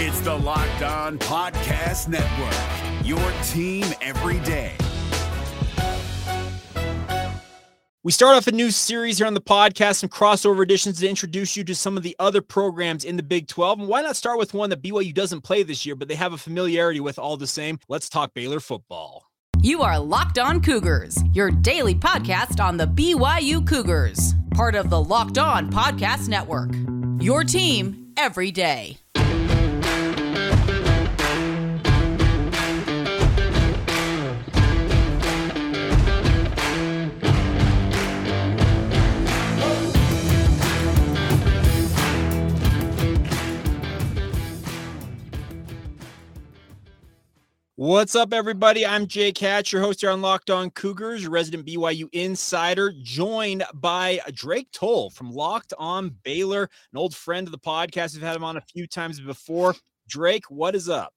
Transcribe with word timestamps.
It's 0.00 0.20
the 0.20 0.32
Locked 0.32 0.82
On 0.82 1.18
Podcast 1.18 2.06
Network, 2.06 3.04
your 3.04 3.18
team 3.48 3.84
every 4.00 4.38
day. 4.46 4.76
We 8.04 8.12
start 8.12 8.36
off 8.36 8.46
a 8.46 8.52
new 8.52 8.70
series 8.70 9.18
here 9.18 9.26
on 9.26 9.34
the 9.34 9.40
podcast, 9.40 9.96
some 9.96 10.08
crossover 10.08 10.62
editions 10.62 11.00
to 11.00 11.08
introduce 11.08 11.56
you 11.56 11.64
to 11.64 11.74
some 11.74 11.96
of 11.96 12.04
the 12.04 12.14
other 12.20 12.40
programs 12.40 13.04
in 13.04 13.16
the 13.16 13.24
Big 13.24 13.48
12. 13.48 13.80
And 13.80 13.88
why 13.88 14.02
not 14.02 14.14
start 14.14 14.38
with 14.38 14.54
one 14.54 14.70
that 14.70 14.82
BYU 14.82 15.12
doesn't 15.12 15.40
play 15.40 15.64
this 15.64 15.84
year, 15.84 15.96
but 15.96 16.06
they 16.06 16.14
have 16.14 16.32
a 16.32 16.38
familiarity 16.38 17.00
with 17.00 17.18
all 17.18 17.36
the 17.36 17.48
same? 17.48 17.80
Let's 17.88 18.08
talk 18.08 18.34
Baylor 18.34 18.60
football. 18.60 19.28
You 19.60 19.82
are 19.82 19.98
Locked 19.98 20.38
On 20.38 20.60
Cougars, 20.60 21.18
your 21.32 21.50
daily 21.50 21.96
podcast 21.96 22.62
on 22.62 22.76
the 22.76 22.86
BYU 22.86 23.66
Cougars, 23.66 24.32
part 24.52 24.76
of 24.76 24.90
the 24.90 25.02
Locked 25.02 25.38
On 25.38 25.68
Podcast 25.72 26.28
Network. 26.28 26.70
Your 27.20 27.42
team 27.42 28.12
every 28.16 28.52
day. 28.52 28.96
What's 47.78 48.16
up, 48.16 48.32
everybody? 48.32 48.84
I'm 48.84 49.06
Jake 49.06 49.38
Hatch, 49.38 49.72
your 49.72 49.80
host 49.80 50.00
here 50.00 50.10
on 50.10 50.20
Locked 50.20 50.50
On 50.50 50.68
Cougars, 50.68 51.22
your 51.22 51.30
resident 51.30 51.64
BYU 51.64 52.08
insider, 52.12 52.92
joined 53.04 53.62
by 53.72 54.18
Drake 54.32 54.66
Toll 54.72 55.10
from 55.10 55.30
Locked 55.30 55.72
On 55.78 56.10
Baylor, 56.24 56.64
an 56.64 56.98
old 56.98 57.14
friend 57.14 57.46
of 57.46 57.52
the 57.52 57.58
podcast. 57.58 58.14
We've 58.14 58.22
had 58.24 58.34
him 58.34 58.42
on 58.42 58.56
a 58.56 58.60
few 58.62 58.88
times 58.88 59.20
before. 59.20 59.76
Drake, 60.08 60.50
what 60.50 60.74
is 60.74 60.88
up? 60.88 61.14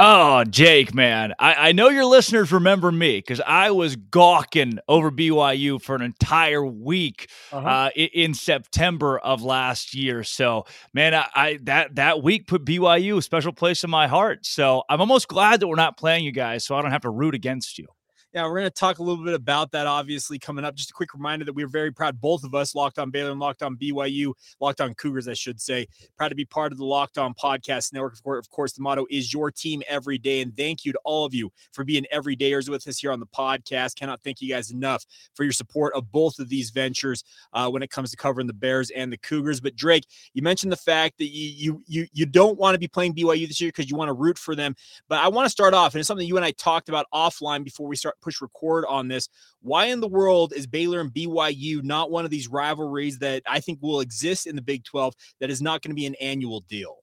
Oh, 0.00 0.44
Jake, 0.44 0.94
man. 0.94 1.34
I, 1.40 1.70
I 1.70 1.72
know 1.72 1.88
your 1.88 2.04
listeners 2.04 2.52
remember 2.52 2.92
me 2.92 3.18
because 3.18 3.40
I 3.44 3.72
was 3.72 3.96
gawking 3.96 4.78
over 4.86 5.10
BYU 5.10 5.82
for 5.82 5.96
an 5.96 6.02
entire 6.02 6.64
week 6.64 7.28
uh-huh. 7.50 7.66
uh, 7.66 7.90
in, 7.96 8.08
in, 8.14 8.34
September 8.34 9.18
of 9.18 9.42
last 9.42 9.94
year. 9.96 10.22
So, 10.22 10.66
man, 10.94 11.14
I, 11.14 11.26
I, 11.34 11.58
that 11.64 11.96
that 11.96 12.22
week 12.22 12.46
put 12.46 12.64
BYU 12.64 13.18
a 13.18 13.22
special 13.22 13.52
place 13.52 13.82
in 13.82 13.90
my 13.90 14.06
heart. 14.06 14.46
So 14.46 14.84
I'm 14.88 15.00
almost 15.00 15.26
glad 15.26 15.58
that 15.58 15.66
we're 15.66 15.74
not 15.74 15.96
playing 15.96 16.24
you 16.24 16.32
guys, 16.32 16.64
so 16.64 16.76
I 16.76 16.82
don't 16.82 16.92
have 16.92 17.02
to 17.02 17.10
root 17.10 17.34
against 17.34 17.76
you. 17.76 17.88
Yeah, 18.34 18.42
we're 18.44 18.58
going 18.58 18.64
to 18.64 18.70
talk 18.70 18.98
a 18.98 19.02
little 19.02 19.24
bit 19.24 19.32
about 19.32 19.70
that, 19.72 19.86
obviously, 19.86 20.38
coming 20.38 20.62
up. 20.62 20.74
Just 20.74 20.90
a 20.90 20.92
quick 20.92 21.14
reminder 21.14 21.46
that 21.46 21.54
we're 21.54 21.66
very 21.66 21.90
proud, 21.90 22.20
both 22.20 22.44
of 22.44 22.54
us, 22.54 22.74
Locked 22.74 22.98
on 22.98 23.10
Baylor 23.10 23.30
and 23.30 23.40
Locked 23.40 23.62
on 23.62 23.74
BYU, 23.74 24.34
Locked 24.60 24.82
on 24.82 24.92
Cougars, 24.92 25.28
I 25.28 25.32
should 25.32 25.58
say, 25.58 25.88
proud 26.18 26.28
to 26.28 26.34
be 26.34 26.44
part 26.44 26.70
of 26.70 26.76
the 26.76 26.84
Locked 26.84 27.16
on 27.16 27.32
Podcast 27.32 27.94
Network. 27.94 28.18
Of 28.26 28.50
course, 28.50 28.74
the 28.74 28.82
motto 28.82 29.06
is 29.08 29.32
your 29.32 29.50
team 29.50 29.82
every 29.88 30.18
day. 30.18 30.42
And 30.42 30.54
thank 30.54 30.84
you 30.84 30.92
to 30.92 31.00
all 31.04 31.24
of 31.24 31.32
you 31.32 31.50
for 31.72 31.84
being 31.84 32.04
everydayers 32.12 32.68
with 32.68 32.86
us 32.86 32.98
here 32.98 33.12
on 33.12 33.18
the 33.18 33.26
podcast. 33.26 33.96
Cannot 33.96 34.22
thank 34.22 34.42
you 34.42 34.48
guys 34.50 34.70
enough 34.70 35.06
for 35.34 35.44
your 35.44 35.52
support 35.52 35.94
of 35.94 36.12
both 36.12 36.38
of 36.38 36.50
these 36.50 36.68
ventures 36.68 37.24
uh, 37.54 37.70
when 37.70 37.82
it 37.82 37.88
comes 37.88 38.10
to 38.10 38.16
covering 38.18 38.46
the 38.46 38.52
Bears 38.52 38.90
and 38.90 39.10
the 39.10 39.18
Cougars. 39.18 39.58
But 39.58 39.74
Drake, 39.74 40.04
you 40.34 40.42
mentioned 40.42 40.70
the 40.70 40.76
fact 40.76 41.16
that 41.16 41.28
you 41.28 41.48
you 41.56 41.82
you, 41.86 42.06
you 42.12 42.26
don't 42.26 42.58
want 42.58 42.74
to 42.74 42.78
be 42.78 42.88
playing 42.88 43.14
BYU 43.14 43.48
this 43.48 43.58
year 43.58 43.68
because 43.70 43.90
you 43.90 43.96
want 43.96 44.10
to 44.10 44.12
root 44.12 44.36
for 44.36 44.54
them. 44.54 44.76
But 45.08 45.20
I 45.20 45.28
want 45.28 45.46
to 45.46 45.50
start 45.50 45.72
off, 45.72 45.94
and 45.94 46.00
it's 46.00 46.08
something 46.08 46.28
you 46.28 46.36
and 46.36 46.44
I 46.44 46.50
talked 46.50 46.90
about 46.90 47.06
offline 47.14 47.64
before 47.64 47.86
we 47.86 47.96
start 47.96 48.17
push 48.20 48.40
record 48.40 48.84
on 48.88 49.08
this. 49.08 49.28
Why 49.62 49.86
in 49.86 50.00
the 50.00 50.08
world 50.08 50.52
is 50.54 50.66
Baylor 50.66 51.00
and 51.00 51.12
BYU 51.12 51.82
not 51.82 52.10
one 52.10 52.24
of 52.24 52.30
these 52.30 52.48
rivalries 52.48 53.18
that 53.18 53.42
I 53.46 53.60
think 53.60 53.78
will 53.82 54.00
exist 54.00 54.46
in 54.46 54.56
the 54.56 54.62
Big 54.62 54.84
12 54.84 55.14
that 55.40 55.50
is 55.50 55.62
not 55.62 55.82
going 55.82 55.90
to 55.90 56.00
be 56.00 56.06
an 56.06 56.16
annual 56.16 56.60
deal? 56.60 56.98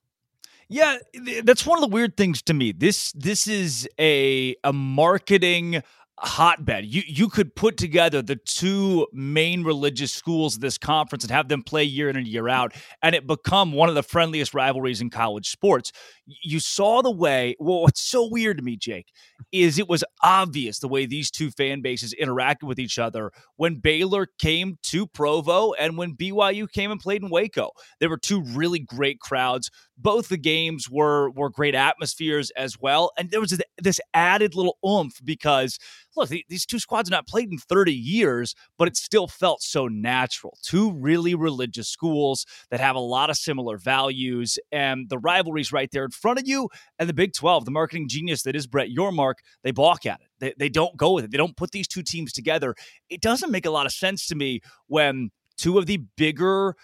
Yeah, 0.68 0.98
that's 1.44 1.66
one 1.66 1.78
of 1.78 1.82
the 1.82 1.94
weird 1.94 2.18
things 2.18 2.42
to 2.44 2.54
me. 2.54 2.72
This 2.72 3.12
this 3.12 3.48
is 3.48 3.88
a 4.00 4.56
a 4.64 4.74
marketing 4.74 5.84
hotbed. 6.20 6.86
You 6.86 7.04
you 7.06 7.28
could 7.28 7.56
put 7.56 7.78
together 7.78 8.22
the 8.22 8.38
two 8.38 9.08
main 9.12 9.64
religious 9.64 10.14
schools 10.14 10.56
of 10.56 10.62
this 10.62 10.78
conference 10.78 11.24
and 11.24 11.32
have 11.32 11.50
them 11.50 11.62
play 11.62 11.84
year 11.84 12.10
in 12.10 12.16
and 12.16 12.28
year 12.28 12.48
out, 12.48 12.74
and 13.02 13.16
it 13.16 13.28
become 13.28 13.74
one 13.74 13.90
of 13.90 13.96
the 13.96 14.04
friendliest 14.04 14.54
rivalries 14.54 15.02
in 15.02 15.10
college 15.10 15.50
sports. 15.50 15.92
You 16.26 16.60
saw 16.60 17.02
the 17.02 17.12
way. 17.12 17.56
Well, 17.60 17.82
what's 17.82 18.02
so 18.02 18.28
weird 18.30 18.58
to 18.58 18.64
me, 18.64 18.78
Jake, 18.78 19.12
is 19.52 19.78
it 19.78 19.90
was 19.90 20.04
obvious 20.24 20.80
the 20.80 20.88
way 20.88 21.06
these 21.06 21.30
two 21.30 21.52
fan 21.52 21.82
bases 21.82 22.16
interacted 22.20 22.64
with 22.64 22.80
each 22.80 22.98
other 22.98 23.32
when 23.58 23.76
Baylor 23.76 24.28
came 24.40 24.78
to 24.84 25.08
Provo 25.08 25.74
and 25.74 25.98
when 25.98 26.16
BYU 26.16 26.72
came 26.72 26.92
and 26.92 27.00
played 27.00 27.24
in 27.24 27.30
Waco. 27.30 27.72
There 28.00 28.10
were 28.10 28.18
two 28.18 28.42
really 28.42 28.80
great 28.80 29.20
crowds. 29.20 29.70
Both 29.98 30.30
the 30.30 30.38
games 30.38 30.90
were 30.90 31.30
were 31.32 31.50
great 31.50 31.76
atmospheres 31.76 32.52
as 32.52 32.80
well, 32.80 33.12
and 33.18 33.32
there 33.32 33.40
was 33.40 33.58
this 33.82 34.00
added 34.14 34.56
little 34.56 34.78
oomph 34.86 35.20
because 35.24 35.80
look, 36.16 36.30
these 36.50 36.66
two 36.66 36.80
squads 36.80 37.10
have 37.10 37.18
not 37.18 37.28
played 37.28 37.52
in 37.52 37.58
30 37.58 37.94
years, 37.94 38.56
but 38.78 38.88
it 38.88 38.96
still 38.96 39.28
felt 39.28 39.62
so 39.62 39.88
natural. 39.88 40.58
Two 40.62 40.94
really 40.94 41.36
religious 41.36 41.90
schools 41.90 42.46
that 42.70 42.80
have 42.80 42.96
a 42.96 43.00
lot 43.00 43.30
of 43.30 43.38
similar 43.38 43.78
values, 43.78 44.58
and 44.72 45.10
the 45.10 45.18
rivalry's 45.18 45.72
right 45.72 45.90
there 45.92 46.06
in 46.06 46.12
front 46.12 46.40
of 46.40 46.48
you. 46.48 46.70
And 47.00 47.10
the 47.10 47.14
Big 47.14 47.34
12, 47.34 47.66
the 47.66 47.72
marketing 47.72 48.08
genius 48.08 48.44
that 48.44 48.56
is 48.56 48.68
Brett 48.68 48.90
Yormark, 48.90 49.36
they 49.64 49.72
balk 49.72 50.06
at 50.06 50.22
it. 50.22 50.28
They, 50.40 50.54
they 50.58 50.70
don't 50.70 50.96
go 50.98 51.14
with 51.14 51.26
it. 51.26 51.32
They 51.32 51.38
don't 51.38 51.58
put 51.58 51.72
these 51.72 51.88
two 51.88 52.04
teams 52.04 52.32
together. 52.32 52.76
It 53.10 53.22
doesn't 53.22 53.52
make 53.52 53.66
a 53.66 53.72
lot 53.72 53.86
of 53.86 53.92
sense 53.92 54.28
to 54.28 54.36
me 54.36 54.62
when 54.88 55.32
two 55.58 55.78
of 55.78 55.86
the 55.86 55.98
bigger 56.18 56.76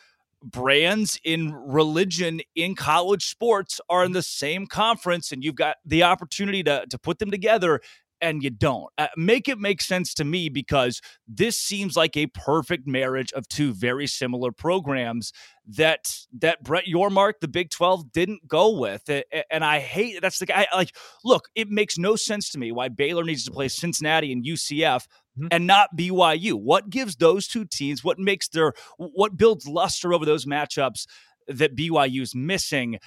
brands 0.44 1.20
in 1.24 1.54
religion 1.54 2.42
in 2.56 2.76
college 2.76 3.26
sports 3.26 3.80
are 3.90 4.04
in 4.04 4.12
the 4.12 4.24
same 4.24 4.68
conference 4.68 5.32
and 5.32 5.44
you've 5.44 5.56
got 5.56 5.78
the 5.86 6.04
opportunity 6.04 6.64
to, 6.64 6.86
to 6.90 6.98
put 6.98 7.20
them 7.20 7.32
together 7.32 7.80
and 8.22 8.44
you 8.44 8.50
don't. 8.50 8.92
Uh, 8.98 9.08
make 9.18 9.50
it 9.50 9.60
make 9.60 9.82
sense 9.82 10.14
to 10.14 10.24
me 10.24 10.50
because 10.50 11.02
this 11.28 11.58
seems 11.58 11.98
like 11.98 12.16
a 12.16 12.28
perfect 12.28 12.88
marriage 12.88 13.32
of 13.34 13.48
two 13.48 13.74
very 13.74 14.08
similar 14.08 14.52
programs 14.52 15.34
that 15.68 16.16
that 16.40 16.64
Brett 16.64 16.86
Yormark, 16.86 17.34
the 17.42 17.48
Big 17.48 17.70
12, 17.70 18.12
didn't 18.12 18.48
go 18.48 18.78
with. 18.78 19.10
And 19.50 19.64
I 19.64 19.80
hate 19.80 20.22
that's 20.22 20.40
the 20.40 20.46
guy. 20.46 20.68
Like, 20.74 20.96
look, 21.24 21.50
it 21.56 21.70
makes 21.70 21.98
no 21.98 22.16
sense 22.16 22.50
to 22.52 22.60
me 22.60 22.72
why 22.72 22.90
Baylor 22.90 23.24
needs 23.24 23.46
to 23.46 23.52
play 23.52 23.68
Cincinnati 23.68 24.32
and 24.32 24.46
UCF 24.46 25.08
mm-hmm. 25.38 25.48
and 25.52 25.68
not 25.68 25.96
BYU. 25.98 26.54
What 26.54 26.90
gives 26.90 27.16
those 27.16 27.48
two 27.48 27.66
teams, 27.66 28.04
what 28.04 28.20
makes 28.20 28.48
their, 28.50 28.74
what 28.98 29.38
builds 29.38 29.68
luster 29.68 30.14
over 30.14 30.26
those 30.26 30.46
matchups 30.46 31.06
that 31.48 31.76
BYU 31.76 32.22
is 32.22 32.36
missing? 32.36 33.00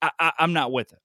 I, 0.00 0.10
I, 0.18 0.32
I'm 0.38 0.52
not 0.52 0.72
with 0.72 0.92
it. 0.92 0.98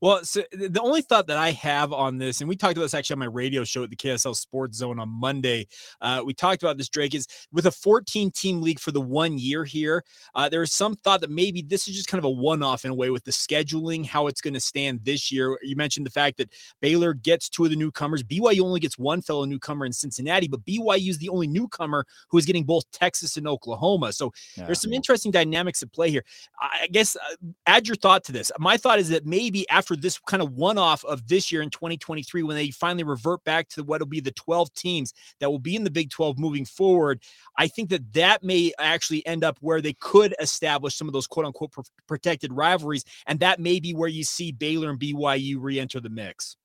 Well, 0.00 0.24
so 0.24 0.42
the 0.52 0.80
only 0.80 1.02
thought 1.02 1.26
that 1.28 1.36
I 1.36 1.52
have 1.52 1.92
on 1.92 2.18
this, 2.18 2.40
and 2.40 2.48
we 2.48 2.56
talked 2.56 2.76
about 2.76 2.84
this 2.84 2.94
actually 2.94 3.14
on 3.14 3.20
my 3.20 3.26
radio 3.26 3.64
show 3.64 3.82
at 3.82 3.90
the 3.90 3.96
KSL 3.96 4.34
Sports 4.36 4.78
Zone 4.78 4.98
on 4.98 5.08
Monday. 5.08 5.66
Uh, 6.00 6.22
we 6.24 6.34
talked 6.34 6.62
about 6.62 6.78
this, 6.78 6.88
Drake, 6.88 7.14
is 7.14 7.26
with 7.52 7.66
a 7.66 7.70
14 7.70 8.30
team 8.30 8.60
league 8.60 8.80
for 8.80 8.90
the 8.90 9.00
one 9.00 9.38
year 9.38 9.64
here, 9.64 10.04
uh, 10.34 10.48
there 10.48 10.62
is 10.62 10.72
some 10.72 10.96
thought 10.96 11.20
that 11.20 11.30
maybe 11.30 11.62
this 11.62 11.86
is 11.88 11.94
just 11.94 12.08
kind 12.08 12.18
of 12.18 12.24
a 12.24 12.30
one 12.30 12.62
off 12.62 12.84
in 12.84 12.90
a 12.90 12.94
way 12.94 13.10
with 13.10 13.24
the 13.24 13.30
scheduling, 13.30 14.06
how 14.06 14.26
it's 14.26 14.40
going 14.40 14.54
to 14.54 14.60
stand 14.60 15.00
this 15.04 15.30
year. 15.30 15.58
You 15.62 15.76
mentioned 15.76 16.06
the 16.06 16.10
fact 16.10 16.38
that 16.38 16.50
Baylor 16.80 17.14
gets 17.14 17.48
two 17.48 17.64
of 17.64 17.70
the 17.70 17.76
newcomers. 17.76 18.22
BYU 18.22 18.62
only 18.62 18.80
gets 18.80 18.98
one 18.98 19.20
fellow 19.22 19.44
newcomer 19.44 19.84
in 19.84 19.92
Cincinnati, 19.92 20.48
but 20.48 20.64
BYU 20.64 21.10
is 21.10 21.18
the 21.18 21.28
only 21.28 21.46
newcomer 21.46 22.06
who 22.28 22.38
is 22.38 22.46
getting 22.46 22.64
both 22.64 22.90
Texas 22.90 23.36
and 23.36 23.46
Oklahoma. 23.46 24.12
So 24.12 24.32
yeah. 24.56 24.66
there's 24.66 24.80
some 24.80 24.92
interesting 24.92 25.30
dynamics 25.30 25.82
at 25.82 25.92
play 25.92 26.10
here. 26.10 26.24
I 26.60 26.88
guess 26.90 27.16
uh, 27.16 27.36
add 27.66 27.86
your 27.86 27.96
thought 27.96 28.24
to 28.24 28.32
this. 28.32 28.50
My 28.58 28.76
thought 28.76 28.98
is 28.98 29.08
that 29.10 29.26
maybe 29.26 29.68
after 29.68 29.83
for 29.86 29.96
this 29.96 30.18
kind 30.18 30.42
of 30.42 30.52
one 30.52 30.78
off 30.78 31.04
of 31.04 31.26
this 31.28 31.52
year 31.52 31.62
in 31.62 31.70
2023 31.70 32.42
when 32.42 32.56
they 32.56 32.70
finally 32.70 33.04
revert 33.04 33.44
back 33.44 33.68
to 33.70 33.82
what 33.82 34.00
will 34.00 34.06
be 34.06 34.20
the 34.20 34.32
12 34.32 34.72
teams 34.74 35.12
that 35.40 35.50
will 35.50 35.58
be 35.58 35.76
in 35.76 35.84
the 35.84 35.90
Big 35.90 36.10
12 36.10 36.38
moving 36.38 36.64
forward. 36.64 37.22
I 37.58 37.68
think 37.68 37.90
that 37.90 38.12
that 38.14 38.42
may 38.42 38.72
actually 38.78 39.26
end 39.26 39.44
up 39.44 39.58
where 39.60 39.80
they 39.80 39.94
could 39.94 40.34
establish 40.40 40.96
some 40.96 41.08
of 41.08 41.12
those 41.12 41.26
quote 41.26 41.46
unquote 41.46 41.72
protected 42.06 42.52
rivalries. 42.52 43.04
And 43.26 43.40
that 43.40 43.60
may 43.60 43.80
be 43.80 43.94
where 43.94 44.08
you 44.08 44.24
see 44.24 44.52
Baylor 44.52 44.90
and 44.90 44.98
BYU 44.98 45.56
re 45.60 45.78
enter 45.78 46.00
the 46.00 46.10
mix. 46.10 46.56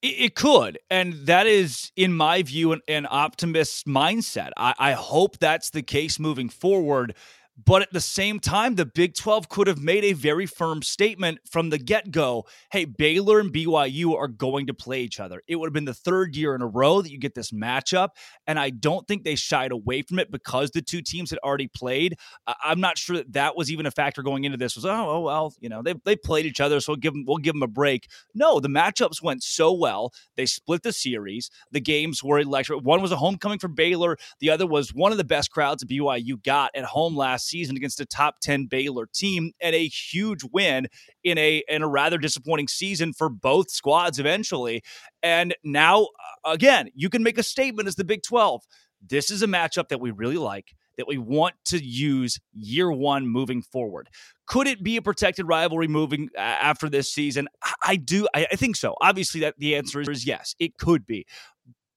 It 0.00 0.36
could. 0.36 0.78
And 0.90 1.14
that 1.26 1.48
is, 1.48 1.90
in 1.96 2.12
my 2.12 2.44
view, 2.44 2.70
an, 2.70 2.82
an 2.86 3.08
optimist 3.10 3.84
mindset. 3.88 4.50
I, 4.56 4.72
I, 4.78 4.92
hope 4.92 5.38
that's 5.38 5.70
the 5.70 5.82
case 5.82 6.20
moving 6.20 6.48
forward. 6.48 7.16
But 7.64 7.82
at 7.82 7.92
the 7.92 8.00
same 8.00 8.38
time, 8.38 8.76
the 8.76 8.86
Big 8.86 9.14
12 9.14 9.48
could 9.48 9.66
have 9.66 9.80
made 9.80 10.04
a 10.04 10.12
very 10.12 10.46
firm 10.46 10.82
statement 10.82 11.40
from 11.50 11.70
the 11.70 11.78
get 11.78 12.10
go 12.10 12.46
hey, 12.70 12.84
Baylor 12.84 13.40
and 13.40 13.52
BYU 13.52 14.14
are 14.14 14.28
going 14.28 14.66
to 14.66 14.74
play 14.74 15.00
each 15.00 15.20
other. 15.20 15.42
It 15.48 15.56
would 15.56 15.66
have 15.66 15.72
been 15.72 15.84
the 15.84 15.94
third 15.94 16.36
year 16.36 16.54
in 16.54 16.62
a 16.62 16.66
row 16.66 17.02
that 17.02 17.10
you 17.10 17.18
get 17.18 17.34
this 17.34 17.50
matchup. 17.50 18.10
And 18.46 18.58
I 18.58 18.70
don't 18.70 19.06
think 19.08 19.24
they 19.24 19.34
shied 19.34 19.72
away 19.72 20.02
from 20.02 20.18
it 20.18 20.30
because 20.30 20.70
the 20.70 20.82
two 20.82 21.00
teams 21.00 21.30
had 21.30 21.38
already 21.40 21.68
played. 21.68 22.16
I'm 22.64 22.80
not 22.80 22.98
sure 22.98 23.16
that 23.16 23.32
that 23.32 23.56
was 23.56 23.70
even 23.70 23.86
a 23.86 23.90
factor 23.90 24.22
going 24.22 24.44
into 24.44 24.58
this 24.58 24.76
was, 24.76 24.84
oh, 24.84 25.10
oh 25.10 25.20
well, 25.20 25.54
you 25.60 25.68
know, 25.68 25.82
they, 25.82 25.94
they 26.04 26.16
played 26.16 26.46
each 26.46 26.60
other, 26.60 26.80
so 26.80 26.92
we'll 26.92 26.96
give, 26.96 27.12
them, 27.12 27.24
we'll 27.26 27.38
give 27.38 27.54
them 27.54 27.62
a 27.62 27.68
break. 27.68 28.08
No, 28.34 28.60
the 28.60 28.68
matchups 28.68 29.22
went 29.22 29.42
so 29.42 29.72
well. 29.72 30.12
They 30.36 30.46
split 30.46 30.82
the 30.82 30.92
series. 30.92 31.50
The 31.72 31.80
games 31.80 32.22
were 32.22 32.38
electric. 32.38 32.84
One 32.84 33.02
was 33.02 33.12
a 33.12 33.16
homecoming 33.16 33.58
for 33.58 33.68
Baylor, 33.68 34.16
the 34.40 34.50
other 34.50 34.66
was 34.66 34.94
one 34.94 35.12
of 35.12 35.18
the 35.18 35.24
best 35.24 35.50
crowds 35.50 35.84
BYU 35.84 36.42
got 36.42 36.70
at 36.74 36.84
home 36.84 37.16
last 37.16 37.47
season 37.48 37.76
against 37.76 38.00
a 38.00 38.06
top 38.06 38.40
10 38.40 38.66
Baylor 38.66 39.08
team 39.12 39.52
and 39.60 39.74
a 39.74 39.88
huge 39.88 40.42
win 40.52 40.88
in 41.24 41.38
a 41.38 41.62
in 41.68 41.82
a 41.82 41.88
rather 41.88 42.18
disappointing 42.18 42.68
season 42.68 43.12
for 43.12 43.28
both 43.28 43.70
squads 43.70 44.18
eventually. 44.18 44.82
And 45.22 45.54
now 45.64 46.02
uh, 46.44 46.52
again, 46.52 46.88
you 46.94 47.08
can 47.08 47.22
make 47.22 47.38
a 47.38 47.42
statement 47.42 47.88
as 47.88 47.96
the 47.96 48.04
Big 48.04 48.22
12. 48.22 48.62
This 49.06 49.30
is 49.30 49.42
a 49.42 49.46
matchup 49.46 49.88
that 49.88 50.00
we 50.00 50.10
really 50.10 50.38
like 50.38 50.74
that 50.98 51.06
we 51.06 51.16
want 51.16 51.54
to 51.66 51.82
use 51.82 52.38
year 52.52 52.90
one 52.90 53.26
moving 53.26 53.62
forward. 53.62 54.08
Could 54.46 54.66
it 54.66 54.82
be 54.82 54.96
a 54.96 55.02
protected 55.02 55.46
rivalry 55.46 55.86
moving 55.86 56.28
uh, 56.36 56.40
after 56.40 56.88
this 56.88 57.12
season? 57.12 57.48
I, 57.82 57.96
do. 57.96 58.26
I, 58.34 58.48
I 58.50 58.56
think 58.56 58.76
so. 58.76 58.96
Obviously, 59.00 59.40
that 59.42 59.54
the 59.58 59.76
answer 59.76 60.00
is 60.00 60.26
yes. 60.26 60.54
It 60.58 60.76
could 60.76 61.06
be 61.06 61.26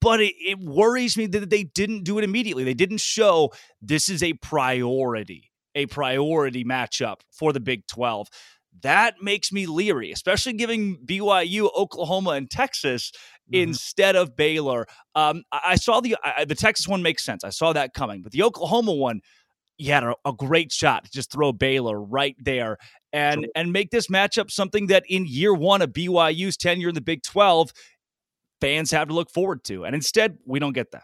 but 0.01 0.19
it, 0.19 0.33
it, 0.39 0.59
worries 0.59 1.15
me 1.15 1.27
that 1.27 1.50
they 1.50 1.63
didn't 1.63 2.03
do 2.03 2.18
it 2.18 2.24
immediately. 2.24 2.63
They 2.63 2.74
didn't 2.74 3.00
show 3.00 3.53
this 3.81 4.09
is 4.09 4.24
a 4.24 4.33
priority, 4.33 5.51
a 5.75 5.86
priority 5.86 6.65
matchup 6.65 7.21
for 7.31 7.53
the 7.53 7.59
Big 7.59 7.88
12. 7.88 8.27
That 8.81 9.21
makes 9.21 9.51
me 9.51 9.68
leery, 9.68 10.12
especially 10.12 10.53
giving 10.53 10.98
BYU, 11.06 11.69
Oklahoma, 11.75 12.31
and 12.31 12.50
Texas 12.50 13.12
mm-hmm. 13.12 13.69
instead 13.69 14.15
of 14.15 14.36
Baylor. 14.36 14.88
Um, 15.13 15.44
I, 15.51 15.75
saw 15.75 16.01
the 16.01 16.18
I, 16.24 16.45
the 16.45 16.56
Texas 16.56 16.88
one 16.88 17.03
makes 17.03 17.24
sense. 17.24 17.44
I 17.44 17.50
saw 17.50 17.74
that 17.74 17.94
coming, 17.94 18.21
but 18.21 18.31
the 18.31 18.44
Oklahoma 18.44 18.94
one, 18.94 19.21
you 19.77 19.92
had 19.92 20.03
a, 20.03 20.15
a 20.25 20.33
great 20.33 20.71
shot 20.71 21.06
to 21.06 21.12
just 21.12 21.31
throw 21.31 21.51
Baylor 21.51 22.01
right 22.01 22.36
there 22.39 22.77
and 23.13 23.48
and 23.56 23.74
make 23.74 23.92
this 23.92 24.07
matchup 24.07 24.50
something 24.50 24.88
that 24.88 25.03
in 25.09 25.25
year 25.27 25.53
one 25.53 25.81
of 25.81 25.89
BYU's 25.89 26.56
tenure 26.56 26.89
in 26.89 26.95
the 26.95 27.01
Big 27.01 27.24
12 27.24 27.71
fans 28.61 28.91
have 28.91 29.09
to 29.09 29.13
look 29.13 29.29
forward 29.29 29.63
to. 29.65 29.85
And 29.85 29.93
instead, 29.95 30.37
we 30.45 30.59
don't 30.59 30.73
get 30.73 30.91
that. 30.91 31.03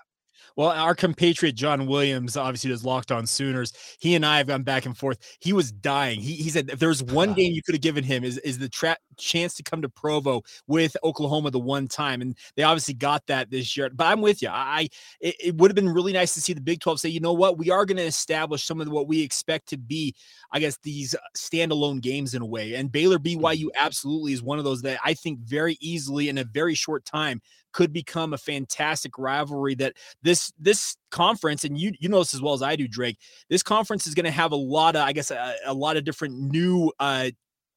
Well, 0.55 0.69
our 0.69 0.95
compatriot 0.95 1.53
John 1.53 1.85
Williams 1.85 2.35
obviously 2.35 2.71
does 2.71 2.83
locked 2.83 3.11
on 3.11 3.27
Sooners. 3.27 3.73
He 3.99 4.15
and 4.15 4.25
I 4.25 4.37
have 4.37 4.47
gone 4.47 4.63
back 4.63 4.87
and 4.87 4.97
forth. 4.97 5.19
He 5.39 5.53
was 5.53 5.71
dying. 5.71 6.19
He, 6.19 6.33
he 6.33 6.49
said 6.49 6.71
if 6.71 6.79
there's 6.79 7.03
one 7.03 7.29
ah. 7.29 7.33
game 7.33 7.53
you 7.53 7.61
could 7.61 7.75
have 7.75 7.81
given 7.81 8.03
him 8.03 8.23
is 8.23 8.39
is 8.39 8.57
the 8.57 8.67
tra- 8.67 8.97
chance 9.17 9.53
to 9.55 9.63
come 9.63 9.81
to 9.81 9.89
Provo 9.89 10.43
with 10.67 10.95
Oklahoma 11.03 11.51
the 11.51 11.59
one 11.59 11.87
time, 11.87 12.21
and 12.21 12.37
they 12.55 12.63
obviously 12.63 12.93
got 12.93 13.25
that 13.27 13.49
this 13.49 13.75
year. 13.75 13.89
But 13.93 14.07
I'm 14.07 14.21
with 14.21 14.41
you. 14.41 14.49
I 14.49 14.89
it, 15.19 15.35
it 15.43 15.57
would 15.57 15.71
have 15.71 15.75
been 15.75 15.89
really 15.89 16.13
nice 16.13 16.33
to 16.35 16.41
see 16.41 16.53
the 16.53 16.61
Big 16.61 16.79
12 16.79 16.99
say, 16.99 17.09
you 17.09 17.19
know 17.19 17.33
what, 17.33 17.57
we 17.57 17.71
are 17.71 17.85
going 17.85 17.97
to 17.97 18.03
establish 18.03 18.63
some 18.63 18.81
of 18.81 18.87
what 18.89 19.07
we 19.07 19.21
expect 19.21 19.69
to 19.69 19.77
be, 19.77 20.15
I 20.51 20.59
guess, 20.59 20.77
these 20.83 21.15
standalone 21.35 22.01
games 22.01 22.33
in 22.33 22.41
a 22.41 22.45
way. 22.45 22.75
And 22.75 22.91
Baylor 22.91 23.19
BYU 23.19 23.37
mm-hmm. 23.37 23.67
absolutely 23.75 24.33
is 24.33 24.43
one 24.43 24.59
of 24.59 24.65
those 24.65 24.81
that 24.83 24.99
I 25.03 25.13
think 25.13 25.39
very 25.39 25.77
easily 25.79 26.29
in 26.29 26.37
a 26.37 26.43
very 26.43 26.75
short 26.75 27.05
time 27.05 27.41
could 27.73 27.93
become 27.93 28.33
a 28.33 28.37
fantastic 28.37 29.17
rivalry 29.17 29.75
that 29.75 29.93
this 30.23 30.51
this 30.57 30.97
conference 31.11 31.63
and 31.63 31.77
you 31.77 31.91
you 31.99 32.09
know 32.09 32.19
this 32.19 32.33
as 32.33 32.41
well 32.41 32.53
as 32.53 32.63
I 32.63 32.75
do 32.75 32.87
Drake 32.87 33.19
this 33.49 33.61
conference 33.61 34.07
is 34.07 34.15
going 34.15 34.25
to 34.25 34.31
have 34.31 34.51
a 34.51 34.55
lot 34.55 34.95
of 34.95 35.03
I 35.03 35.11
guess 35.11 35.29
a, 35.29 35.53
a 35.65 35.73
lot 35.73 35.97
of 35.97 36.03
different 36.03 36.39
new 36.39 36.91
uh 36.99 37.29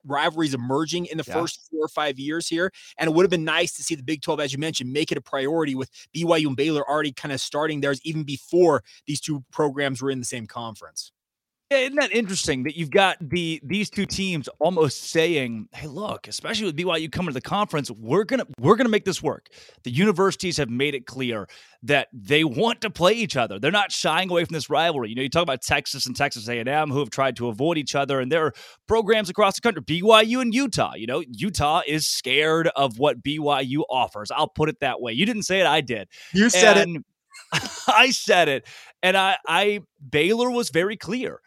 rivalries 0.05 0.55
emerging 0.55 1.07
in 1.07 1.19
the 1.19 1.25
yeah. 1.27 1.35
first 1.35 1.69
four 1.71 1.85
or 1.85 1.89
five 1.89 2.19
years 2.19 2.49
here. 2.49 2.73
And 2.99 3.09
it 3.09 3.15
would 3.15 3.25
have 3.25 3.31
been 3.31 3.45
nice 3.45 3.77
to 3.77 3.83
see 3.83 3.95
the 3.95 4.03
Big 4.03 4.23
12, 4.23 4.41
as 4.41 4.53
you 4.53 4.59
mentioned, 4.59 4.93
make 4.93 5.13
it 5.13 5.19
a 5.19 5.23
priority 5.23 5.75
with 5.75 5.91
BYU 6.15 6.49
and 6.49 6.57
Baylor 6.57 6.89
already 6.89 7.13
kind 7.13 7.33
of 7.33 7.41
starting 7.41 7.81
theirs 7.81 8.01
even 8.05 8.25
before 8.25 8.83
these 9.07 9.21
two 9.21 9.45
programs 9.51 10.03
were 10.03 10.11
in 10.11 10.19
the 10.19 10.25
same 10.25 10.47
conference. 10.47 11.13
Isn't 11.71 12.01
that 12.01 12.11
interesting 12.11 12.65
that 12.65 12.77
you've 12.77 12.91
got 12.91 13.17
the 13.21 13.61
these 13.63 13.91
two 13.91 14.05
teams 14.05 14.49
almost 14.59 15.05
saying, 15.11 15.69
"Hey, 15.73 15.87
look, 15.87 16.27
especially 16.27 16.67
with 16.67 16.77
BYU 16.77 17.09
coming 17.09 17.29
to 17.29 17.35
the 17.35 17.41
conference, 17.41 17.93
we're 17.93 18.25
gonna 18.25 18.45
we're 18.59 18.75
gonna 18.75 18.89
make 18.89 19.05
this 19.05 19.23
work." 19.23 19.51
The 19.85 19.93
universities 19.93 20.57
have 20.57 20.69
made 20.69 20.97
it 20.97 21.07
clear 21.07 21.49
that 21.85 22.09
they 22.13 22.43
want 22.43 22.81
to 22.81 22.91
play 22.91 23.13
each 23.13 23.37
other. 23.37 23.61
They're 23.61 23.71
not 23.71 23.93
shying 23.93 24.31
away 24.33 24.45
from 24.45 24.55
this 24.55 24.69
rivalry. 24.69 25.11
You 25.11 25.15
know, 25.15 25.23
you 25.23 25.29
talk 25.29 25.45
about 25.45 25.63
Texas 25.63 26.07
and 26.07 26.17
Texas 26.17 26.49
A&M 26.49 26.91
who 26.91 26.99
have 26.99 27.11
tried 27.11 27.37
to 27.37 27.47
avoid 27.47 27.79
each 27.79 27.95
other, 27.95 28.19
and 28.19 28.33
there 28.33 28.47
are 28.47 28.53
programs 28.89 29.31
across 29.31 29.55
the 29.55 29.61
country, 29.61 29.81
BYU 29.83 30.43
and 30.43 30.53
Utah. 30.53 30.95
You 30.97 31.07
know, 31.07 31.23
Utah 31.31 31.83
is 31.87 32.09
scared 32.09 32.69
of 32.75 32.99
what 32.99 33.23
BYU 33.23 33.85
offers. 33.89 34.33
I'll 34.33 34.49
put 34.49 34.69
it 34.71 34.81
that 34.81 35.01
way. 35.01 35.13
You 35.13 35.25
didn't 35.25 35.45
say 35.45 35.61
it, 35.61 35.67
I 35.67 35.83
did. 35.83 36.09
You 36.33 36.51
said 36.51 36.79
and, 36.79 36.97
it. 36.97 37.05
I 37.89 38.11
said 38.11 38.49
it. 38.49 38.67
And 39.03 39.17
I, 39.17 39.39
I 39.47 39.81
Baylor 40.09 40.51
was 40.51 40.71
very 40.71 40.97
clear. 40.97 41.41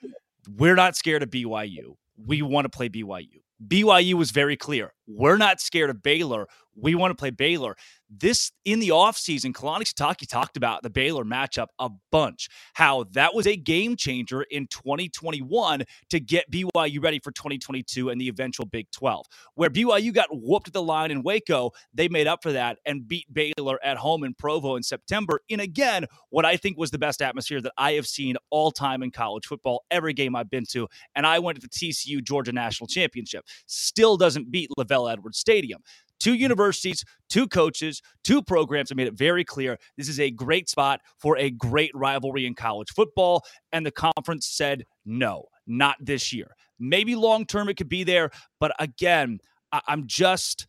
We're 0.57 0.75
not 0.75 0.95
scared 0.95 1.23
of 1.23 1.29
BYU. 1.29 1.95
We 2.17 2.41
want 2.41 2.65
to 2.65 2.69
play 2.69 2.89
BYU. 2.89 3.41
BYU 3.65 4.15
was 4.15 4.31
very 4.31 4.57
clear. 4.57 4.93
We're 5.07 5.37
not 5.37 5.61
scared 5.61 5.89
of 5.89 6.03
Baylor. 6.03 6.47
We 6.75 6.95
want 6.95 7.11
to 7.11 7.15
play 7.15 7.29
Baylor. 7.29 7.75
This 8.09 8.51
in 8.63 8.79
the 8.79 8.89
offseason, 8.89 9.53
Kalani 9.53 9.83
Sitake 9.83 10.27
talked 10.27 10.55
about 10.55 10.83
the 10.83 10.89
Baylor 10.89 11.23
matchup 11.23 11.67
a 11.79 11.89
bunch, 12.11 12.47
how 12.73 13.05
that 13.11 13.33
was 13.33 13.47
a 13.47 13.55
game 13.55 13.95
changer 13.95 14.43
in 14.43 14.67
2021 14.67 15.83
to 16.09 16.19
get 16.19 16.49
BYU 16.51 17.03
ready 17.03 17.19
for 17.19 17.31
2022 17.31 18.09
and 18.09 18.21
the 18.21 18.27
eventual 18.27 18.65
Big 18.65 18.89
12. 18.91 19.25
Where 19.55 19.69
BYU 19.69 20.13
got 20.13 20.27
whooped 20.31 20.67
at 20.67 20.73
the 20.73 20.83
line 20.83 21.09
in 21.09 21.23
Waco, 21.23 21.71
they 21.93 22.07
made 22.07 22.27
up 22.27 22.43
for 22.43 22.51
that 22.51 22.77
and 22.85 23.07
beat 23.07 23.25
Baylor 23.33 23.79
at 23.83 23.97
home 23.97 24.23
in 24.23 24.33
Provo 24.35 24.75
in 24.75 24.83
September 24.83 25.41
in 25.49 25.59
again 25.59 26.05
what 26.29 26.45
I 26.45 26.57
think 26.57 26.77
was 26.77 26.91
the 26.91 26.99
best 26.99 27.21
atmosphere 27.21 27.61
that 27.61 27.73
I 27.77 27.93
have 27.93 28.07
seen 28.07 28.35
all 28.51 28.71
time 28.71 29.01
in 29.01 29.11
college 29.11 29.47
football, 29.47 29.85
every 29.89 30.13
game 30.13 30.35
I've 30.35 30.49
been 30.49 30.65
to. 30.71 30.87
And 31.15 31.25
I 31.25 31.39
went 31.39 31.59
to 31.59 31.61
the 31.61 31.69
TCU 31.69 32.23
Georgia 32.23 32.51
National 32.51 32.87
Championship. 32.87 33.45
Still 33.65 34.17
doesn't 34.17 34.51
beat 34.51 34.69
LaVell 34.77 35.11
Edwards 35.11 35.39
Stadium. 35.39 35.81
Two 36.23 36.35
universities, 36.35 37.03
two 37.27 37.49
coaches, 37.49 38.01
two 38.23 38.41
programs 38.41 38.87
have 38.91 38.95
made 38.95 39.07
it 39.07 39.13
very 39.13 39.43
clear 39.43 39.77
this 39.97 40.07
is 40.07 40.21
a 40.21 40.31
great 40.31 40.69
spot 40.69 41.01
for 41.19 41.37
a 41.37 41.49
great 41.49 41.91
rivalry 41.93 42.45
in 42.45 42.55
college 42.55 42.87
football. 42.95 43.43
And 43.73 43.85
the 43.85 43.91
conference 43.91 44.47
said 44.47 44.85
no, 45.05 45.47
not 45.67 45.97
this 45.99 46.31
year. 46.31 46.55
Maybe 46.79 47.15
long 47.15 47.45
term 47.45 47.67
it 47.67 47.73
could 47.75 47.89
be 47.89 48.05
there. 48.05 48.29
But 48.61 48.71
again, 48.79 49.39
I- 49.73 49.81
I'm 49.85 50.07
just, 50.07 50.65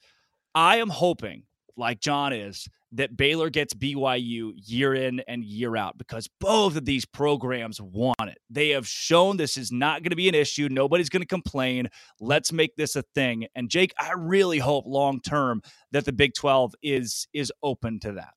I 0.57 0.79
am 0.79 0.89
hoping, 0.89 1.45
like 1.77 2.01
John 2.01 2.33
is, 2.33 2.67
that 2.95 3.17
Baylor 3.17 3.51
gets 3.51 3.75
BYU 3.75 4.53
year 4.57 4.95
in 4.95 5.21
and 5.27 5.45
year 5.45 5.77
out 5.77 5.99
because 5.99 6.29
both 6.41 6.77
of 6.77 6.85
these 6.85 7.05
programs 7.05 7.81
want 7.81 8.17
it. 8.21 8.39
They 8.49 8.71
have 8.71 8.87
shown 8.87 9.37
this 9.37 9.57
is 9.57 9.73
not 9.73 10.03
going 10.03 10.11
to 10.11 10.17
be 10.17 10.29
an 10.29 10.35
issue. 10.35 10.69
Nobody's 10.71 11.09
going 11.09 11.23
to 11.23 11.27
complain. 11.27 11.89
Let's 12.21 12.53
make 12.53 12.77
this 12.77 12.97
a 12.97 13.03
thing. 13.15 13.47
And 13.55 13.69
Jake, 13.69 13.93
I 13.99 14.13
really 14.17 14.59
hope 14.59 14.85
long 14.87 15.21
term 15.21 15.63
that 15.93 16.05
the 16.05 16.13
Big 16.13 16.35
12 16.35 16.75
is 16.83 17.27
is 17.33 17.53
open 17.63 18.01
to 18.01 18.13
that. 18.13 18.35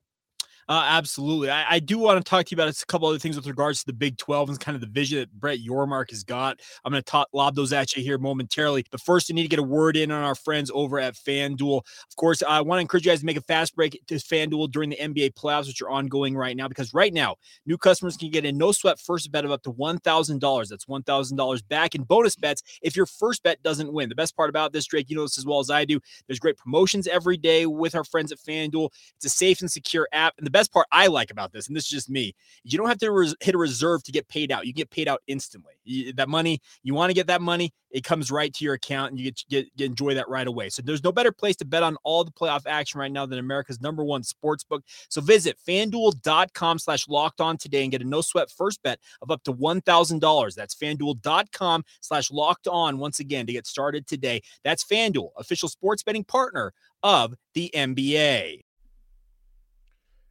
Uh, 0.68 0.84
absolutely. 0.86 1.48
I, 1.48 1.76
I, 1.76 1.78
do 1.78 1.96
want 1.98 2.22
to 2.22 2.28
talk 2.28 2.44
to 2.44 2.54
you 2.54 2.62
about 2.62 2.68
a 2.68 2.86
couple 2.86 3.08
other 3.08 3.18
things 3.18 3.36
with 3.36 3.46
regards 3.46 3.80
to 3.80 3.86
the 3.86 3.94
Big 3.94 4.18
12 4.18 4.50
and 4.50 4.60
kind 4.60 4.74
of 4.74 4.82
the 4.82 4.86
vision 4.86 5.18
that 5.18 5.32
Brett 5.32 5.60
Yormark 5.60 6.10
has 6.10 6.24
got. 6.24 6.60
I'm 6.84 6.92
going 6.92 7.02
to 7.02 7.26
lob 7.32 7.54
those 7.54 7.72
at 7.72 7.96
you 7.96 8.02
here 8.02 8.18
momentarily. 8.18 8.84
But 8.90 9.00
first, 9.00 9.30
I 9.30 9.34
need 9.34 9.44
to 9.44 9.48
get 9.48 9.60
a 9.60 9.62
word 9.62 9.96
in 9.96 10.10
on 10.10 10.22
our 10.22 10.34
friends 10.34 10.70
over 10.74 10.98
at 10.98 11.14
FanDuel. 11.14 11.78
Of 11.78 12.16
course, 12.16 12.42
I 12.46 12.60
want 12.60 12.78
to 12.78 12.82
encourage 12.82 13.06
you 13.06 13.12
guys 13.12 13.20
to 13.20 13.26
make 13.26 13.38
a 13.38 13.42
fast 13.42 13.74
break 13.74 13.98
to 14.08 14.14
FanDuel 14.16 14.70
during 14.70 14.90
the 14.90 14.96
NBA 14.96 15.32
playoffs, 15.32 15.68
which 15.68 15.80
are 15.80 15.88
ongoing 15.88 16.36
right 16.36 16.54
now, 16.54 16.68
because 16.68 16.92
right 16.92 17.14
now, 17.14 17.36
new 17.64 17.78
customers 17.78 18.18
can 18.18 18.30
get 18.30 18.44
a 18.44 18.52
no 18.52 18.70
sweat 18.70 19.00
first 19.00 19.32
bet 19.32 19.46
of 19.46 19.50
up 19.50 19.62
to 19.62 19.72
$1,000. 19.72 20.68
That's 20.68 20.84
$1,000 20.84 21.68
back 21.68 21.94
in 21.94 22.02
bonus 22.02 22.36
bets 22.36 22.62
if 22.82 22.94
your 22.94 23.06
first 23.06 23.42
bet 23.42 23.62
doesn't 23.62 23.90
win. 23.90 24.10
The 24.10 24.14
best 24.14 24.36
part 24.36 24.50
about 24.50 24.74
this, 24.74 24.84
Drake, 24.84 25.08
you 25.08 25.16
know 25.16 25.22
this 25.22 25.38
as 25.38 25.46
well 25.46 25.60
as 25.60 25.70
I 25.70 25.86
do. 25.86 25.98
There's 26.26 26.38
great 26.38 26.58
promotions 26.58 27.06
every 27.06 27.38
day 27.38 27.64
with 27.64 27.94
our 27.94 28.04
friends 28.04 28.32
at 28.32 28.38
FanDuel. 28.38 28.90
It's 29.16 29.24
a 29.24 29.30
safe 29.30 29.62
and 29.62 29.70
secure 29.70 30.06
app. 30.12 30.34
And 30.36 30.46
the 30.46 30.57
best 30.58 30.72
part 30.72 30.86
I 30.90 31.06
like 31.06 31.30
about 31.30 31.52
this, 31.52 31.68
and 31.68 31.76
this 31.76 31.84
is 31.84 31.90
just 31.90 32.10
me, 32.10 32.34
you 32.64 32.78
don't 32.78 32.88
have 32.88 32.98
to 32.98 33.12
res- 33.12 33.36
hit 33.40 33.54
a 33.54 33.58
reserve 33.58 34.02
to 34.04 34.12
get 34.12 34.28
paid 34.28 34.50
out. 34.50 34.66
You 34.66 34.72
get 34.72 34.90
paid 34.90 35.08
out 35.08 35.22
instantly. 35.26 35.74
You, 35.84 36.12
that 36.14 36.28
money, 36.28 36.60
you 36.82 36.94
want 36.94 37.10
to 37.10 37.14
get 37.14 37.28
that 37.28 37.40
money, 37.40 37.72
it 37.90 38.04
comes 38.04 38.30
right 38.30 38.52
to 38.54 38.64
your 38.64 38.74
account 38.74 39.10
and 39.10 39.18
you 39.18 39.26
get, 39.26 39.44
get, 39.48 39.76
get 39.76 39.86
enjoy 39.86 40.14
that 40.14 40.28
right 40.28 40.46
away. 40.46 40.68
So 40.68 40.82
there's 40.82 41.04
no 41.04 41.12
better 41.12 41.32
place 41.32 41.56
to 41.56 41.64
bet 41.64 41.82
on 41.82 41.96
all 42.04 42.24
the 42.24 42.30
playoff 42.30 42.62
action 42.66 43.00
right 43.00 43.10
now 43.10 43.26
than 43.26 43.38
America's 43.38 43.80
number 43.80 44.04
one 44.04 44.22
sports 44.22 44.64
book. 44.64 44.82
So 45.08 45.20
visit 45.20 45.56
fanduel.com 45.66 46.78
slash 46.78 47.08
locked 47.08 47.40
on 47.40 47.56
today 47.56 47.82
and 47.82 47.90
get 47.90 48.02
a 48.02 48.04
no 48.04 48.20
sweat 48.20 48.50
first 48.50 48.82
bet 48.82 48.98
of 49.22 49.30
up 49.30 49.42
to 49.44 49.52
$1,000. 49.52 50.54
That's 50.54 50.74
fanduel.com 50.74 51.84
slash 52.00 52.30
locked 52.30 52.68
on 52.68 52.98
once 52.98 53.20
again 53.20 53.46
to 53.46 53.52
get 53.52 53.66
started 53.66 54.06
today. 54.06 54.42
That's 54.64 54.84
Fanduel, 54.84 55.30
official 55.36 55.68
sports 55.68 56.02
betting 56.02 56.24
partner 56.24 56.72
of 57.02 57.34
the 57.54 57.70
NBA. 57.74 58.60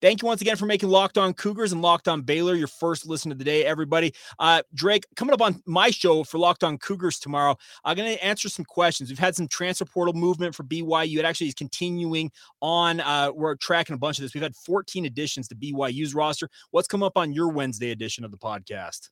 Thank 0.00 0.22
you 0.22 0.26
once 0.26 0.40
again 0.40 0.54
for 0.54 0.66
making 0.66 0.90
Locked 0.90 1.18
On 1.18 1.34
Cougars 1.34 1.72
and 1.72 1.82
Locked 1.82 2.06
On 2.06 2.22
Baylor 2.22 2.54
your 2.54 2.68
first 2.68 3.04
listen 3.04 3.32
of 3.32 3.38
the 3.38 3.44
day, 3.44 3.64
everybody. 3.64 4.14
Uh, 4.38 4.62
Drake, 4.72 5.04
coming 5.16 5.34
up 5.34 5.42
on 5.42 5.60
my 5.66 5.90
show 5.90 6.22
for 6.22 6.38
Locked 6.38 6.62
On 6.62 6.78
Cougars 6.78 7.18
tomorrow, 7.18 7.56
I'm 7.84 7.96
going 7.96 8.16
to 8.16 8.24
answer 8.24 8.48
some 8.48 8.64
questions. 8.64 9.10
We've 9.10 9.18
had 9.18 9.34
some 9.34 9.48
transfer 9.48 9.84
portal 9.84 10.14
movement 10.14 10.54
for 10.54 10.62
BYU. 10.62 11.18
It 11.18 11.24
actually 11.24 11.48
is 11.48 11.54
continuing 11.54 12.30
on. 12.62 13.00
Uh, 13.00 13.32
we're 13.34 13.56
tracking 13.56 13.94
a 13.94 13.98
bunch 13.98 14.18
of 14.18 14.22
this. 14.22 14.34
We've 14.34 14.42
had 14.42 14.54
14 14.54 15.04
additions 15.04 15.48
to 15.48 15.56
BYU's 15.56 16.14
roster. 16.14 16.48
What's 16.70 16.86
come 16.86 17.02
up 17.02 17.16
on 17.16 17.32
your 17.32 17.48
Wednesday 17.48 17.90
edition 17.90 18.24
of 18.24 18.30
the 18.30 18.38
podcast? 18.38 19.08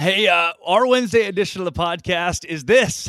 Hey, 0.00 0.26
uh, 0.26 0.52
our 0.64 0.86
Wednesday 0.86 1.26
edition 1.26 1.60
of 1.60 1.64
the 1.64 1.72
podcast 1.72 2.44
is 2.44 2.64
this. 2.64 3.08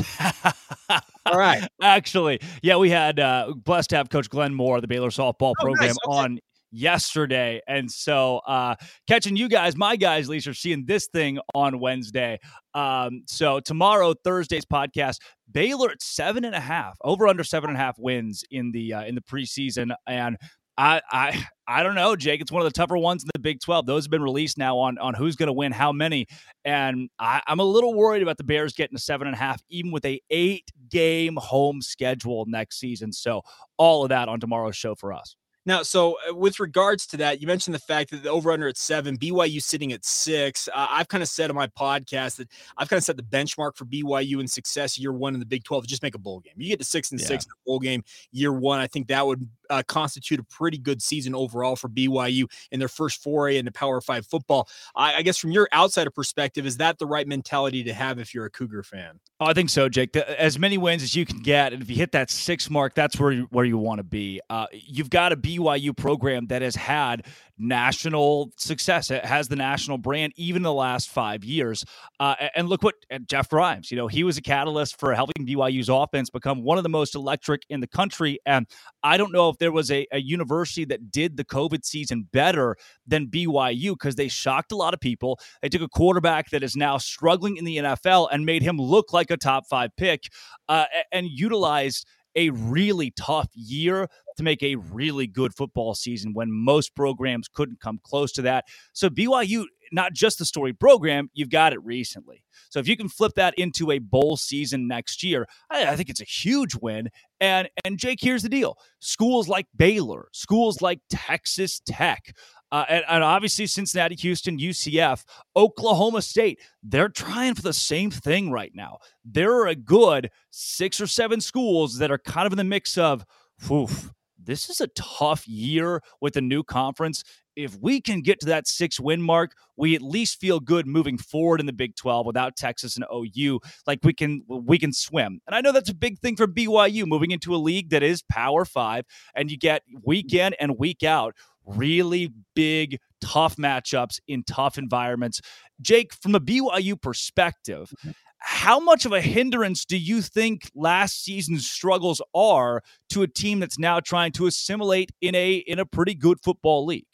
All 1.25 1.37
right. 1.37 1.67
Actually, 1.81 2.39
yeah, 2.63 2.77
we 2.77 2.89
had 2.89 3.19
uh, 3.19 3.53
blessed 3.55 3.91
to 3.91 3.95
have 3.97 4.09
Coach 4.09 4.29
Glenn 4.29 4.53
Moore, 4.55 4.79
the 4.81 4.87
Baylor 4.87 5.09
softball 5.09 5.53
Oh, 5.59 5.63
program, 5.63 5.87
nice. 5.87 5.97
Okay. 6.07 6.17
on 6.17 6.39
yesterday. 6.71 7.61
And 7.67 7.91
so 7.91 8.37
uh 8.47 8.75
catching 9.07 9.35
you 9.35 9.49
guys, 9.49 9.75
my 9.75 9.95
guys, 9.95 10.25
at 10.25 10.29
least 10.29 10.47
are 10.47 10.53
seeing 10.53 10.85
this 10.85 11.07
thing 11.07 11.39
on 11.53 11.79
Wednesday. 11.79 12.39
Um, 12.73 13.23
so 13.27 13.59
tomorrow, 13.59 14.13
Thursday's 14.23 14.65
podcast, 14.65 15.17
Baylor 15.51 15.89
at 15.91 16.01
seven 16.01 16.45
and 16.45 16.55
a 16.55 16.59
half, 16.59 16.97
over 17.03 17.27
under 17.27 17.43
seven 17.43 17.69
and 17.69 17.77
a 17.77 17.81
half 17.81 17.97
wins 17.97 18.43
in 18.51 18.71
the 18.71 18.93
uh, 18.93 19.03
in 19.03 19.15
the 19.15 19.21
preseason. 19.21 19.93
And 20.07 20.37
I 20.77 21.01
I 21.11 21.45
I 21.67 21.83
don't 21.83 21.95
know, 21.95 22.15
Jake. 22.15 22.41
It's 22.41 22.51
one 22.51 22.61
of 22.61 22.71
the 22.71 22.77
tougher 22.77 22.97
ones 22.97 23.23
in 23.23 23.29
the 23.33 23.39
Big 23.39 23.59
12. 23.59 23.85
Those 23.85 24.05
have 24.05 24.11
been 24.11 24.23
released 24.23 24.57
now 24.57 24.77
on 24.77 24.97
on 24.97 25.13
who's 25.13 25.35
going 25.35 25.47
to 25.47 25.53
win 25.53 25.71
how 25.71 25.91
many. 25.91 26.25
And 26.63 27.09
I, 27.19 27.41
I'm 27.47 27.59
a 27.59 27.63
little 27.63 27.93
worried 27.93 28.23
about 28.23 28.37
the 28.37 28.43
Bears 28.45 28.73
getting 28.73 28.95
a 28.95 28.99
seven 28.99 29.27
and 29.27 29.35
a 29.35 29.39
half, 29.39 29.61
even 29.69 29.91
with 29.91 30.05
a 30.05 30.21
eight 30.29 30.71
game 30.89 31.35
home 31.35 31.81
schedule 31.81 32.45
next 32.47 32.79
season. 32.79 33.11
So 33.11 33.41
all 33.77 34.03
of 34.03 34.09
that 34.09 34.29
on 34.29 34.39
tomorrow's 34.39 34.77
show 34.77 34.95
for 34.95 35.11
us. 35.11 35.35
Now, 35.69 35.83
so 35.83 36.17
uh, 36.27 36.33
with 36.33 36.59
regards 36.59 37.05
to 37.05 37.17
that, 37.17 37.41
you 37.41 37.45
mentioned 37.45 37.75
the 37.75 37.79
fact 37.79 38.09
that 38.09 38.23
the 38.23 38.31
over 38.31 38.51
under 38.51 38.67
at 38.67 38.75
seven, 38.75 39.15
BYU 39.19 39.61
sitting 39.61 39.93
at 39.93 40.03
six. 40.03 40.67
Uh, 40.67 40.87
I've 40.89 41.09
kind 41.09 41.21
of 41.21 41.29
said 41.29 41.51
on 41.51 41.55
my 41.55 41.67
podcast 41.67 42.37
that 42.37 42.47
I've 42.75 42.89
kind 42.89 42.97
of 42.97 43.03
set 43.03 43.17
the 43.17 43.23
benchmark 43.23 43.77
for 43.77 43.85
BYU 43.85 44.39
in 44.39 44.47
success 44.47 44.97
year 44.97 45.13
one 45.13 45.35
in 45.35 45.39
the 45.39 45.45
Big 45.45 45.63
12. 45.63 45.85
Just 45.85 46.01
make 46.01 46.15
a 46.15 46.17
bowl 46.17 46.39
game. 46.39 46.53
You 46.57 46.69
get 46.69 46.79
to 46.79 46.85
six 46.85 47.11
and 47.11 47.21
Yeah. 47.21 47.27
six 47.27 47.45
in 47.45 47.51
a 47.51 47.61
bowl 47.67 47.77
game 47.77 48.03
year 48.31 48.51
one. 48.51 48.79
I 48.79 48.87
think 48.87 49.09
that 49.09 49.27
would 49.27 49.47
uh, 49.69 49.83
constitute 49.87 50.39
a 50.39 50.43
pretty 50.45 50.79
good 50.79 51.01
season 51.03 51.35
overall 51.35 51.75
for 51.75 51.87
BYU 51.87 52.45
in 52.71 52.79
their 52.79 52.87
first 52.87 53.21
foray 53.21 53.57
into 53.57 53.71
Power 53.71 54.01
Five 54.01 54.25
football. 54.25 54.67
I, 54.95 55.17
I 55.17 55.21
guess 55.21 55.37
from 55.37 55.51
your 55.51 55.69
outsider 55.71 56.09
perspective, 56.09 56.65
is 56.65 56.77
that 56.77 56.97
the 56.97 57.05
right 57.05 57.27
mentality 57.27 57.83
to 57.83 57.93
have 57.93 58.17
if 58.17 58.33
you're 58.33 58.45
a 58.45 58.49
Cougar 58.49 58.81
fan? 58.81 59.19
Oh, 59.39 59.45
I 59.45 59.53
think 59.53 59.69
so, 59.69 59.87
Jake. 59.87 60.13
The, 60.13 60.41
as 60.41 60.57
many 60.57 60.77
wins 60.77 61.03
as 61.03 61.15
you 61.15 61.25
can 61.25 61.41
get, 61.41 61.71
and 61.73 61.81
if 61.81 61.89
you 61.89 61.95
hit 61.95 62.11
that 62.13 62.29
six 62.31 62.69
mark, 62.69 62.95
that's 62.95 63.19
where 63.19 63.31
you, 63.31 63.47
where 63.51 63.65
you 63.65 63.77
want 63.77 63.99
to 63.99 64.03
be. 64.03 64.41
Uh, 64.49 64.65
you've 64.71 65.09
got 65.09 65.31
a 65.31 65.37
BYU 65.59 65.95
program 65.95 66.47
that 66.47 66.61
has 66.61 66.75
had 66.75 67.25
national 67.57 68.51
success. 68.55 69.11
It 69.11 69.25
has 69.25 69.49
the 69.49 69.55
national 69.55 69.97
brand 69.97 70.33
even 70.37 70.61
the 70.61 70.73
last 70.73 71.09
five 71.09 71.43
years. 71.43 71.83
Uh, 72.19 72.35
and 72.55 72.69
look 72.69 72.83
what 72.83 72.95
Jeff 73.27 73.49
Grimes. 73.49 73.91
You 73.91 73.97
know, 73.97 74.07
he 74.07 74.23
was 74.23 74.37
a 74.37 74.41
catalyst 74.41 74.97
for 74.97 75.13
helping 75.13 75.45
BYU's 75.45 75.89
offense 75.89 76.29
become 76.29 76.63
one 76.63 76.77
of 76.77 76.83
the 76.83 76.89
most 76.89 77.15
electric 77.15 77.63
in 77.69 77.81
the 77.81 77.87
country. 77.87 78.39
And 78.45 78.65
I 79.03 79.17
don't 79.17 79.33
know 79.33 79.49
if 79.49 79.57
there 79.57 79.73
was 79.73 79.91
a, 79.91 80.07
a 80.11 80.21
university 80.21 80.85
that 80.85 81.11
did 81.11 81.35
the 81.35 81.45
COVID 81.45 81.83
season 81.83 82.27
better 82.31 82.77
than 83.05 83.27
BYU 83.27 83.91
because 83.91 84.15
they 84.15 84.29
shocked 84.29 84.71
a 84.71 84.75
lot 84.77 84.93
of 84.93 85.01
people. 85.01 85.39
They 85.61 85.69
took 85.69 85.81
a 85.81 85.89
quarterback 85.89 86.49
that 86.51 86.63
is 86.63 86.75
now 86.75 86.97
struggling 86.97 87.57
in 87.57 87.65
the 87.65 87.77
NFL 87.77 88.29
and 88.31 88.45
made 88.45 88.63
him 88.63 88.77
look 88.77 89.11
like 89.11 89.31
a 89.31 89.37
top 89.37 89.67
five 89.67 89.91
pick 89.97 90.23
uh, 90.69 90.85
and 91.11 91.27
utilized 91.27 92.05
a 92.35 92.49
really 92.51 93.11
tough 93.11 93.49
year 93.53 94.07
to 94.37 94.43
make 94.43 94.63
a 94.63 94.75
really 94.75 95.27
good 95.27 95.53
football 95.53 95.93
season 95.93 96.33
when 96.33 96.51
most 96.51 96.95
programs 96.95 97.47
couldn't 97.47 97.79
come 97.79 97.99
close 98.03 98.31
to 98.33 98.41
that. 98.43 98.65
So 98.93 99.09
BYU, 99.09 99.65
not 99.91 100.13
just 100.13 100.39
the 100.39 100.45
story 100.45 100.73
program, 100.73 101.29
you've 101.33 101.49
got 101.49 101.73
it 101.73 101.83
recently. 101.83 102.43
So 102.69 102.79
if 102.79 102.87
you 102.87 102.95
can 102.95 103.09
flip 103.09 103.33
that 103.35 103.53
into 103.57 103.91
a 103.91 103.99
bowl 103.99 104.37
season 104.37 104.87
next 104.87 105.23
year, 105.23 105.47
I, 105.69 105.87
I 105.87 105.95
think 105.95 106.09
it's 106.09 106.21
a 106.21 106.25
huge 106.25 106.75
win. 106.75 107.09
And 107.39 107.69
and 107.83 107.97
Jake, 107.97 108.19
here's 108.21 108.43
the 108.43 108.49
deal: 108.49 108.77
schools 108.99 109.47
like 109.47 109.67
Baylor, 109.75 110.27
schools 110.33 110.81
like 110.81 110.99
Texas 111.09 111.81
Tech, 111.85 112.35
uh, 112.71 112.85
and, 112.87 113.03
and 113.07 113.23
obviously 113.23 113.65
Cincinnati, 113.65 114.15
Houston, 114.15 114.57
UCF, 114.57 115.25
Oklahoma 115.55 116.21
State, 116.21 116.59
they're 116.83 117.09
trying 117.09 117.55
for 117.55 117.61
the 117.61 117.73
same 117.73 118.11
thing 118.11 118.51
right 118.51 118.71
now. 118.75 118.99
There 119.25 119.53
are 119.55 119.67
a 119.67 119.75
good 119.75 120.29
six 120.51 121.01
or 121.01 121.07
seven 121.07 121.41
schools 121.41 121.97
that 121.97 122.11
are 122.11 122.19
kind 122.19 122.45
of 122.45 122.53
in 122.53 122.57
the 122.57 122.63
mix 122.63 122.97
of, 122.97 123.25
oof, 123.71 124.11
this 124.41 124.69
is 124.69 124.81
a 124.81 124.87
tough 124.87 125.47
year 125.47 126.01
with 126.21 126.33
the 126.33 126.41
new 126.41 126.63
conference. 126.63 127.23
If 127.55 127.77
we 127.77 127.99
can 127.99 128.21
get 128.21 128.39
to 128.39 128.45
that 128.47 128.67
six 128.67 128.99
win 128.99 129.21
mark, 129.21 129.51
we 129.75 129.93
at 129.93 130.01
least 130.01 130.39
feel 130.39 130.61
good 130.61 130.87
moving 130.87 131.17
forward 131.17 131.59
in 131.59 131.65
the 131.65 131.73
Big 131.73 131.95
12 131.97 132.25
without 132.25 132.55
Texas 132.55 132.95
and 132.95 133.05
OU. 133.13 133.59
Like 133.85 133.99
we 134.03 134.13
can 134.13 134.43
we 134.47 134.79
can 134.79 134.93
swim. 134.93 135.41
And 135.45 135.55
I 135.55 135.61
know 135.61 135.73
that's 135.73 135.89
a 135.89 135.95
big 135.95 136.19
thing 136.19 136.37
for 136.37 136.47
BYU 136.47 137.05
moving 137.05 137.31
into 137.31 137.53
a 137.53 137.57
league 137.57 137.89
that 137.89 138.01
is 138.01 138.21
Power 138.23 138.63
5 138.63 139.03
and 139.35 139.51
you 139.51 139.57
get 139.57 139.83
week 140.03 140.33
in 140.33 140.53
and 140.53 140.77
week 140.77 141.03
out 141.03 141.35
really 141.65 142.33
big 142.55 142.99
tough 143.21 143.55
matchups 143.57 144.19
in 144.27 144.43
tough 144.43 144.77
environments. 144.77 145.41
Jake, 145.81 146.13
from 146.13 146.35
a 146.35 146.39
BYU 146.39 146.99
perspective, 147.01 147.93
mm-hmm. 147.99 148.11
how 148.39 148.79
much 148.79 149.05
of 149.05 149.13
a 149.13 149.21
hindrance 149.21 149.85
do 149.85 149.97
you 149.97 150.21
think 150.21 150.69
last 150.75 151.23
season's 151.23 151.69
struggles 151.69 152.21
are 152.33 152.81
to 153.09 153.21
a 153.21 153.27
team 153.27 153.59
that's 153.59 153.79
now 153.79 153.99
trying 153.99 154.31
to 154.33 154.47
assimilate 154.47 155.11
in 155.21 155.35
a 155.35 155.55
in 155.55 155.79
a 155.79 155.85
pretty 155.85 156.15
good 156.15 156.37
football 156.43 156.85
league? 156.85 157.05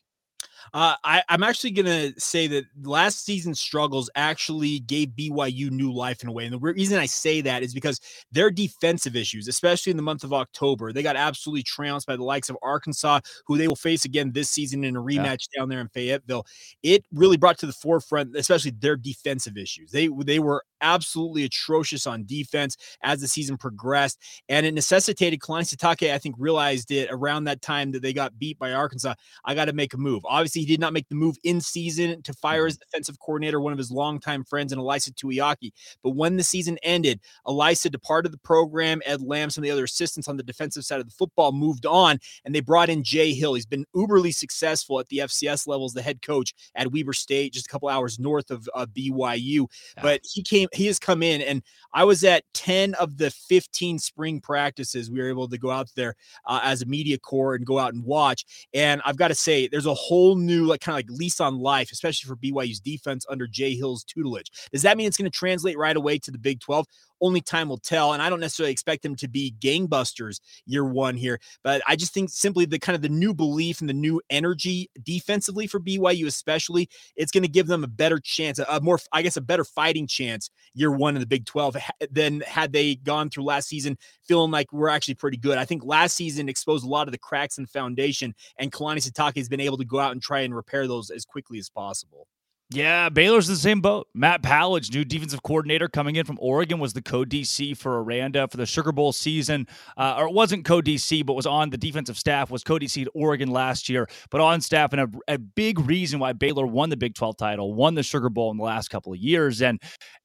Uh, 0.74 0.96
I, 1.04 1.24
I'm 1.30 1.44
actually 1.44 1.72
going 1.72 1.86
to 2.14 2.20
say 2.20 2.48
that 2.48 2.66
last 2.84 3.24
season's 3.26 3.60
struggles 3.60 4.10
actually 4.16 4.80
gave 4.80 5.10
BYU 5.10 5.72
new 5.72 5.92
life 5.92 6.22
in 6.24 6.30
a 6.30 6.32
way. 6.32 6.46
And 6.46 6.54
the 6.54 6.60
reason 6.60 6.98
I 7.00 7.06
say 7.06 7.42
that 7.42 7.64
is 7.64 7.74
because 7.74 8.00
their 8.32 8.52
defensive 8.52 9.16
issues, 9.16 9.48
especially 9.48 9.92
in 9.92 9.98
the 9.98 10.04
month 10.04 10.24
of 10.24 10.34
October, 10.34 10.92
they 10.92 11.04
got 11.04 11.16
absolutely 11.16 11.64
trounced 11.64 12.08
by 12.08 12.16
the 12.16 12.24
likes 12.24 12.50
of 12.50 12.58
Arkansas, 12.62 13.22
who 13.46 13.58
they 13.58 13.68
will 13.68 13.76
face 13.76 14.06
again 14.06 14.32
this 14.32 14.50
season 14.50 14.84
in 14.84 14.96
a 14.96 15.02
rematch 15.02 15.48
down 15.56 15.70
there 15.70 15.82
in 15.82 15.88
Fayetteville. 15.90 16.46
It 16.84 17.06
really 17.14 17.38
brought 17.38 17.58
to 17.60 17.66
the 17.66 17.74
forefront, 17.74 18.36
especially 18.36 18.72
their 18.72 18.98
defensive 18.98 19.58
issues. 19.58 19.92
They 19.92 20.10
they 20.26 20.40
were 20.40 20.64
absolutely 20.82 21.44
atrocious 21.46 22.06
on 22.06 22.26
defense 22.26 22.78
as 23.02 23.22
the 23.22 23.28
season 23.28 23.58
progressed, 23.58 24.20
and 24.50 24.66
it 24.66 24.74
necessitated 24.74 25.40
Kalani 25.40 25.76
Sitake, 25.76 26.12
I 26.12 26.18
think, 26.18 26.36
realized 26.38 26.92
it 26.92 27.10
around 27.12 27.46
that 27.46 27.62
time 27.62 27.92
that 27.92 28.02
they 28.02 28.14
got 28.14 28.38
beat 28.38 28.60
by 28.60 28.74
Arkansas. 28.74 29.14
I 29.46 29.56
got 29.56 29.66
to 29.66 29.74
make 29.74 29.94
a 29.94 29.98
move. 29.98 30.24
Obviously, 30.26 30.55
he 30.62 30.66
did 30.66 30.80
not 30.80 30.94
make 30.94 31.08
the 31.10 31.16
move 31.16 31.38
in 31.44 31.62
season 31.62 32.22
to 32.24 32.34
fire 32.34 32.66
his 32.66 32.78
defensive 32.78 33.20
coordinator, 33.20 33.60
one 33.60 33.74
of 33.74 33.78
his 33.78 33.92
longtime 33.92 34.44
friends, 34.44 34.72
and 34.72 34.82
Ilaisa 34.82 35.12
Tuiaki. 35.14 35.72
But 36.04 36.12
when 36.12 36.38
the 36.38 36.44
season 36.44 36.78
ended, 36.84 37.20
Elisa 37.46 37.90
departed 37.90 38.32
the 38.32 38.38
program. 38.38 39.02
Ed 39.06 39.22
Lamb, 39.22 39.50
some 39.50 39.64
of 39.64 39.66
the 39.66 39.72
other 39.72 39.84
assistants 39.84 40.28
on 40.28 40.38
the 40.38 40.44
defensive 40.44 40.86
side 40.86 41.00
of 41.00 41.08
the 41.08 41.16
football, 41.16 41.52
moved 41.52 41.86
on, 41.86 42.20
and 42.44 42.54
they 42.54 42.62
brought 42.62 42.90
in 42.90 43.04
Jay 43.04 43.34
Hill. 43.34 43.54
He's 43.54 43.66
been 43.66 43.86
uberly 43.96 44.34
successful 44.34 45.00
at 45.00 45.10
the 45.10 45.20
FCS 45.20 45.68
levels, 45.68 45.94
the 45.94 46.02
head 46.02 46.22
coach 46.22 46.54
at 46.76 46.92
Weber 46.92 47.14
State, 47.14 47.54
just 47.54 47.68
a 47.68 47.70
couple 47.70 47.90
hours 47.90 48.20
north 48.20 48.52
of 48.52 48.70
uh, 48.74 48.86
BYU. 48.86 49.68
But 50.02 50.22
he 50.24 50.44
came, 50.44 50.68
he 50.74 50.88
has 50.88 51.00
come 51.00 51.24
in, 51.24 51.42
and 51.42 51.62
I 51.94 52.04
was 52.04 52.24
at 52.24 52.44
10 52.54 52.94
of 52.96 53.18
the 53.18 53.32
15 53.32 54.00
spring 54.00 54.42
practices. 54.42 55.10
We 55.10 55.20
were 55.22 55.30
able 55.30 55.48
to 55.48 55.58
go 55.58 55.72
out 55.72 55.90
there 55.96 56.16
uh, 56.46 56.60
as 56.64 56.82
a 56.82 56.86
media 56.86 57.18
corps 57.18 57.56
and 57.56 57.66
go 57.66 57.80
out 57.80 57.94
and 57.94 58.04
watch. 58.04 58.46
And 58.74 59.02
I've 59.06 59.18
got 59.18 59.30
to 59.30 59.36
say, 59.36 59.68
there's 59.68 59.86
a 59.86 59.94
whole 59.94 60.36
new, 60.46 60.66
like, 60.66 60.82
kind 60.82 60.94
of 61.00 61.10
like 61.10 61.20
lease 61.20 61.40
on 61.40 61.60
life, 61.60 61.92
especially 61.92 62.28
for 62.28 62.36
BYU's 62.36 62.80
defense 62.80 63.26
under 63.30 63.48
Jay 63.48 63.76
Hill's 63.76 64.04
tutelage. 64.04 64.52
Does 64.72 64.84
that 64.84 64.98
mean 64.98 65.08
it's 65.08 65.18
going 65.18 65.30
to 65.30 65.38
translate 65.38 65.78
right 65.78 65.96
away 65.96 66.18
to 66.20 66.32
the 66.32 66.38
Big 66.38 66.60
12? 66.60 66.86
Only 67.22 67.42
time 67.42 67.70
will 67.70 67.78
tell. 67.78 68.14
And 68.14 68.22
I 68.22 68.30
don't 68.30 68.40
necessarily 68.40 68.72
expect 68.72 69.04
them 69.04 69.16
to 69.18 69.28
be 69.28 69.56
gangbusters 69.60 70.40
year 70.66 70.86
one 70.86 71.16
here, 71.16 71.40
but 71.64 71.82
I 71.88 71.96
just 71.96 72.14
think 72.14 72.30
simply 72.30 72.66
the 72.66 72.80
kind 72.80 72.96
of 72.96 73.02
the 73.02 73.10
new 73.10 73.34
belief 73.34 73.80
and 73.80 73.90
the 73.90 73.94
new 73.94 74.22
energy 74.30 74.90
defensively 75.04 75.68
for 75.68 75.80
BYU, 75.80 76.28
especially, 76.28 76.90
it's 77.16 77.32
going 77.32 77.44
to 77.44 77.50
give 77.50 77.68
them 77.68 77.84
a 77.84 77.88
better 77.88 78.20
chance, 78.20 78.60
a, 78.60 78.82
more, 78.82 79.00
I 79.12 79.22
guess, 79.22 79.38
a 79.38 79.42
better 79.42 79.64
fighting 79.64 80.08
chance 80.08 80.50
year 80.74 80.92
one 80.92 81.16
in 81.16 81.20
the 81.20 81.28
Big 81.28 81.46
12 81.46 81.78
than 82.12 82.42
had 82.42 82.74
they 82.74 82.96
gone 82.96 83.30
through 83.30 83.44
last 83.44 83.68
season 83.68 83.98
feeling 84.24 84.52
like 84.52 84.72
we're 84.74 84.90
actually 84.90 85.16
pretty 85.16 85.38
good. 85.38 85.58
I 85.58 85.66
think 85.66 85.84
last 85.84 86.16
season 86.16 86.50
exposed 86.50 86.86
a 86.86 86.90
lot 86.90 87.08
of 87.08 87.12
the 87.12 87.18
cracks 87.18 87.58
in 87.58 87.64
the 87.64 87.70
foundation, 87.70 88.34
and 88.58 88.72
Kalani 88.72 88.98
Sitake 88.98 89.38
has 89.38 89.50
been 89.50 89.60
able 89.60 89.78
to 89.78 89.86
go 89.86 90.00
out 90.00 90.12
and 90.12 90.22
try 90.22 90.42
and 90.42 90.56
repair 90.56 90.88
those 90.88 91.10
as 91.10 91.26
quickly 91.26 91.60
as 91.60 91.70
possible. 91.70 92.28
Yeah, 92.72 93.10
Baylor's 93.10 93.48
in 93.48 93.54
the 93.54 93.60
same 93.60 93.80
boat. 93.80 94.08
Matt 94.16 94.42
Powledge, 94.42 94.92
new 94.92 95.06
defensive 95.06 95.44
coordinator 95.44 95.88
coming 95.88 96.16
in 96.16 96.26
from 96.26 96.40
Oregon, 96.42 96.80
was 96.80 96.94
the 96.94 97.02
co 97.02 97.24
DC 97.24 97.78
for 97.78 98.02
Aranda 98.02 98.48
for 98.48 98.58
the 98.58 98.66
Sugar 98.66 98.92
Bowl 98.92 99.14
season. 99.14 99.68
Uh, 99.96 100.16
or 100.18 100.28
it 100.28 100.34
wasn't 100.34 100.66
co 100.66 100.82
DC, 100.82 101.24
but 101.24 101.36
was 101.36 101.46
on 101.46 101.70
the 101.70 101.78
defensive 101.78 102.18
staff, 102.18 102.50
was 102.50 102.64
co 102.64 102.80
DC 102.80 103.04
at 103.04 103.08
Oregon 103.14 103.52
last 103.52 103.88
year, 103.88 104.08
but 104.32 104.42
on 104.42 104.62
staff. 104.62 104.94
And 104.94 105.02
a, 105.02 105.34
a 105.36 105.38
big 105.38 105.80
reason 105.80 106.20
why 106.20 106.34
Baylor 106.34 106.66
won 106.66 106.90
the 106.90 106.98
Big 106.98 107.14
12 107.14 107.38
title, 107.38 107.76
won 107.76 107.94
the 107.94 108.02
Sugar 108.02 108.30
Bowl 108.30 108.50
in 108.50 108.58
the 108.58 108.64
last 108.64 108.88
couple 108.88 109.14
of 109.14 109.20
years. 109.20 109.62
And 109.62 109.80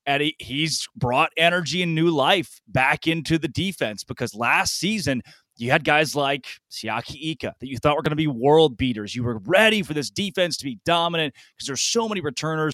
and 0.06 0.32
he's 0.38 0.88
brought 0.97 1.30
energy 1.37 1.82
and 1.82 1.94
new 1.94 2.11
life 2.11 2.59
back 2.66 3.06
into 3.06 3.38
the 3.38 3.49
defense 3.49 4.02
because 4.02 4.35
last 4.35 4.78
season, 4.78 5.23
you 5.61 5.71
had 5.71 5.85
guys 5.85 6.17
like 6.17 6.47
Siaki 6.71 7.33
Ika 7.33 7.55
that 7.61 7.69
you 7.69 7.76
thought 7.76 7.97
were 7.97 8.02
going 8.02 8.11
to 8.11 8.17
be 8.17 8.26
world 8.26 8.76
beaters. 8.76 9.14
You 9.14 9.23
were 9.25 9.38
ready 9.45 9.83
for 9.83 9.93
this 9.93 10.11
defense 10.11 10.57
to 10.59 10.64
be 10.64 10.79
dominant 10.85 11.35
because 11.55 11.67
there's 11.67 11.83
so 11.83 12.09
many 12.09 12.21
returners. 12.21 12.73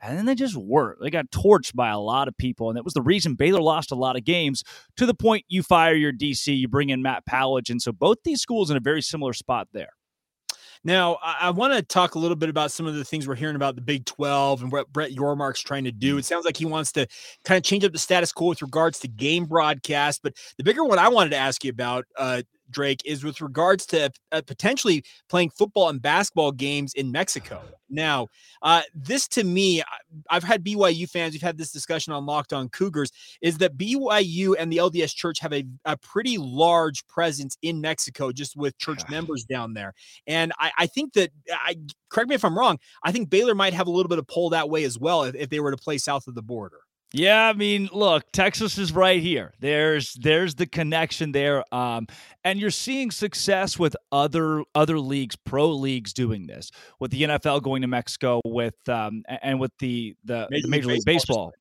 And 0.00 0.18
then 0.18 0.24
they 0.24 0.34
just 0.34 0.56
weren't. 0.56 0.98
They 1.00 1.10
got 1.10 1.30
torched 1.30 1.74
by 1.74 1.90
a 1.90 1.98
lot 1.98 2.26
of 2.26 2.36
people. 2.36 2.68
And 2.68 2.76
that 2.76 2.84
was 2.84 2.94
the 2.94 3.02
reason 3.02 3.34
Baylor 3.34 3.60
lost 3.60 3.92
a 3.92 3.94
lot 3.94 4.16
of 4.16 4.24
games 4.24 4.64
to 4.96 5.06
the 5.06 5.14
point 5.14 5.44
you 5.48 5.62
fire 5.62 5.94
your 5.94 6.12
DC, 6.12 6.56
you 6.56 6.66
bring 6.66 6.90
in 6.90 7.02
Matt 7.02 7.24
Powledge. 7.24 7.70
And 7.70 7.80
so 7.80 7.92
both 7.92 8.18
these 8.24 8.40
schools 8.40 8.70
in 8.70 8.76
a 8.76 8.80
very 8.80 9.02
similar 9.02 9.32
spot 9.32 9.68
there. 9.72 9.92
Now, 10.84 11.18
I, 11.22 11.36
I 11.42 11.50
want 11.50 11.74
to 11.74 11.82
talk 11.82 12.14
a 12.14 12.18
little 12.18 12.36
bit 12.36 12.48
about 12.48 12.72
some 12.72 12.86
of 12.86 12.94
the 12.94 13.04
things 13.04 13.28
we're 13.28 13.36
hearing 13.36 13.56
about 13.56 13.76
the 13.76 13.80
Big 13.80 14.04
12 14.04 14.62
and 14.62 14.72
what 14.72 14.92
Brett 14.92 15.12
Yormark's 15.12 15.60
trying 15.60 15.84
to 15.84 15.92
do. 15.92 16.18
It 16.18 16.24
sounds 16.24 16.44
like 16.44 16.56
he 16.56 16.64
wants 16.64 16.92
to 16.92 17.06
kind 17.44 17.56
of 17.56 17.62
change 17.62 17.84
up 17.84 17.92
the 17.92 17.98
status 17.98 18.32
quo 18.32 18.48
with 18.48 18.62
regards 18.62 18.98
to 19.00 19.08
game 19.08 19.44
broadcast. 19.44 20.22
But 20.22 20.34
the 20.58 20.64
bigger 20.64 20.84
one 20.84 20.98
I 20.98 21.08
wanted 21.08 21.30
to 21.30 21.36
ask 21.36 21.62
you 21.64 21.70
about, 21.70 22.04
uh, 22.16 22.42
Drake, 22.72 23.00
is 23.04 23.24
with 23.24 23.40
regards 23.40 23.86
to 23.86 24.10
uh, 24.32 24.42
potentially 24.46 25.04
playing 25.28 25.50
football 25.50 25.88
and 25.88 26.00
basketball 26.00 26.52
games 26.52 26.94
in 26.94 27.12
Mexico. 27.12 27.62
Now, 27.94 28.28
uh, 28.62 28.80
this 28.94 29.28
to 29.28 29.44
me, 29.44 29.82
I've 30.30 30.42
had 30.42 30.64
BYU 30.64 31.06
fans, 31.06 31.34
we've 31.34 31.42
had 31.42 31.58
this 31.58 31.72
discussion 31.72 32.14
on 32.14 32.24
Locked 32.24 32.54
On 32.54 32.70
Cougars, 32.70 33.12
is 33.42 33.58
that 33.58 33.76
BYU 33.76 34.54
and 34.58 34.72
the 34.72 34.78
LDS 34.78 35.14
Church 35.14 35.38
have 35.40 35.52
a, 35.52 35.66
a 35.84 35.98
pretty 35.98 36.38
large 36.38 37.06
presence 37.06 37.58
in 37.60 37.82
Mexico, 37.82 38.32
just 38.32 38.56
with 38.56 38.78
church 38.78 39.02
members 39.10 39.44
down 39.44 39.74
there. 39.74 39.92
And 40.26 40.54
I, 40.58 40.70
I 40.78 40.86
think 40.86 41.12
that, 41.12 41.32
I 41.52 41.76
correct 42.08 42.30
me 42.30 42.34
if 42.34 42.46
I'm 42.46 42.58
wrong, 42.58 42.78
I 43.02 43.12
think 43.12 43.28
Baylor 43.28 43.54
might 43.54 43.74
have 43.74 43.88
a 43.88 43.90
little 43.90 44.08
bit 44.08 44.18
of 44.18 44.26
pull 44.26 44.48
that 44.50 44.70
way 44.70 44.84
as 44.84 44.98
well 44.98 45.24
if, 45.24 45.34
if 45.34 45.50
they 45.50 45.60
were 45.60 45.70
to 45.70 45.76
play 45.76 45.98
south 45.98 46.26
of 46.28 46.34
the 46.34 46.42
border. 46.42 46.80
Yeah, 47.14 47.48
I 47.48 47.52
mean, 47.52 47.90
look, 47.92 48.24
Texas 48.32 48.78
is 48.78 48.92
right 48.92 49.20
here. 49.20 49.52
There's 49.60 50.14
there's 50.14 50.54
the 50.54 50.66
connection 50.66 51.32
there, 51.32 51.62
um, 51.74 52.06
and 52.42 52.58
you're 52.58 52.70
seeing 52.70 53.10
success 53.10 53.78
with 53.78 53.94
other 54.10 54.64
other 54.74 54.98
leagues, 54.98 55.36
pro 55.36 55.70
leagues, 55.70 56.14
doing 56.14 56.46
this. 56.46 56.70
With 57.00 57.10
the 57.10 57.22
NFL 57.22 57.62
going 57.62 57.82
to 57.82 57.88
Mexico, 57.88 58.40
with 58.46 58.76
um, 58.88 59.24
and 59.42 59.60
with 59.60 59.72
the 59.78 60.14
the 60.24 60.48
Major, 60.50 60.62
the 60.62 60.68
Major 60.68 60.86
League, 60.88 60.96
League 60.96 61.04
Baseball, 61.04 61.46
Baseball 61.46 61.52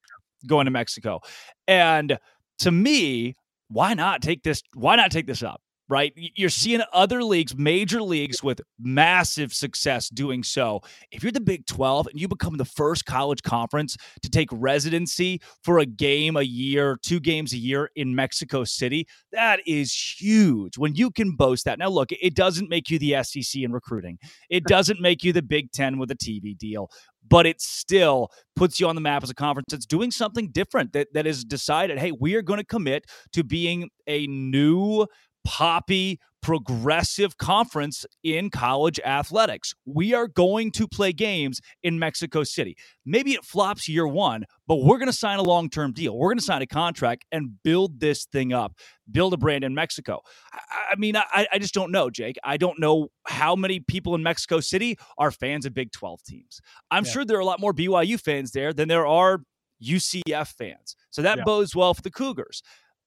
going 0.47 0.65
to 0.65 0.71
Mexico, 0.71 1.19
and 1.67 2.17
to 2.59 2.71
me, 2.71 3.35
why 3.67 3.93
not 3.93 4.21
take 4.21 4.43
this? 4.43 4.61
Why 4.73 4.95
not 4.95 5.11
take 5.11 5.27
this 5.27 5.43
up? 5.43 5.61
Right? 5.91 6.13
You're 6.15 6.49
seeing 6.49 6.81
other 6.93 7.21
leagues, 7.21 7.53
major 7.57 8.01
leagues 8.01 8.41
with 8.41 8.61
massive 8.79 9.53
success 9.53 10.07
doing 10.07 10.41
so. 10.41 10.79
If 11.11 11.21
you're 11.21 11.33
the 11.33 11.41
Big 11.41 11.65
12 11.65 12.07
and 12.07 12.19
you 12.19 12.29
become 12.29 12.55
the 12.55 12.63
first 12.63 13.05
college 13.05 13.43
conference 13.43 13.97
to 14.21 14.29
take 14.29 14.47
residency 14.53 15.41
for 15.65 15.79
a 15.79 15.85
game 15.85 16.37
a 16.37 16.43
year, 16.43 16.97
two 17.03 17.19
games 17.19 17.51
a 17.51 17.57
year 17.57 17.89
in 17.97 18.15
Mexico 18.15 18.63
City, 18.63 19.05
that 19.33 19.59
is 19.67 19.93
huge 19.93 20.77
when 20.77 20.95
you 20.95 21.11
can 21.11 21.35
boast 21.35 21.65
that. 21.65 21.77
Now, 21.77 21.89
look, 21.89 22.13
it 22.13 22.35
doesn't 22.35 22.69
make 22.69 22.89
you 22.89 22.97
the 22.97 23.21
SEC 23.23 23.61
in 23.61 23.73
recruiting, 23.73 24.17
it 24.49 24.63
doesn't 24.67 25.01
make 25.01 25.25
you 25.25 25.33
the 25.33 25.41
Big 25.41 25.73
10 25.73 25.99
with 25.99 26.09
a 26.09 26.15
TV 26.15 26.57
deal. 26.57 26.89
But 27.29 27.45
it 27.45 27.61
still 27.61 28.29
puts 28.55 28.79
you 28.79 28.87
on 28.87 28.95
the 28.95 29.01
map 29.01 29.23
as 29.23 29.29
a 29.29 29.35
conference 29.35 29.67
that's 29.69 29.85
doing 29.85 30.09
something 30.09 30.49
different 30.49 30.93
that, 30.93 31.13
that 31.13 31.27
is 31.27 31.43
decided, 31.43 31.99
hey, 31.99 32.11
we 32.11 32.33
are 32.35 32.41
going 32.41 32.59
to 32.59 32.65
commit 32.65 33.05
to 33.33 33.43
being 33.43 33.89
a 34.07 34.25
new 34.27 35.05
poppy, 35.43 36.19
progressive 36.41 37.37
conference 37.37 38.05
in 38.23 38.49
college 38.49 38.99
athletics. 39.05 39.73
We 39.85 40.13
are 40.13 40.27
going 40.27 40.71
to 40.71 40.87
play 40.87 41.13
games 41.13 41.61
in 41.83 41.99
Mexico 41.99 42.43
City. 42.43 42.75
Maybe 43.05 43.33
it 43.33 43.45
flops 43.45 43.87
year 43.87 44.07
one, 44.07 44.45
but 44.67 44.77
we're 44.77 44.97
going 44.97 45.07
to 45.07 45.13
sign 45.13 45.39
a 45.39 45.43
long 45.43 45.69
term 45.69 45.93
deal. 45.93 46.17
We're 46.17 46.29
going 46.29 46.39
to 46.39 46.43
sign 46.43 46.61
a 46.61 46.67
contract 46.67 47.25
and 47.31 47.61
build 47.63 47.99
this 47.99 48.25
thing 48.25 48.53
up, 48.53 48.73
build 49.11 49.33
a 49.33 49.37
brand 49.37 49.63
in 49.63 49.75
Mexico. 49.75 50.21
I, 50.51 50.95
mean, 50.97 51.15
I, 51.15 51.47
I 51.51 51.59
just 51.59 51.73
don't 51.73 51.91
know, 51.91 52.09
Jake. 52.09 52.37
I 52.43 52.57
don't 52.57 52.79
know 52.79 53.09
how 53.27 53.55
many 53.55 53.79
people 53.79 54.15
in 54.15 54.23
Mexico 54.23 54.59
City 54.59 54.97
are 55.17 55.31
fans 55.31 55.65
of 55.65 55.73
Big 55.73 55.91
12 55.91 56.23
teams. 56.23 56.59
I'm 56.89 57.05
yeah. 57.05 57.11
sure 57.11 57.25
there 57.25 57.37
are 57.37 57.41
a 57.41 57.45
lot 57.45 57.59
more 57.59 57.73
BYU 57.73 58.19
fans 58.19 58.51
there 58.51 58.73
than 58.73 58.87
there 58.87 59.05
are 59.05 59.41
UCF 59.83 60.47
fans. 60.47 60.95
So 61.09 61.21
that 61.21 61.39
yeah. 61.39 61.43
bodes 61.43 61.75
well 61.75 61.93
for 61.93 62.01
the 62.01 62.11
Cougars. 62.11 62.61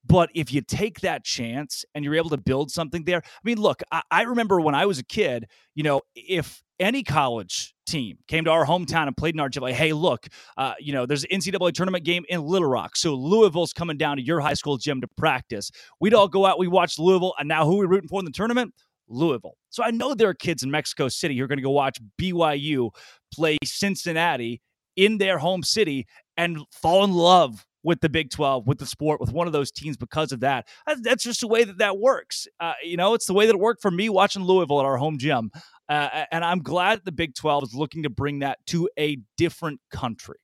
But 0.07 0.31
if 0.35 0.53
you 0.53 0.61
take 0.61 1.01
that 1.01 1.25
chance 1.25 1.85
and 1.95 2.05
you're 2.05 2.15
able 2.15 2.31
to 2.31 2.37
build 2.37 2.71
something 2.71 3.05
there, 3.05 3.23
I 3.25 3.41
mean, 3.43 3.59
look, 3.59 3.83
I, 3.91 4.03
I 4.11 4.23
remember 4.23 4.61
when 4.61 4.75
I 4.75 4.87
was 4.87 4.99
a 4.99 5.05
kid, 5.05 5.47
you 5.75 5.83
know, 5.83 6.03
if 6.15 6.63
any 6.79 7.03
college 7.03 7.75
team 7.87 8.19
came 8.29 8.45
to 8.45 8.51
our 8.51 8.67
hometown 8.67 9.07
and 9.07 9.17
played 9.17 9.35
in 9.35 9.41
our 9.41 9.49
gym, 9.49 9.63
like, 9.63 9.75
hey, 9.75 9.93
look, 9.93 10.27
uh, 10.57 10.75
you 10.79 10.93
know, 10.93 11.07
there's 11.07 11.25
an 11.25 11.31
NCAA 11.41 11.73
tournament 11.73 12.05
game 12.05 12.25
in 12.29 12.43
Little 12.43 12.69
Rock. 12.69 12.97
So 12.97 13.15
Louisville's 13.15 13.73
coming 13.73 13.97
down 13.97 14.17
to 14.17 14.23
your 14.23 14.41
high 14.41 14.55
school 14.55 14.77
gym 14.77 15.01
to 15.01 15.09
practice. 15.17 15.71
We'd 16.01 16.15
all 16.15 16.29
go 16.29 16.45
out, 16.45 16.59
we 16.59 16.69
watch 16.69 16.99
Louisville, 16.99 17.35
and 17.39 17.49
now 17.49 17.65
who 17.65 17.77
are 17.77 17.81
we 17.81 17.87
rooting 17.87 18.09
for 18.09 18.21
in 18.21 18.25
the 18.25 18.33
tournament? 18.33 18.75
Louisville. 19.09 19.57
So 19.71 19.83
I 19.85 19.91
know 19.91 20.15
there 20.15 20.29
are 20.29 20.35
kids 20.35 20.63
in 20.63 20.71
Mexico 20.71 21.09
City 21.09 21.37
who 21.37 21.45
are 21.45 21.47
going 21.47 21.59
to 21.59 21.63
go 21.63 21.71
watch 21.71 21.99
BYU 22.21 22.91
play 23.33 23.59
Cincinnati 23.65 24.61
in 24.97 25.19
their 25.19 25.39
home 25.39 25.63
city 25.63 26.07
and 26.37 26.59
fall 26.73 27.05
in 27.05 27.13
love 27.13 27.65
with 27.85 28.01
the 28.01 28.09
Big 28.09 28.31
12, 28.31 28.67
with 28.67 28.79
the 28.79 28.87
sport, 28.87 29.21
with 29.21 29.31
one 29.31 29.47
of 29.47 29.53
those 29.53 29.71
teams 29.71 29.97
because 29.97 30.33
of 30.33 30.41
that. 30.41 30.67
That's 31.03 31.23
just 31.23 31.43
the 31.43 31.49
way 31.49 31.63
that 31.63 31.79
that 31.79 31.99
works. 31.99 32.49
Uh, 32.59 32.73
you 32.83 32.97
know, 32.97 33.15
it's 33.15 33.27
the 33.27 33.35
way 33.35 33.47
that 33.47 33.55
it 33.55 33.61
worked 33.61 33.83
for 33.83 33.91
me 33.91 34.09
watching 34.09 34.43
Louisville 34.43 34.81
at 34.81 34.87
our 34.87 34.97
home 34.97 35.19
gym. 35.19 35.51
Uh, 35.89 36.25
and 36.33 36.45
I'm 36.45 36.61
glad 36.61 37.03
the 37.05 37.13
Big 37.13 37.35
12 37.35 37.65
is 37.65 37.75
looking 37.75 38.03
to 38.05 38.11
bring 38.11 38.41
that 38.41 38.59
to 38.69 38.89
a 38.99 39.19
different 39.37 39.81
country 39.91 40.39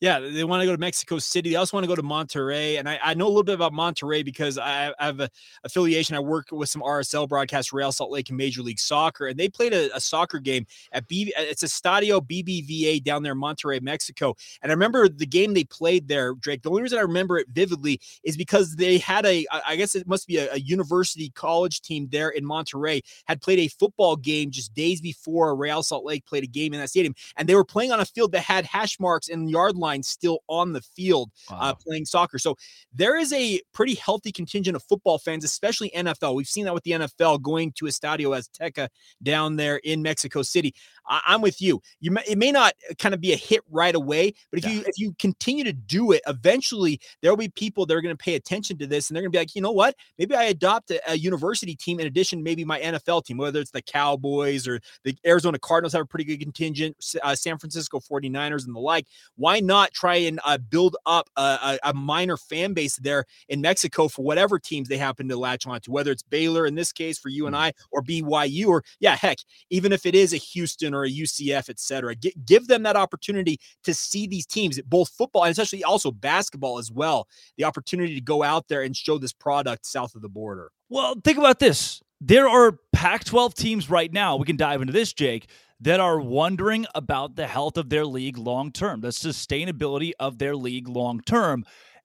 yeah, 0.00 0.20
they 0.20 0.44
want 0.44 0.60
to 0.60 0.66
go 0.66 0.72
to 0.72 0.78
Mexico 0.78 1.18
City. 1.18 1.50
They 1.50 1.56
also 1.56 1.74
want 1.74 1.84
to 1.84 1.88
go 1.88 1.96
to 1.96 2.02
Monterrey. 2.02 2.78
And 2.78 2.86
I, 2.86 3.00
I 3.02 3.14
know 3.14 3.26
a 3.26 3.28
little 3.28 3.42
bit 3.42 3.54
about 3.54 3.72
Monterrey 3.72 4.22
because 4.22 4.58
I, 4.58 4.92
I 4.98 5.06
have 5.06 5.20
an 5.20 5.30
affiliation. 5.64 6.14
I 6.14 6.20
work 6.20 6.48
with 6.52 6.68
some 6.68 6.82
RSL 6.82 7.26
broadcasts, 7.26 7.72
Real 7.72 7.90
Salt 7.92 8.10
Lake 8.10 8.28
and 8.28 8.36
Major 8.36 8.60
League 8.60 8.78
Soccer. 8.78 9.28
And 9.28 9.38
they 9.38 9.48
played 9.48 9.72
a, 9.72 9.94
a 9.96 10.00
soccer 10.00 10.38
game 10.38 10.66
at 10.92 11.08
B. 11.08 11.32
Uh, 11.36 11.42
it's 11.42 11.62
a 11.62 11.66
Stadio 11.66 12.20
BBVA 12.20 13.02
down 13.04 13.22
there 13.22 13.32
in 13.32 13.40
Monterrey, 13.40 13.80
Mexico. 13.80 14.36
And 14.60 14.70
I 14.70 14.74
remember 14.74 15.08
the 15.08 15.24
game 15.24 15.54
they 15.54 15.64
played 15.64 16.08
there, 16.08 16.34
Drake. 16.34 16.62
The 16.62 16.68
only 16.68 16.82
reason 16.82 16.98
I 16.98 17.02
remember 17.02 17.38
it 17.38 17.48
vividly 17.48 17.98
is 18.22 18.36
because 18.36 18.76
they 18.76 18.98
had 18.98 19.24
a, 19.24 19.46
I 19.66 19.76
guess 19.76 19.94
it 19.94 20.06
must 20.06 20.26
be 20.26 20.36
a, 20.36 20.52
a 20.52 20.58
university 20.58 21.30
college 21.30 21.80
team 21.80 22.08
there 22.12 22.28
in 22.28 22.44
Monterrey, 22.44 23.00
had 23.24 23.40
played 23.40 23.60
a 23.60 23.68
football 23.68 24.16
game 24.16 24.50
just 24.50 24.74
days 24.74 25.00
before 25.00 25.56
Real 25.56 25.82
Salt 25.82 26.04
Lake 26.04 26.26
played 26.26 26.44
a 26.44 26.48
game 26.48 26.74
in 26.74 26.80
that 26.80 26.90
stadium. 26.90 27.14
And 27.38 27.48
they 27.48 27.54
were 27.54 27.64
playing 27.64 27.92
on 27.92 28.00
a 28.00 28.04
field 28.04 28.32
that 28.32 28.40
had 28.40 28.66
hash 28.66 29.00
marks 29.00 29.30
and 29.30 29.50
yard 29.50 29.74
line 29.74 29.85
line 29.86 30.02
still 30.02 30.40
on 30.48 30.72
the 30.72 30.82
field 30.82 31.30
uh, 31.50 31.54
wow. 31.54 31.60
uh, 31.60 31.74
playing 31.74 32.04
soccer. 32.04 32.38
So 32.38 32.56
there 32.92 33.16
is 33.16 33.32
a 33.32 33.60
pretty 33.72 33.94
healthy 33.94 34.32
contingent 34.32 34.76
of 34.76 34.82
football 34.82 35.18
fans, 35.18 35.44
especially 35.44 35.90
NFL. 35.96 36.34
We've 36.34 36.46
seen 36.46 36.64
that 36.64 36.74
with 36.74 36.84
the 36.84 36.92
NFL 36.92 37.42
going 37.42 37.72
to 37.72 37.86
Estadio 37.86 38.36
Azteca 38.36 38.88
down 39.22 39.56
there 39.56 39.76
in 39.76 40.02
Mexico 40.02 40.42
City. 40.42 40.74
I, 41.08 41.34
am 41.34 41.40
with 41.40 41.60
you. 41.60 41.80
You 42.00 42.10
may, 42.10 42.22
it 42.28 42.38
may 42.38 42.52
not 42.52 42.74
uh, 42.90 42.94
kind 42.98 43.14
of 43.14 43.20
be 43.20 43.32
a 43.32 43.36
hit 43.36 43.60
right 43.70 43.94
away, 43.94 44.34
but 44.50 44.58
if 44.58 44.64
yeah. 44.64 44.72
you 44.72 44.84
if 44.86 44.98
you 44.98 45.14
continue 45.18 45.64
to 45.64 45.72
do 45.72 46.12
it, 46.12 46.22
eventually 46.26 47.00
there 47.22 47.30
will 47.30 47.36
be 47.36 47.48
people 47.48 47.86
that 47.86 47.94
are 47.94 48.00
going 48.00 48.16
to 48.16 48.22
pay 48.22 48.34
attention 48.34 48.76
to 48.78 48.86
this, 48.86 49.08
and 49.08 49.16
they're 49.16 49.22
going 49.22 49.32
to 49.32 49.36
be 49.36 49.40
like, 49.40 49.54
you 49.54 49.62
know 49.62 49.72
what? 49.72 49.94
Maybe 50.18 50.34
I 50.34 50.44
adopt 50.44 50.90
a, 50.90 51.00
a, 51.10 51.16
university 51.16 51.74
team 51.74 52.00
in 52.00 52.06
addition, 52.06 52.42
maybe 52.42 52.64
my 52.64 52.80
NFL 52.80 53.24
team, 53.24 53.36
whether 53.36 53.60
it's 53.60 53.70
the 53.70 53.82
Cowboys 53.82 54.66
or 54.66 54.80
the 55.04 55.16
Arizona 55.26 55.58
Cardinals 55.58 55.92
have 55.92 56.02
a 56.02 56.06
pretty 56.06 56.24
good 56.24 56.40
contingent, 56.40 56.96
uh, 57.22 57.34
San 57.34 57.58
Francisco 57.58 58.00
49ers 58.00 58.66
and 58.66 58.74
the 58.74 58.80
like. 58.80 59.06
Why 59.36 59.60
not 59.60 59.75
try 59.84 60.16
and 60.16 60.40
uh, 60.44 60.58
build 60.58 60.96
up 61.06 61.28
a, 61.36 61.78
a, 61.82 61.94
minor 61.94 62.36
fan 62.36 62.72
base 62.72 62.96
there 62.96 63.24
in 63.48 63.60
Mexico 63.60 64.08
for 64.08 64.24
whatever 64.24 64.58
teams 64.58 64.88
they 64.88 64.96
happen 64.96 65.28
to 65.28 65.36
latch 65.36 65.66
on 65.66 65.80
to, 65.80 65.90
whether 65.90 66.10
it's 66.10 66.22
Baylor 66.22 66.66
in 66.66 66.74
this 66.74 66.92
case 66.92 67.18
for 67.18 67.28
you 67.28 67.46
and 67.46 67.54
mm. 67.54 67.58
I, 67.58 67.72
or 67.92 68.02
BYU, 68.02 68.68
or 68.68 68.82
yeah, 69.00 69.16
heck, 69.16 69.38
even 69.70 69.92
if 69.92 70.06
it 70.06 70.14
is 70.14 70.32
a 70.32 70.38
Houston 70.38 70.94
or 70.94 71.04
a 71.04 71.10
UCF, 71.10 71.68
et 71.68 71.78
cetera. 71.78 72.14
G- 72.14 72.34
give 72.44 72.68
them 72.68 72.82
that 72.84 72.96
opportunity 72.96 73.58
to 73.84 73.94
see 73.94 74.26
these 74.26 74.46
teams, 74.46 74.80
both 74.82 75.08
football 75.10 75.44
and 75.44 75.52
especially 75.52 75.84
also 75.84 76.10
basketball 76.10 76.78
as 76.78 76.90
well, 76.90 77.28
the 77.56 77.64
opportunity 77.64 78.14
to 78.14 78.20
go 78.20 78.42
out 78.42 78.68
there 78.68 78.82
and 78.82 78.96
show 78.96 79.18
this 79.18 79.32
product 79.32 79.86
south 79.86 80.14
of 80.14 80.22
the 80.22 80.28
border. 80.28 80.70
Well, 80.88 81.16
think 81.24 81.38
about 81.38 81.58
this. 81.58 82.00
There 82.20 82.48
are 82.48 82.78
Pac 82.92 83.24
12 83.24 83.54
teams 83.54 83.90
right 83.90 84.10
now. 84.12 84.36
We 84.36 84.46
can 84.46 84.56
dive 84.56 84.80
into 84.80 84.92
this, 84.92 85.12
Jake, 85.12 85.48
that 85.80 86.00
are 86.00 86.20
wondering 86.20 86.86
about 86.94 87.36
the 87.36 87.46
health 87.46 87.76
of 87.76 87.88
their 87.90 88.06
league 88.06 88.38
long 88.38 88.72
term, 88.72 89.00
the 89.00 89.08
sustainability 89.08 90.12
of 90.18 90.38
their 90.38 90.56
league 90.56 90.88
long 90.88 91.20
term. 91.20 91.64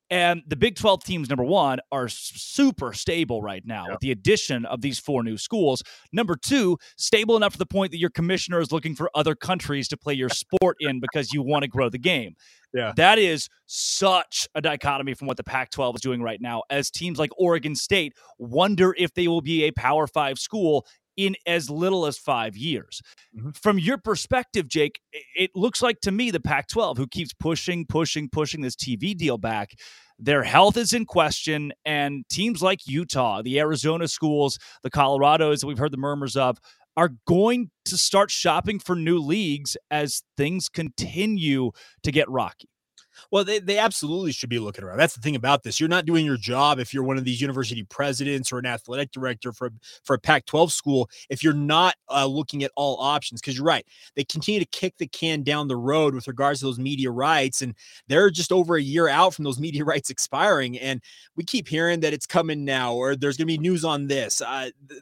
And 0.10 0.44
the 0.46 0.58
Big 0.58 0.76
12 0.76 1.06
teams, 1.06 1.30
number 1.30 1.46
one, 1.46 1.80
are 1.90 2.10
super 2.10 2.92
stable 2.92 3.42
right 3.42 3.64
now 3.66 3.86
with 3.90 4.02
the 4.02 4.12
addition 4.12 4.66
of 4.66 4.82
these 4.82 5.00
four 5.00 5.24
new 5.24 5.38
schools. 5.38 5.82
Number 6.12 6.36
two, 6.36 6.78
stable 6.98 7.38
enough 7.38 7.54
to 7.54 7.58
the 7.58 7.66
point 7.66 7.94
that 7.94 7.98
your 7.98 8.10
commissioner 8.10 8.60
is 8.60 8.74
looking 8.74 8.94
for 8.94 9.10
other 9.16 9.36
countries 9.36 9.88
to 9.88 9.96
play 9.96 10.14
your 10.14 10.28
sport 10.28 10.76
in 10.82 11.00
because 11.00 11.32
you 11.32 11.42
want 11.42 11.64
to 11.64 11.70
grow 11.70 11.88
the 11.88 11.98
game. 11.98 12.36
Yeah. 12.74 12.92
That 12.98 13.20
is 13.20 13.48
such 13.68 14.50
a 14.54 14.62
dichotomy 14.62 15.14
from 15.14 15.28
what 15.28 15.38
the 15.38 15.46
Pac 15.46 15.72
12 15.72 15.96
is 15.96 16.02
doing 16.02 16.22
right 16.22 16.42
now, 16.42 16.64
as 16.70 16.90
teams 16.90 17.18
like 17.18 17.32
Oregon 17.38 17.76
State 17.76 18.14
wonder 18.38 18.94
if 18.98 19.14
they 19.14 19.30
will 19.30 19.42
be 19.42 19.64
a 19.64 19.72
Power 19.72 20.08
Five 20.08 20.40
school 20.40 20.86
in 21.18 21.36
as 21.46 21.70
little 21.70 22.06
as 22.06 22.18
five 22.18 22.56
years. 22.56 23.02
Mhm. 23.38 23.56
From 23.56 23.80
your 23.80 23.98
perspective, 23.98 24.68
Jake, 24.68 25.00
it 25.36 25.52
looks 25.56 25.82
like 25.82 26.00
to 26.02 26.12
me 26.12 26.32
the 26.32 26.40
Pac 26.40 26.68
12, 26.68 26.98
who 26.98 27.08
keeps 27.08 27.34
pushing, 27.34 27.86
pushing, 27.86 28.30
pushing 28.30 28.62
this 28.62 28.76
TV 28.76 29.14
deal 29.14 29.38
back, 29.38 29.72
their 30.20 30.44
health 30.44 30.78
is 30.78 30.94
in 30.94 31.06
question. 31.06 31.74
And 31.86 32.24
teams 32.30 32.62
like 32.62 32.88
Utah, 32.88 33.42
the 33.42 33.60
Arizona 33.60 34.08
schools, 34.08 34.60
the 34.84 34.92
Colorados 34.92 35.62
that 35.62 35.68
we've 35.68 35.78
heard 35.78 35.92
the 35.94 35.98
murmurs 35.98 36.36
of, 36.36 36.58
are 36.98 37.12
going 37.26 37.72
to 37.86 37.98
start 37.98 38.30
shopping 38.30 38.78
for 38.80 38.96
new 38.96 39.18
leagues 39.18 39.78
as 39.90 40.24
things 40.38 40.70
continue 40.70 41.72
to 42.04 42.12
get 42.12 42.30
rocky. 42.30 42.68
Well, 43.32 43.44
they, 43.44 43.60
they 43.60 43.78
absolutely 43.78 44.32
should 44.32 44.50
be 44.50 44.60
looking 44.60 44.84
around. 44.84 44.98
That's 44.98 45.16
the 45.16 45.22
thing 45.22 45.36
about 45.36 45.64
this. 45.64 45.80
You're 45.80 45.90
not 45.90 46.06
doing 46.06 46.26
your 46.26 46.38
job 46.38 46.80
if 46.80 46.94
you're 46.94 47.04
one 47.04 47.18
of 47.18 47.24
these 47.24 47.42
university 47.42 47.84
presidents 47.84 48.52
or 48.52 48.60
an 48.60 48.66
athletic 48.66 49.12
director 49.12 49.52
for, 49.52 49.72
for 50.04 50.16
a 50.16 50.20
Pac 50.20 50.46
12 50.46 50.72
school 50.72 51.10
if 51.30 51.44
you're 51.44 51.54
not 51.54 51.96
uh, 52.10 52.26
looking 52.26 52.64
at 52.64 52.72
all 52.76 52.98
options. 53.00 53.42
Because 53.42 53.58
you're 53.58 53.66
right. 53.66 53.86
They 54.16 54.24
continue 54.24 54.60
to 54.60 54.66
kick 54.68 54.96
the 54.98 55.08
can 55.08 55.44
down 55.44 55.68
the 55.68 55.78
road 55.78 56.14
with 56.16 56.28
regards 56.28 56.60
to 56.60 56.66
those 56.66 56.80
media 56.80 57.12
rights. 57.12 57.62
And 57.62 57.76
they're 58.08 58.30
just 58.30 58.52
over 58.52 58.76
a 58.76 58.82
year 58.82 59.08
out 59.08 59.34
from 59.34 59.46
those 59.46 59.60
media 59.62 59.84
rights 59.84 60.10
expiring. 60.10 60.80
And 60.80 61.02
we 61.36 61.44
keep 61.44 61.68
hearing 61.68 62.00
that 62.02 62.14
it's 62.14 62.26
coming 62.26 62.66
now 62.66 62.94
or 62.94 63.16
there's 63.16 63.38
going 63.38 63.48
to 63.48 63.54
be 63.54 63.58
news 63.58 63.86
on 63.86 64.08
this. 64.08 64.42
Uh, 64.42 64.70
th- 64.90 65.02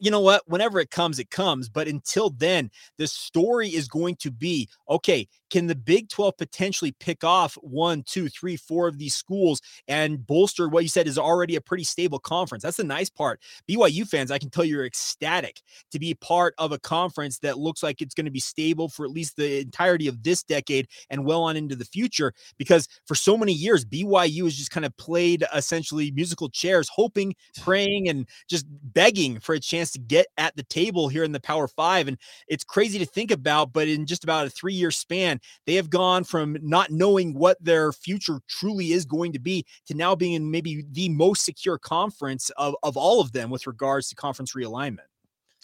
you 0.00 0.10
know 0.10 0.20
what? 0.20 0.42
Whenever 0.46 0.80
it 0.80 0.90
comes, 0.90 1.18
it 1.18 1.30
comes. 1.30 1.68
But 1.68 1.86
until 1.86 2.30
then, 2.30 2.70
the 2.96 3.06
story 3.06 3.68
is 3.68 3.86
going 3.86 4.16
to 4.16 4.30
be 4.30 4.68
okay, 4.88 5.28
can 5.50 5.66
the 5.66 5.74
Big 5.74 6.08
12 6.08 6.36
potentially 6.36 6.92
pick 6.92 7.24
off 7.24 7.54
one, 7.54 8.02
two, 8.04 8.28
three, 8.28 8.56
four 8.56 8.88
of 8.88 8.98
these 8.98 9.14
schools 9.14 9.60
and 9.88 10.24
bolster 10.26 10.68
what 10.68 10.82
you 10.82 10.88
said 10.88 11.06
is 11.06 11.18
already 11.18 11.56
a 11.56 11.60
pretty 11.60 11.84
stable 11.84 12.18
conference? 12.18 12.62
That's 12.62 12.76
the 12.76 12.84
nice 12.84 13.10
part. 13.10 13.40
BYU 13.68 14.06
fans, 14.08 14.30
I 14.30 14.38
can 14.38 14.50
tell 14.50 14.64
you're 14.64 14.86
ecstatic 14.86 15.60
to 15.90 15.98
be 15.98 16.14
part 16.14 16.54
of 16.58 16.72
a 16.72 16.78
conference 16.78 17.38
that 17.40 17.58
looks 17.58 17.82
like 17.82 18.00
it's 18.00 18.14
going 18.14 18.24
to 18.24 18.30
be 18.30 18.40
stable 18.40 18.88
for 18.88 19.04
at 19.04 19.10
least 19.10 19.36
the 19.36 19.60
entirety 19.60 20.06
of 20.06 20.22
this 20.22 20.42
decade 20.42 20.88
and 21.10 21.24
well 21.24 21.42
on 21.42 21.56
into 21.56 21.76
the 21.76 21.84
future. 21.84 22.32
Because 22.56 22.88
for 23.06 23.14
so 23.14 23.36
many 23.36 23.52
years, 23.52 23.84
BYU 23.84 24.44
has 24.44 24.56
just 24.56 24.70
kind 24.70 24.86
of 24.86 24.96
played 24.96 25.44
essentially 25.54 26.10
musical 26.12 26.48
chairs, 26.48 26.88
hoping, 26.92 27.34
praying, 27.60 28.08
and 28.08 28.26
just 28.48 28.66
begging 28.68 29.40
for 29.40 29.54
a 29.54 29.60
chance 29.60 29.90
to 29.92 29.98
get 29.98 30.26
at 30.38 30.54
the 30.56 30.62
table 30.64 31.08
here 31.08 31.24
in 31.24 31.32
the 31.32 31.40
Power 31.40 31.68
Five. 31.68 32.08
And 32.08 32.18
it's 32.48 32.64
crazy 32.64 32.98
to 32.98 33.06
think 33.06 33.30
about, 33.30 33.72
but 33.72 33.88
in 33.88 34.06
just 34.06 34.24
about 34.24 34.46
a 34.46 34.50
three 34.50 34.74
year 34.74 34.90
span, 34.90 35.39
they 35.66 35.74
have 35.74 35.90
gone 35.90 36.24
from 36.24 36.56
not 36.62 36.90
knowing 36.90 37.34
what 37.34 37.62
their 37.62 37.92
future 37.92 38.40
truly 38.48 38.92
is 38.92 39.04
going 39.04 39.32
to 39.32 39.38
be 39.38 39.64
to 39.86 39.94
now 39.94 40.14
being 40.14 40.34
in 40.34 40.50
maybe 40.50 40.84
the 40.92 41.08
most 41.08 41.44
secure 41.44 41.78
conference 41.78 42.50
of, 42.56 42.74
of 42.82 42.96
all 42.96 43.20
of 43.20 43.32
them 43.32 43.50
with 43.50 43.66
regards 43.66 44.08
to 44.08 44.14
conference 44.14 44.54
realignment. 44.54 44.98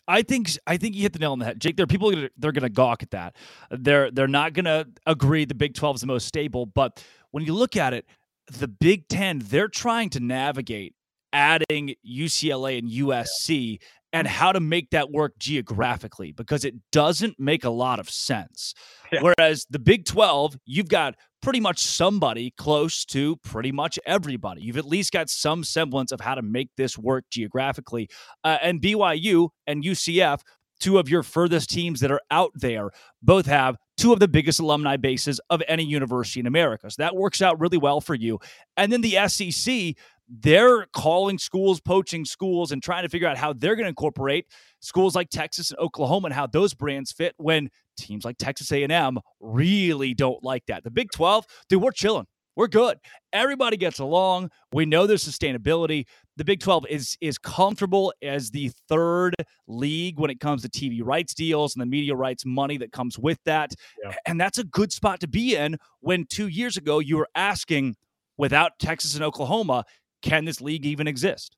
I 0.09 0.23
think 0.23 0.51
I 0.67 0.77
think 0.77 0.95
you 0.95 1.03
hit 1.03 1.13
the 1.13 1.19
nail 1.19 1.33
on 1.33 1.41
the 1.41 1.47
head, 1.47 1.61
Jake. 1.61 1.77
There 1.77 1.85
are 1.85 1.89
people 1.89 2.13
they're 2.37 2.53
going 2.53 2.63
to 2.63 2.69
gawk 2.69 3.03
at 3.03 3.11
that. 3.11 3.37
They're 3.71 4.11
they're 4.11 4.29
not 4.29 4.53
going 4.53 4.67
to 4.67 4.87
agree 5.05 5.45
the 5.45 5.55
Big 5.55 5.75
Twelve 5.75 5.97
is 5.97 6.01
the 6.01 6.07
most 6.07 6.29
stable. 6.29 6.65
But 6.65 7.05
when 7.33 7.45
you 7.45 7.55
look 7.55 7.77
at 7.77 7.93
it, 7.93 8.07
the 8.53 8.69
Big 8.69 9.09
Ten 9.09 9.41
they're 9.41 9.69
trying 9.69 10.11
to 10.11 10.21
navigate 10.21 10.95
adding 11.33 11.95
UCLA 12.09 12.79
and 12.79 12.89
USC 12.89 13.81
and 14.13 14.27
how 14.27 14.53
to 14.53 14.61
make 14.61 14.91
that 14.91 15.11
work 15.11 15.39
geographically 15.39 16.33
because 16.33 16.65
it 16.65 16.75
doesn't 16.93 17.39
make 17.39 17.65
a 17.65 17.71
lot 17.71 17.99
of 17.99 18.09
sense. 18.09 18.75
Yeah. 19.13 19.21
Whereas 19.23 19.67
the 19.71 19.79
Big 19.79 20.05
Twelve, 20.05 20.57
you've 20.65 20.89
got 20.89 21.17
pretty 21.43 21.61
much 21.61 21.81
somebody 21.81 22.53
close 22.57 23.05
to 23.05 23.37
pretty 23.37 23.73
much 23.73 23.99
everybody. 24.07 24.63
You've 24.63 24.79
at 24.79 24.87
least 24.87 25.13
got 25.13 25.31
some 25.31 25.63
semblance 25.65 26.13
of 26.13 26.21
how 26.21 26.35
to 26.35 26.43
make 26.43 26.71
this 26.77 26.99
work 26.99 27.25
geographically. 27.31 28.09
Uh, 28.43 28.59
and 28.63 28.81
BYU 28.81 29.51
and 29.67 29.85
UCF, 29.85 30.41
two 30.81 30.99
of 30.99 31.09
your 31.09 31.23
furthest 31.23 31.71
teams 31.71 32.01
that 32.01 32.11
are 32.11 32.21
out 32.31 32.51
there, 32.55 32.91
both 33.23 33.47
have 33.47 33.77
two 33.97 34.13
of 34.13 34.21
the 34.21 34.29
biggest 34.29 34.61
alumni 34.61 34.97
bases 34.97 35.41
of 35.51 35.63
any 35.69 35.85
university 35.85 36.41
in 36.41 36.47
America. 36.47 36.91
So 36.91 37.03
that 37.03 37.17
works 37.17 37.41
out 37.41 37.59
really 37.61 37.79
well 37.79 38.01
for 38.01 38.15
you. 38.15 38.39
And 38.77 38.93
then 38.93 39.01
the 39.01 39.29
SEC, 39.29 39.95
they're 40.29 40.87
calling 40.87 41.39
schools, 41.39 41.81
poaching 41.81 42.25
schools, 42.25 42.73
and 42.73 42.83
trying 42.83 43.05
to 43.05 43.09
figure 43.09 43.29
out 43.29 43.37
how 43.37 43.53
they're 43.53 43.77
going 43.77 43.85
to 43.85 43.91
incorporate 43.91 44.47
schools 44.81 45.15
like 45.15 45.31
Texas 45.31 45.71
and 45.71 45.79
Oklahoma 45.79 46.27
and 46.27 46.35
how 46.35 46.47
those 46.47 46.75
brands 46.75 47.13
fit 47.13 47.35
when 47.37 47.69
teams 47.97 48.25
like 48.25 48.37
Texas 48.39 48.73
A&M 48.73 49.19
really 49.41 50.15
don't 50.15 50.43
like 50.43 50.65
that. 50.67 50.85
The 50.85 50.91
Big 50.91 51.11
12, 51.13 51.47
dude, 51.69 51.83
we're 51.83 51.93
chilling. 51.93 52.27
We're 52.57 52.69
good. 52.69 52.99
Everybody 53.35 53.77
gets 53.77 53.99
along. 53.99 54.51
We 54.73 54.87
know 54.87 55.07
there's 55.07 55.29
sustainability. 55.29 56.07
The 56.39 56.45
Big 56.45 56.61
12 56.61 56.87
is 56.89 57.17
is 57.21 57.37
comfortable 57.37 58.15
as 58.23 58.51
the 58.51 58.73
third 58.89 59.35
league 59.67 60.19
when 60.19 60.31
it 60.31 60.41
comes 60.41 60.63
to 60.63 60.69
TV 60.69 61.01
rights 61.05 61.35
deals 61.35 61.75
and 61.75 61.83
the 61.83 61.87
media 61.87 62.15
rights 62.15 62.47
money 62.47 62.79
that 62.79 62.93
comes 62.93 63.19
with 63.19 63.39
that. 63.45 63.75
Yeah. 64.03 64.15
And 64.25 64.41
that's 64.41 64.57
a 64.57 64.65
good 64.65 64.91
spot 64.91 65.21
to 65.21 65.29
be 65.29 65.55
in 65.55 65.77
when 66.01 66.25
2 66.25 66.49
years 66.49 66.79
ago 66.79 66.99
you 66.99 67.19
were 67.19 67.29
asking 67.35 67.95
without 68.39 68.79
Texas 68.79 69.15
and 69.15 69.23
Oklahoma, 69.23 69.85
can 70.23 70.45
this 70.45 70.61
league 70.61 70.87
even 70.87 71.07
exist? 71.07 71.57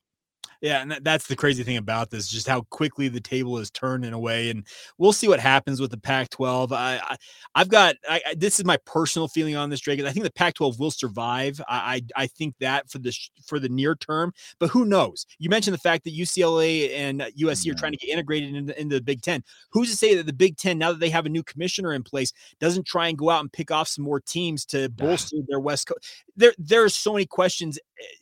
Yeah, 0.61 0.83
and 0.83 0.99
that's 1.03 1.29
the 1.29 1.37
crazy 1.37 1.63
thing 1.63 1.77
about 1.77 2.11
this, 2.11 2.27
just 2.27 2.49
how 2.49 2.63
quickly 2.63 3.07
the 3.09 3.21
table 3.21 3.59
is 3.59 3.71
turned 3.71 4.05
in 4.05 4.13
a 4.13 4.19
way, 4.19 4.51
and 4.51 4.67
we'll 4.99 5.13
see 5.13 5.29
what 5.29 5.39
happens 5.39 5.81
with 5.81 5.93
the 5.93 5.99
Pac-12. 5.99 6.73
I, 6.73 6.99
I 6.99 7.17
I've 7.55 7.69
got 7.69 7.95
I, 8.09 8.21
I, 8.27 8.35
this 8.35 8.59
is 8.59 8.65
my 8.65 8.77
personal 8.85 9.29
feeling 9.29 9.55
on 9.55 9.71
this, 9.71 9.81
Drake. 9.81 10.01
I 10.01 10.11
think 10.11 10.25
the 10.25 10.33
Pac-12 10.33 10.79
will 10.79 10.91
survive. 10.91 11.61
I, 11.69 12.03
I 12.17 12.23
I 12.25 12.27
think 12.27 12.57
that 12.59 12.91
for 12.91 12.99
the 12.99 13.13
sh- 13.13 13.31
for 13.47 13.61
the 13.61 13.69
near 13.69 13.95
term, 13.95 14.33
but 14.59 14.71
who 14.71 14.85
knows? 14.85 15.27
You 15.39 15.49
mentioned 15.49 15.75
the 15.75 15.79
fact 15.79 16.03
that 16.05 16.17
UCLA 16.17 16.93
and 16.93 17.21
USC 17.41 17.71
are 17.71 17.77
trying 17.77 17.93
to 17.93 17.99
get 17.99 18.11
integrated 18.11 18.57
into, 18.57 18.81
into 18.81 18.97
the 18.97 19.03
Big 19.03 19.23
Ten. 19.23 19.45
Who's 19.71 19.91
to 19.91 19.97
say 19.97 20.17
that 20.17 20.27
the 20.27 20.33
Big 20.33 20.57
Ten, 20.57 20.77
now 20.77 20.91
that 20.91 20.99
they 20.99 21.11
have 21.11 21.27
a 21.27 21.31
new 21.31 21.45
commissioner 21.45 21.93
in 21.93 22.03
place, 22.03 22.33
doesn't 22.59 22.87
try 22.87 23.07
and 23.07 23.17
go 23.17 23.31
out 23.31 23.43
and 23.43 23.53
pick 23.53 23.71
off 23.71 23.87
some 23.87 24.05
more 24.05 24.21
teams 24.21 24.65
to 24.67 24.89
bolster 24.89 25.37
their 25.49 25.61
West 25.61 25.87
Coast? 25.87 26.25
There 26.37 26.55
there 26.59 26.83
are 26.83 26.89
so 26.89 27.13
many 27.13 27.27
questions 27.27 27.79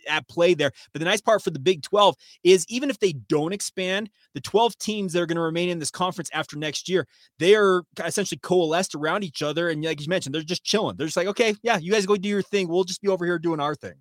at 0.08 0.28
play 0.28 0.54
there, 0.54 0.72
but 0.92 0.98
the 0.98 1.04
nice 1.04 1.20
part 1.20 1.42
for 1.42 1.50
the 1.50 1.58
Big 1.58 1.82
12 1.82 2.14
is 2.44 2.64
even 2.68 2.90
if 2.90 2.98
they 2.98 3.12
don't 3.12 3.52
expand, 3.52 4.10
the 4.34 4.40
12 4.40 4.78
teams 4.78 5.12
that 5.12 5.22
are 5.22 5.26
going 5.26 5.36
to 5.36 5.42
remain 5.42 5.68
in 5.68 5.78
this 5.78 5.90
conference 5.90 6.30
after 6.32 6.56
next 6.56 6.88
year, 6.88 7.06
they 7.38 7.54
are 7.54 7.82
essentially 8.04 8.38
coalesced 8.42 8.94
around 8.94 9.24
each 9.24 9.42
other. 9.42 9.68
And 9.68 9.84
like 9.84 10.00
you 10.00 10.08
mentioned, 10.08 10.34
they're 10.34 10.42
just 10.42 10.64
chilling. 10.64 10.96
They're 10.96 11.06
just 11.06 11.16
like, 11.16 11.28
okay, 11.28 11.54
yeah, 11.62 11.78
you 11.78 11.92
guys 11.92 12.06
go 12.06 12.16
do 12.16 12.28
your 12.28 12.42
thing. 12.42 12.68
We'll 12.68 12.84
just 12.84 13.02
be 13.02 13.08
over 13.08 13.24
here 13.24 13.38
doing 13.38 13.60
our 13.60 13.74
thing. 13.74 13.94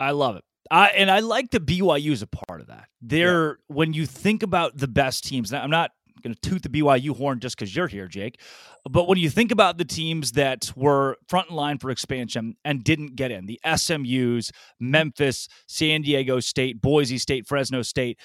I 0.00 0.10
love 0.10 0.36
it. 0.36 0.44
I 0.70 0.88
and 0.88 1.10
I 1.10 1.20
like 1.20 1.50
the 1.50 1.60
BYU 1.60 2.12
as 2.12 2.22
a 2.22 2.26
part 2.26 2.60
of 2.60 2.68
that. 2.68 2.86
They're 3.00 3.58
when 3.66 3.92
you 3.92 4.06
think 4.06 4.42
about 4.42 4.76
the 4.76 4.88
best 4.88 5.24
teams. 5.24 5.52
I'm 5.52 5.70
not 5.70 5.90
going 6.22 6.34
to 6.34 6.40
toot 6.48 6.62
the 6.62 6.68
BYU 6.68 7.16
horn 7.16 7.40
just 7.40 7.56
because 7.56 7.74
you're 7.74 7.88
here, 7.88 8.06
Jake. 8.08 8.40
But 8.88 9.08
when 9.08 9.18
you 9.18 9.30
think 9.30 9.50
about 9.52 9.78
the 9.78 9.84
teams 9.84 10.32
that 10.32 10.72
were 10.76 11.16
front 11.28 11.50
in 11.50 11.56
line 11.56 11.78
for 11.78 11.90
expansion 11.90 12.54
and 12.64 12.82
didn't 12.82 13.16
get 13.16 13.30
in, 13.30 13.46
the 13.46 13.60
SMU's, 13.76 14.50
Memphis, 14.80 15.48
San 15.68 16.02
Diego 16.02 16.40
State, 16.40 16.80
Boise 16.80 17.18
State, 17.18 17.46
Fresno 17.46 17.82
State, 17.82 18.18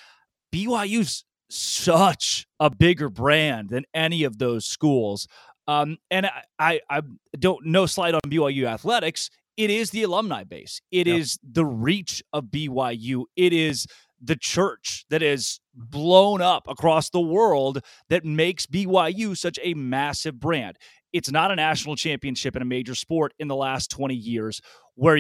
BYU's 0.54 1.24
such 1.50 2.46
a 2.60 2.70
bigger 2.70 3.10
brand 3.10 3.70
than 3.70 3.86
any 3.94 4.24
of 4.24 4.38
those 4.38 4.66
schools. 4.66 5.28
Um, 5.68 5.98
and 6.10 6.26
I, 6.26 6.42
I, 6.60 6.80
I 6.90 7.02
don't 7.38 7.66
no 7.66 7.86
slight 7.86 8.14
on 8.14 8.22
BYU 8.28 8.66
athletics. 8.66 9.30
It 9.58 9.70
is 9.70 9.90
the 9.90 10.04
alumni 10.04 10.44
base. 10.44 10.82
It 10.92 11.08
is 11.08 11.40
Yep. 11.44 11.54
the 11.54 11.66
reach 11.66 12.24
of 12.32 12.46
BYU. 12.46 13.26
It 13.36 13.54
is 13.54 13.88
the 14.22 14.36
church 14.36 15.06
that 15.10 15.22
is 15.22 15.60
blown 15.74 16.42
up 16.42 16.68
across 16.68 17.10
the 17.10 17.22
world 17.22 17.82
that 18.10 18.26
makes 18.26 18.66
BYU 18.66 19.38
such 19.38 19.60
a 19.62 19.74
massive 19.74 20.40
brand. 20.40 20.78
It's 21.14 21.32
not 21.32 21.52
a 21.52 21.56
national 21.56 21.96
championship 21.96 22.56
in 22.56 22.62
a 22.62 22.66
major 22.66 22.96
sport 22.96 23.34
in 23.40 23.48
the 23.48 23.56
last 23.56 23.90
20 23.92 24.16
years 24.16 24.62
where 24.96 25.20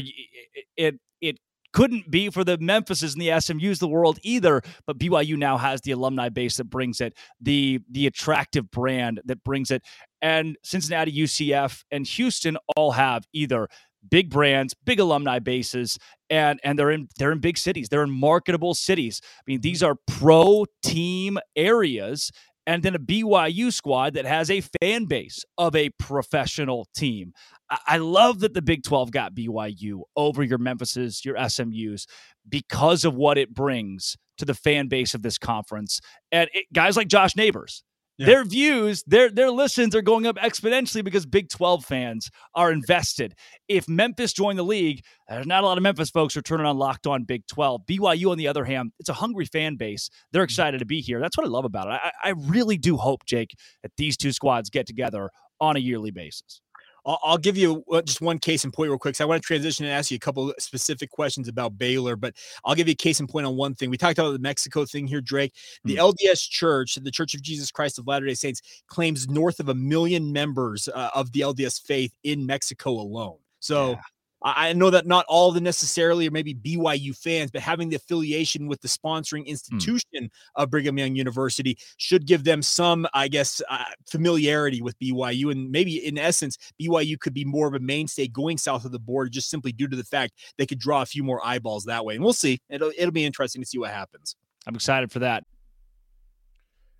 it 0.75 0.95
it, 1.21 1.39
couldn't 1.73 2.09
be 2.09 2.29
for 2.29 2.43
the 2.43 2.57
Memphises 2.57 3.13
and 3.13 3.21
the 3.21 3.27
SMUs 3.27 3.73
of 3.73 3.79
the 3.79 3.87
world 3.87 4.17
either, 4.23 4.61
but 4.87 4.97
BYU 4.97 5.37
now 5.37 5.57
has 5.57 5.81
the 5.81 5.91
alumni 5.91 6.29
base 6.29 6.57
that 6.57 6.63
brings 6.63 6.99
it, 7.01 7.13
the 7.39 7.79
the 7.91 8.07
attractive 8.07 8.71
brand 8.71 9.21
that 9.25 9.43
brings 9.43 9.69
it. 9.69 9.83
And 10.19 10.57
Cincinnati, 10.63 11.11
UCF, 11.11 11.83
and 11.91 12.07
Houston 12.07 12.57
all 12.75 12.93
have 12.93 13.25
either 13.33 13.67
big 14.09 14.29
brands, 14.29 14.73
big 14.85 14.99
alumni 14.99 15.39
bases, 15.39 15.97
and 16.29 16.59
and 16.63 16.77
they're 16.77 16.91
in 16.91 17.07
they're 17.17 17.31
in 17.31 17.39
big 17.39 17.57
cities. 17.57 17.89
They're 17.89 18.03
in 18.03 18.11
marketable 18.11 18.73
cities. 18.73 19.21
I 19.23 19.43
mean, 19.47 19.61
these 19.61 19.83
are 19.83 19.95
pro 20.07 20.65
team 20.83 21.37
areas. 21.55 22.31
And 22.65 22.83
then 22.83 22.95
a 22.95 22.99
BYU 22.99 23.71
squad 23.71 24.15
that 24.15 24.25
has 24.25 24.51
a 24.51 24.61
fan 24.81 25.05
base 25.05 25.45
of 25.57 25.73
a 25.73 25.89
professional 25.91 26.85
team. 26.93 27.31
I, 27.69 27.97
love 27.97 28.41
that 28.41 28.53
the 28.53 28.61
Big 28.61 28.83
12 28.83 29.09
got 29.11 29.33
BYU 29.33 30.01
over 30.17 30.43
your 30.43 30.57
Memphises, 30.57 31.23
your 31.23 31.35
SMUs, 31.35 32.07
because 32.47 33.05
of 33.05 33.15
what 33.15 33.37
it 33.37 33.53
brings 33.53 34.17
to 34.37 34.45
the 34.45 34.53
fan 34.53 34.87
base 34.87 35.13
of 35.13 35.21
this 35.21 35.37
conference. 35.37 36.01
And 36.31 36.49
it, 36.53 36.65
guys 36.73 36.97
like 36.97 37.07
Josh 37.07 37.37
Neighbors 37.37 37.83
Yeah. 38.17 38.25
Their 38.25 38.43
views, 38.45 39.03
their 39.05 39.29
their 39.29 39.51
listens 39.51 39.95
are 39.95 40.01
going 40.01 40.25
up 40.25 40.37
exponentially 40.37 41.03
because 41.03 41.27
Big 41.27 41.49
12 41.49 41.85
fans 41.85 42.31
are 42.55 42.71
invested. 42.71 43.35
If 43.67 43.87
Memphis 43.87 44.33
joined 44.33 44.57
the 44.57 44.63
league, 44.63 45.03
there's 45.29 45.45
not 45.45 45.63
a 45.63 45.67
lot 45.67 45.77
of 45.77 45.83
Memphis 45.83 46.09
folks 46.09 46.35
are 46.35 46.41
turning 46.41 46.65
on 46.65 46.77
locked 46.77 47.05
on 47.05 47.25
Big 47.25 47.45
12. 47.47 47.81
BYU, 47.87 48.31
on 48.31 48.39
the 48.39 48.47
other 48.47 48.65
hand, 48.65 48.91
it's 48.99 49.09
a 49.09 49.13
hungry 49.13 49.45
fan 49.45 49.75
base. 49.75 50.09
They're 50.31 50.39
mm-hmm. 50.39 50.45
excited 50.45 50.79
to 50.79 50.85
be 50.85 51.01
here. 51.01 51.19
That's 51.19 51.37
what 51.37 51.45
I 51.45 51.49
love 51.49 51.65
about 51.65 51.87
it. 51.87 51.99
I, 52.01 52.11
I 52.23 52.29
really 52.29 52.77
do 52.77 52.97
hope, 52.97 53.23
Jake, 53.25 53.55
that 53.83 53.91
these 53.97 54.17
two 54.17 54.31
squads 54.31 54.71
get 54.71 54.87
together 54.87 55.29
on 55.59 55.75
a 55.75 55.79
yearly 55.79 56.11
basis. 56.11 56.61
I'll, 57.07 57.19
I'll 57.23 57.37
give 57.37 57.57
you 57.57 57.83
uh, 57.91 58.01
just 58.01 58.21
one 58.21 58.37
case 58.37 58.65
in 58.65 58.71
point 58.71 58.89
real 58.89 58.99
quick. 58.99 59.15
So 59.15 59.23
I 59.23 59.27
want 59.27 59.41
to 59.41 59.47
transition 59.47 59.85
and 59.85 59.93
ask 59.93 60.11
you 60.11 60.17
a 60.17 60.19
couple 60.19 60.53
specific 60.59 61.09
questions 61.09 61.47
about 61.47 61.77
Baylor, 61.77 62.15
but 62.15 62.35
I'll 62.65 62.75
give 62.75 62.87
you 62.87 62.91
a 62.91 62.95
case 62.95 63.19
in 63.19 63.27
point 63.27 63.47
on 63.47 63.55
one 63.55 63.73
thing. 63.73 63.89
We 63.89 63.97
talked 63.97 64.19
about 64.19 64.31
the 64.31 64.39
Mexico 64.39 64.85
thing 64.85 65.07
here, 65.07 65.21
Drake. 65.21 65.53
The 65.85 65.95
Mm. 65.95 66.13
LDS 66.13 66.49
Church, 66.49 66.95
the 66.95 67.11
Church 67.11 67.33
of 67.33 67.41
Jesus 67.41 67.71
Christ 67.71 67.97
of 67.97 68.07
Latter 68.07 68.25
Day 68.25 68.33
Saints, 68.33 68.61
claims 68.87 69.27
north 69.27 69.59
of 69.59 69.69
a 69.69 69.73
million 69.73 70.31
members 70.31 70.87
uh, 70.89 71.09
of 71.15 71.31
the 71.31 71.41
LDS 71.41 71.81
faith 71.81 72.13
in 72.23 72.45
Mexico 72.45 72.91
alone. 72.91 73.37
So. 73.59 73.91
Yeah. 73.91 74.01
I 74.43 74.69
I 74.69 74.73
know 74.73 74.89
that 74.89 75.07
not 75.07 75.25
all 75.27 75.51
the 75.51 75.61
necessarily 75.61 76.27
are 76.27 76.31
maybe 76.31 76.53
BYU 76.53 77.15
fans, 77.17 77.51
but 77.51 77.61
having 77.61 77.89
the 77.89 77.95
affiliation 77.95 78.67
with 78.67 78.81
the 78.81 78.87
sponsoring 78.87 79.45
institution 79.45 80.29
of 80.55 80.69
Brigham 80.69 80.97
Young 80.97 81.15
University 81.15 81.77
should 81.97 82.25
give 82.25 82.43
them 82.43 82.61
some, 82.61 83.07
I 83.13 83.27
guess, 83.27 83.61
uh, 83.69 83.85
familiarity 84.09 84.81
with 84.81 84.99
BYU. 84.99 85.51
And 85.51 85.71
maybe 85.71 86.05
in 86.05 86.17
essence, 86.17 86.57
BYU 86.81 87.19
could 87.19 87.33
be 87.33 87.45
more 87.45 87.67
of 87.67 87.73
a 87.73 87.79
mainstay 87.79 88.27
going 88.27 88.57
south 88.57 88.85
of 88.85 88.91
the 88.91 88.99
border 88.99 89.29
just 89.29 89.49
simply 89.49 89.71
due 89.71 89.87
to 89.87 89.95
the 89.95 90.03
fact 90.03 90.33
they 90.57 90.65
could 90.65 90.79
draw 90.79 91.01
a 91.01 91.05
few 91.05 91.23
more 91.23 91.45
eyeballs 91.45 91.85
that 91.85 92.03
way. 92.03 92.15
And 92.15 92.23
we'll 92.23 92.33
see. 92.33 92.59
It'll, 92.69 92.91
it'll 92.97 93.11
be 93.11 93.25
interesting 93.25 93.61
to 93.61 93.67
see 93.67 93.79
what 93.79 93.91
happens. 93.91 94.35
I'm 94.65 94.75
excited 94.75 95.11
for 95.11 95.19
that. 95.19 95.43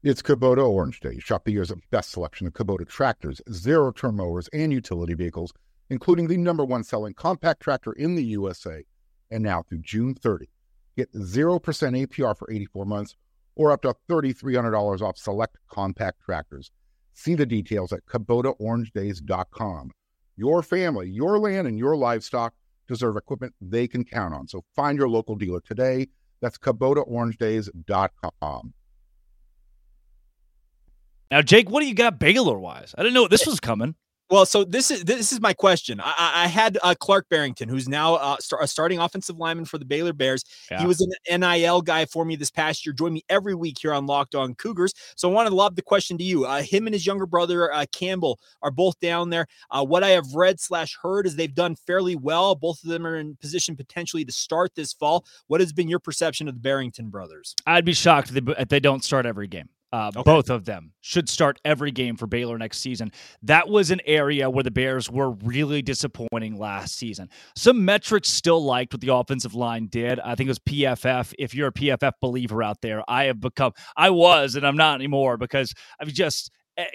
It's 0.03 0.21
Kubota 0.21 0.65
Orange 0.65 0.99
Day. 0.99 1.19
Shop 1.19 1.43
the 1.43 1.51
year's 1.51 1.71
best 1.91 2.11
selection 2.11 2.47
of 2.47 2.53
Kubota 2.53 2.87
tractors, 2.87 3.41
zero 3.51 3.91
turn 3.91 4.15
mowers, 4.15 4.47
and 4.53 4.71
utility 4.71 5.15
vehicles, 5.15 5.51
including 5.89 6.27
the 6.27 6.37
number 6.37 6.65
one 6.65 6.83
selling 6.83 7.13
compact 7.13 7.61
tractor 7.61 7.93
in 7.93 8.15
the 8.15 8.23
USA. 8.23 8.83
And 9.31 9.43
now 9.43 9.63
through 9.63 9.79
June 9.79 10.15
30, 10.15 10.49
get 10.95 11.11
0% 11.13 11.61
APR 11.61 12.37
for 12.37 12.51
84 12.51 12.85
months 12.85 13.15
or 13.55 13.71
up 13.71 13.81
to 13.81 13.95
$3,300 14.09 15.01
off 15.01 15.17
select 15.17 15.57
compact 15.69 16.21
tractors. 16.23 16.71
See 17.13 17.35
the 17.35 17.45
details 17.45 17.91
at 17.91 18.05
KubotaOrangeDays.com. 18.05 19.91
Your 20.37 20.61
family, 20.61 21.09
your 21.09 21.39
land, 21.39 21.67
and 21.67 21.79
your 21.79 21.95
livestock 21.95 22.53
deserve 22.87 23.17
equipment 23.17 23.55
they 23.59 23.87
can 23.87 24.05
count 24.05 24.33
on. 24.33 24.47
So 24.47 24.63
find 24.75 24.97
your 24.97 25.09
local 25.09 25.35
dealer 25.35 25.61
today. 25.61 26.07
That's 26.41 26.57
KubotaOrangeDays.com. 26.59 28.73
Now, 31.29 31.41
Jake, 31.41 31.69
what 31.69 31.81
do 31.81 31.87
you 31.87 31.95
got 31.95 32.19
Baylor 32.19 32.57
wise? 32.57 32.95
I 32.97 33.01
didn't 33.01 33.15
know 33.15 33.27
this 33.27 33.45
was 33.45 33.59
coming. 33.59 33.95
Well, 34.29 34.45
so 34.45 34.63
this 34.63 34.91
is 34.91 35.05
this 35.05 35.31
is 35.31 35.39
my 35.39 35.53
question. 35.53 36.01
I, 36.01 36.13
I 36.17 36.43
I 36.43 36.47
had 36.47 36.77
uh, 36.83 36.95
Clark 36.99 37.27
Barrington, 37.29 37.69
who's 37.69 37.87
now 37.87 38.15
uh, 38.15 38.37
star, 38.39 38.61
a 38.61 38.67
starting 38.67 38.99
offensive 38.99 39.37
lineman 39.37 39.65
for 39.65 39.77
the 39.77 39.85
Baylor 39.85 40.13
Bears. 40.13 40.43
Yeah. 40.69 40.81
He 40.81 40.87
was 40.87 41.01
an 41.01 41.39
NIL 41.39 41.81
guy 41.81 42.05
for 42.05 42.25
me 42.25 42.35
this 42.35 42.51
past 42.51 42.85
year. 42.85 42.93
Joined 42.93 43.13
me 43.13 43.23
every 43.29 43.55
week 43.55 43.77
here 43.81 43.93
on 43.93 44.05
Locked 44.05 44.35
On 44.35 44.53
Cougars. 44.55 44.93
So 45.15 45.29
I 45.29 45.33
wanted 45.33 45.51
to 45.51 45.55
lob 45.55 45.75
the 45.75 45.81
question 45.81 46.17
to 46.17 46.23
you. 46.23 46.45
Uh, 46.45 46.61
him 46.61 46.87
and 46.87 46.93
his 46.93 47.05
younger 47.05 47.25
brother 47.25 47.73
uh, 47.73 47.85
Campbell 47.91 48.39
are 48.61 48.71
both 48.71 48.99
down 48.99 49.29
there. 49.29 49.47
Uh, 49.71 49.85
what 49.85 50.03
I 50.03 50.09
have 50.09 50.35
read 50.35 50.59
slash 50.59 50.97
heard 51.01 51.25
is 51.25 51.35
they've 51.35 51.53
done 51.53 51.75
fairly 51.75 52.15
well. 52.15 52.55
Both 52.55 52.83
of 52.83 52.89
them 52.89 53.05
are 53.07 53.17
in 53.17 53.35
position 53.37 53.75
potentially 53.75 54.25
to 54.25 54.31
start 54.31 54.75
this 54.75 54.93
fall. 54.93 55.25
What 55.47 55.61
has 55.61 55.71
been 55.71 55.87
your 55.87 55.99
perception 55.99 56.47
of 56.47 56.53
the 56.53 56.61
Barrington 56.61 57.09
brothers? 57.09 57.55
I'd 57.65 57.85
be 57.85 57.93
shocked 57.93 58.29
if 58.29 58.45
they, 58.45 58.53
if 58.53 58.67
they 58.69 58.79
don't 58.79 59.03
start 59.03 59.25
every 59.25 59.47
game. 59.47 59.69
Uh, 59.91 60.11
Okay. 60.15 60.23
Both 60.23 60.49
of 60.49 60.65
them 60.65 60.91
should 61.01 61.29
start 61.29 61.59
every 61.63 61.91
game 61.91 62.17
for 62.17 62.27
Baylor 62.27 62.57
next 62.57 62.79
season. 62.79 63.11
That 63.41 63.69
was 63.69 63.89
an 63.91 64.01
area 64.05 64.49
where 64.49 64.63
the 64.63 64.71
Bears 64.71 65.09
were 65.09 65.31
really 65.31 65.81
disappointing 65.81 66.57
last 66.57 66.95
season. 66.97 67.29
Some 67.55 67.85
metrics 67.85 68.29
still 68.29 68.63
liked 68.63 68.93
what 68.93 69.01
the 69.01 69.13
offensive 69.13 69.53
line 69.53 69.87
did. 69.87 70.19
I 70.19 70.35
think 70.35 70.47
it 70.47 70.51
was 70.51 70.59
PFF. 70.59 71.33
If 71.39 71.55
you're 71.55 71.69
a 71.69 71.73
PFF 71.73 72.13
believer 72.21 72.61
out 72.63 72.81
there, 72.81 73.01
I 73.07 73.25
have 73.25 73.39
become, 73.39 73.71
I 73.95 74.09
was, 74.09 74.55
and 74.55 74.65
I'm 74.67 74.77
not 74.77 74.95
anymore 74.95 75.37
because 75.37 75.73
I've 76.01 76.09
just, 76.09 76.51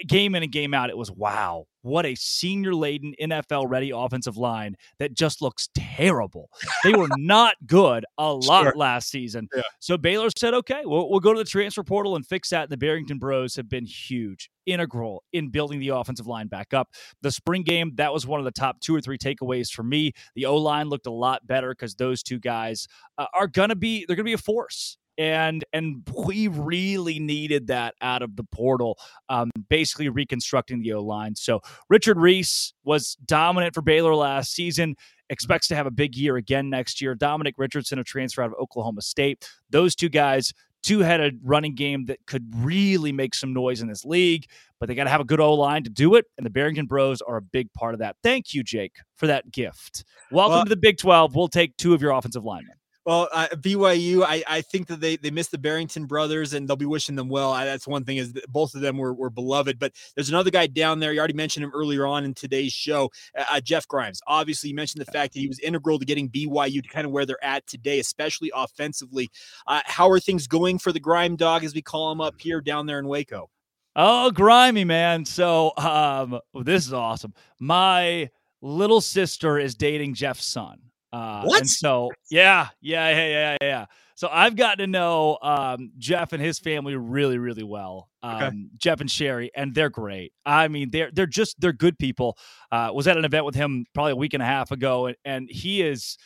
game 0.07 0.35
in 0.35 0.43
and 0.43 0.51
game 0.51 0.73
out, 0.73 0.89
it 0.89 0.97
was 0.97 1.11
wow, 1.11 1.65
what 1.81 2.05
a 2.05 2.15
senior 2.15 2.73
laden 2.73 3.13
NFL 3.21 3.69
ready 3.69 3.91
offensive 3.91 4.37
line 4.37 4.75
that 4.99 5.13
just 5.13 5.41
looks 5.41 5.67
terrible. 5.75 6.49
They 6.83 6.93
were 6.93 7.09
not 7.17 7.55
good 7.65 8.05
a 8.17 8.33
lot 8.33 8.63
Sure. 8.63 8.73
last 8.75 9.09
season. 9.09 9.49
Yeah. 9.55 9.61
So 9.79 9.97
Baylor 9.97 10.29
said, 10.37 10.53
okay, 10.53 10.81
we'll, 10.85 11.09
we'll 11.09 11.19
go 11.19 11.33
to 11.33 11.39
the 11.39 11.43
transfer 11.49 11.83
portal 11.83 12.15
and 12.15 12.25
fix 12.25 12.49
that. 12.49 12.63
And 12.63 12.71
the 12.71 12.77
Barrington 12.77 13.19
Bros 13.19 13.55
have 13.57 13.67
been 13.67 13.85
huge, 13.85 14.49
integral 14.65 15.23
in 15.33 15.49
building 15.49 15.79
the 15.81 15.89
offensive 15.89 16.27
line 16.27 16.47
back 16.47 16.73
up. 16.73 16.89
The 17.21 17.31
spring 17.31 17.63
game, 17.63 17.91
that 17.95 18.13
was 18.13 18.25
one 18.25 18.39
of 18.39 18.45
the 18.45 18.51
top 18.51 18.79
two 18.79 18.95
or 18.95 19.01
three 19.01 19.17
takeaways 19.17 19.69
for 19.69 19.83
me. 19.83 20.13
The 20.35 20.45
O 20.45 20.55
line 20.55 20.87
looked 20.87 21.07
a 21.07 21.11
lot 21.11 21.45
better 21.45 21.71
because 21.71 21.95
those 21.95 22.23
two 22.23 22.39
guys 22.39 22.87
uh, 23.17 23.25
are 23.33 23.47
going 23.47 23.69
to 23.69 23.75
be, 23.75 24.05
they're 24.07 24.15
going 24.15 24.25
to 24.25 24.29
be 24.29 24.33
a 24.33 24.37
force. 24.37 24.97
And 25.17 25.63
and 25.73 26.07
we 26.25 26.47
really 26.47 27.19
needed 27.19 27.67
that 27.67 27.95
out 28.01 28.21
of 28.21 28.35
the 28.35 28.43
portal, 28.43 28.97
um, 29.29 29.51
basically 29.69 30.09
reconstructing 30.09 30.81
the 30.81 30.93
O 30.93 31.01
line. 31.01 31.35
So 31.35 31.61
Richard 31.89 32.17
Reese 32.17 32.73
was 32.83 33.15
dominant 33.25 33.73
for 33.73 33.81
Baylor 33.81 34.15
last 34.15 34.53
season 34.53 34.95
expects 35.29 35.67
to 35.67 35.75
have 35.75 35.87
a 35.87 35.91
big 35.91 36.15
year 36.15 36.37
again 36.37 36.69
next 36.69 37.01
year. 37.01 37.15
Dominic 37.15 37.55
Richardson, 37.57 37.99
a 37.99 38.03
transfer 38.03 38.43
out 38.43 38.51
of 38.51 38.55
Oklahoma 38.59 39.01
State. 39.01 39.49
Those 39.69 39.95
two 39.95 40.09
guys, 40.09 40.53
two 40.81 40.99
headed 40.99 41.39
running 41.43 41.75
game 41.75 42.05
that 42.05 42.19
could 42.27 42.45
really 42.55 43.11
make 43.11 43.33
some 43.33 43.53
noise 43.53 43.81
in 43.81 43.87
this 43.87 44.05
league, 44.05 44.45
but 44.79 44.87
they 44.87 44.95
got 44.95 45.05
to 45.05 45.09
have 45.09 45.21
a 45.21 45.25
good 45.25 45.39
O 45.39 45.53
line 45.53 45.83
to 45.83 45.89
do 45.89 46.15
it. 46.15 46.25
And 46.37 46.45
the 46.45 46.49
Barrington 46.49 46.85
Bros 46.85 47.21
are 47.21 47.37
a 47.37 47.41
big 47.41 47.71
part 47.73 47.93
of 47.93 47.99
that. 47.99 48.15
Thank 48.23 48.53
you, 48.53 48.63
Jake, 48.63 48.97
for 49.15 49.27
that 49.27 49.51
gift. 49.51 50.05
Welcome 50.31 50.55
Well- 50.55 50.65
to 50.65 50.69
the 50.69 50.77
Big 50.77 50.97
12. 50.97 51.35
We'll 51.35 51.47
take 51.47 51.75
two 51.77 51.93
of 51.93 52.01
your 52.01 52.11
offensive 52.11 52.43
linemen. 52.43 52.75
Well, 53.05 53.27
uh, 53.33 53.47
BYU, 53.55 54.23
I, 54.23 54.43
I 54.47 54.61
think 54.61 54.87
that 54.87 55.01
they 55.01 55.17
they 55.17 55.29
missed 55.29 55.51
the 55.51 55.57
Barrington 55.57 56.05
brothers, 56.05 56.53
and 56.53 56.67
they'll 56.67 56.77
be 56.77 56.85
wishing 56.85 57.15
them 57.15 57.27
well. 57.27 57.51
I, 57.51 57.65
that's 57.65 57.85
one 57.85 58.05
thing 58.05 58.17
is 58.17 58.31
that 58.33 58.49
both 58.51 58.75
of 58.75 58.81
them 58.81 58.97
were, 58.97 59.13
were 59.13 59.29
beloved. 59.29 59.77
But 59.77 59.93
there's 60.15 60.29
another 60.29 60.49
guy 60.49 60.67
down 60.67 60.99
there. 60.99 61.11
You 61.11 61.19
already 61.19 61.33
mentioned 61.33 61.65
him 61.65 61.71
earlier 61.73 62.05
on 62.05 62.23
in 62.23 62.33
today's 62.33 62.71
show, 62.71 63.11
uh, 63.37 63.43
uh, 63.49 63.59
Jeff 63.59 63.87
Grimes. 63.87 64.21
Obviously, 64.25 64.69
you 64.69 64.75
mentioned 64.75 65.01
the 65.05 65.11
fact 65.11 65.33
that 65.33 65.39
he 65.39 65.47
was 65.47 65.59
integral 65.59 65.99
to 65.99 66.05
getting 66.05 66.29
BYU 66.29 66.81
to 66.81 66.89
kind 66.89 67.05
of 67.05 67.11
where 67.11 67.25
they're 67.25 67.43
at 67.43 67.67
today, 67.67 67.99
especially 67.99 68.51
offensively. 68.55 69.29
Uh, 69.67 69.81
how 69.85 70.09
are 70.09 70.19
things 70.19 70.47
going 70.47 70.79
for 70.79 70.93
the 70.93 70.99
Grime 70.99 71.35
Dog, 71.35 71.65
as 71.65 71.73
we 71.73 71.81
call 71.81 72.11
him 72.11 72.21
up 72.21 72.35
here 72.39 72.61
down 72.61 72.85
there 72.85 72.99
in 72.99 73.07
Waco? 73.07 73.49
Oh, 73.95 74.31
grimy 74.31 74.85
man. 74.85 75.25
So 75.25 75.71
um 75.77 76.39
this 76.63 76.87
is 76.87 76.93
awesome. 76.93 77.33
My 77.59 78.29
little 78.61 79.01
sister 79.01 79.59
is 79.59 79.75
dating 79.75 80.15
Jeff's 80.15 80.47
son. 80.47 80.79
Uh 81.13 81.43
What? 81.43 81.61
and 81.61 81.69
so 81.69 82.11
yeah, 82.31 82.69
yeah, 82.81 83.09
yeah, 83.11 83.27
yeah, 83.29 83.57
yeah. 83.61 83.85
So 84.15 84.29
I've 84.31 84.55
gotten 84.55 84.79
to 84.79 84.87
know 84.87 85.37
um 85.41 85.91
Jeff 85.99 86.33
and 86.33 86.41
his 86.43 86.59
family 86.59 86.95
really, 86.95 87.37
really 87.37 87.63
well. 87.63 88.09
Um 88.23 88.41
Okay. 88.41 88.57
Jeff 88.77 89.01
and 89.01 89.11
Sherry, 89.11 89.51
and 89.55 89.75
they're 89.75 89.89
great. 89.91 90.33
I 90.45 90.67
mean, 90.69 90.89
they're 90.91 91.11
they're 91.13 91.27
just 91.27 91.61
they're 91.61 91.73
good 91.73 91.99
people. 91.99 92.37
Uh 92.71 92.91
was 92.93 93.07
at 93.07 93.17
an 93.17 93.25
event 93.25 93.45
with 93.45 93.55
him 93.55 93.85
probably 93.93 94.13
a 94.13 94.17
week 94.17 94.33
and 94.33 94.43
a 94.43 94.47
half 94.47 94.71
ago, 94.71 95.07
and, 95.07 95.17
and 95.25 95.49
he 95.51 95.81
is 95.83 96.17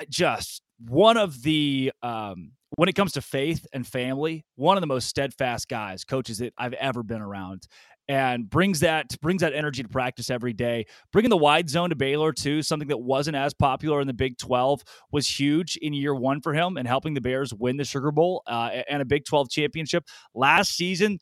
uh, 0.00 0.04
just 0.10 0.62
one 0.88 1.16
of 1.18 1.42
the 1.42 1.92
um 2.02 2.52
when 2.76 2.88
it 2.88 2.94
comes 2.94 3.12
to 3.12 3.20
faith 3.22 3.66
and 3.72 3.86
family, 3.86 4.44
one 4.56 4.76
of 4.76 4.80
the 4.80 4.86
most 4.86 5.08
steadfast 5.08 5.68
guys, 5.68 6.04
coaches 6.04 6.38
that 6.38 6.54
I've 6.56 6.72
ever 6.74 7.02
been 7.02 7.20
around, 7.20 7.66
and 8.10 8.50
brings 8.50 8.80
that 8.80 9.14
brings 9.20 9.40
that 9.40 9.54
energy 9.54 9.84
to 9.84 9.88
practice 9.88 10.30
every 10.30 10.52
day. 10.52 10.84
Bringing 11.12 11.30
the 11.30 11.36
wide 11.36 11.70
zone 11.70 11.90
to 11.90 11.96
Baylor 11.96 12.32
too, 12.32 12.60
something 12.60 12.88
that 12.88 12.98
wasn't 12.98 13.36
as 13.36 13.54
popular 13.54 14.00
in 14.00 14.08
the 14.08 14.12
Big 14.12 14.36
Twelve, 14.36 14.82
was 15.12 15.28
huge 15.28 15.76
in 15.76 15.92
year 15.92 16.12
one 16.12 16.40
for 16.40 16.52
him, 16.52 16.76
and 16.76 16.88
helping 16.88 17.14
the 17.14 17.20
Bears 17.20 17.54
win 17.54 17.76
the 17.76 17.84
Sugar 17.84 18.10
Bowl 18.10 18.42
uh, 18.48 18.70
and 18.88 19.00
a 19.00 19.04
Big 19.04 19.24
Twelve 19.24 19.48
championship 19.48 20.04
last 20.34 20.74
season. 20.74 21.20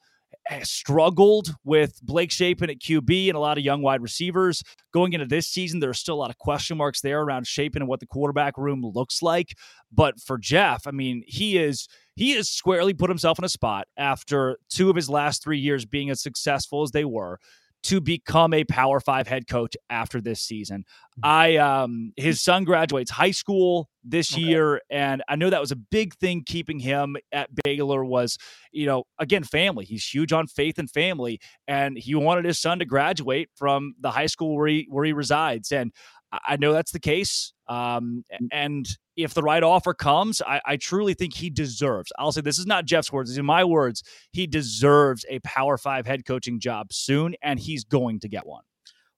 eh, 0.48 0.61
Struggled 0.64 1.55
with 1.62 2.01
Blake 2.03 2.33
Shapen 2.33 2.70
at 2.70 2.79
QB 2.81 3.29
and 3.29 3.37
a 3.37 3.40
lot 3.40 3.59
of 3.59 3.64
young 3.64 3.83
wide 3.83 4.01
receivers. 4.01 4.62
Going 4.94 5.12
into 5.12 5.27
this 5.27 5.46
season, 5.46 5.81
there 5.81 5.90
are 5.90 5.94
still 5.94 6.14
a 6.14 6.22
lot 6.22 6.31
of 6.31 6.38
question 6.38 6.79
marks 6.79 7.03
there 7.03 7.20
around 7.20 7.46
Shapen 7.46 7.83
and 7.83 7.88
what 7.88 8.01
the 8.01 8.07
quarterback 8.07 8.57
room 8.57 8.81
looks 8.83 9.20
like. 9.20 9.48
But 9.92 10.18
for 10.20 10.38
Jeff, 10.38 10.87
I 10.87 10.92
mean, 10.92 11.22
he 11.27 11.59
is 11.59 11.87
he 12.18 12.33
has 12.33 12.50
squarely 12.50 12.92
put 12.94 13.09
himself 13.09 13.38
in 13.38 13.44
a 13.44 13.48
spot 13.48 13.87
after 13.96 14.59
two 14.68 14.90
of 14.90 14.96
his 14.96 15.09
last 15.09 15.40
three 15.42 15.59
years 15.59 15.87
being 15.87 16.11
as 16.11 16.20
successful 16.20 16.83
as 16.83 16.90
they 16.90 17.04
were 17.04 17.38
to 17.85 18.00
become 18.00 18.52
a 18.52 18.64
power 18.64 18.98
five 18.98 19.28
head 19.28 19.46
coach 19.46 19.76
after 19.88 20.20
this 20.20 20.40
season. 20.42 20.85
I 21.22 21.57
um 21.59 22.12
his 22.16 22.40
son 22.40 22.64
graduates 22.64 23.11
high 23.12 23.31
school 23.31 23.88
this 24.02 24.33
Okay. 24.33 24.42
year 24.42 24.81
and 24.90 25.22
I 25.28 25.37
know 25.37 25.48
that 25.48 25.61
was 25.61 25.70
a 25.70 25.76
big 25.76 26.14
thing 26.14 26.42
keeping 26.44 26.81
him 26.81 27.16
at 27.31 27.50
Baylor 27.62 28.04
was 28.04 28.37
you 28.72 28.87
know 28.87 29.04
again 29.20 29.44
family 29.44 29.85
he's 29.85 30.04
huge 30.04 30.33
on 30.33 30.48
faith 30.48 30.78
and 30.78 30.90
family 30.90 31.40
and 31.68 31.96
he 31.96 32.16
wanted 32.16 32.44
his 32.46 32.59
son 32.59 32.81
to 32.81 32.85
graduate 32.85 33.48
from 33.54 33.94
the 34.00 34.11
high 34.11 34.26
school 34.26 34.57
where 34.57 34.66
he 34.66 34.87
where 34.90 35.04
he 35.04 35.12
resides 35.12 35.70
and 35.70 35.92
I 36.33 36.57
know 36.57 36.73
that's 36.73 36.93
the 36.93 37.01
case. 37.01 37.53
Um, 37.69 38.25
and 38.53 38.87
if 39.17 39.35
the 39.35 39.43
right 39.43 39.62
offer 39.62 39.95
comes, 39.95 40.43
I, 40.43 40.61
I, 40.64 40.77
truly 40.77 41.14
think 41.14 41.35
he 41.35 41.51
deserves. 41.51 42.12
I'll 42.19 42.33
say 42.33 42.41
this 42.41 42.59
is 42.59 42.67
not 42.67 42.85
Jeff's 42.85 43.12
words; 43.12 43.31
these 43.31 43.38
are 43.38 43.43
my 43.43 43.64
words. 43.64 44.03
He 44.33 44.47
deserves 44.47 45.25
a 45.29 45.38
Power 45.41 45.77
Five 45.77 46.07
head 46.07 46.25
coaching 46.25 46.61
job 46.61 46.93
soon, 46.93 47.35
and 47.43 47.59
he's 47.59 47.85
going 47.85 48.21
to 48.21 48.29
get 48.29 48.47
one. 48.47 48.62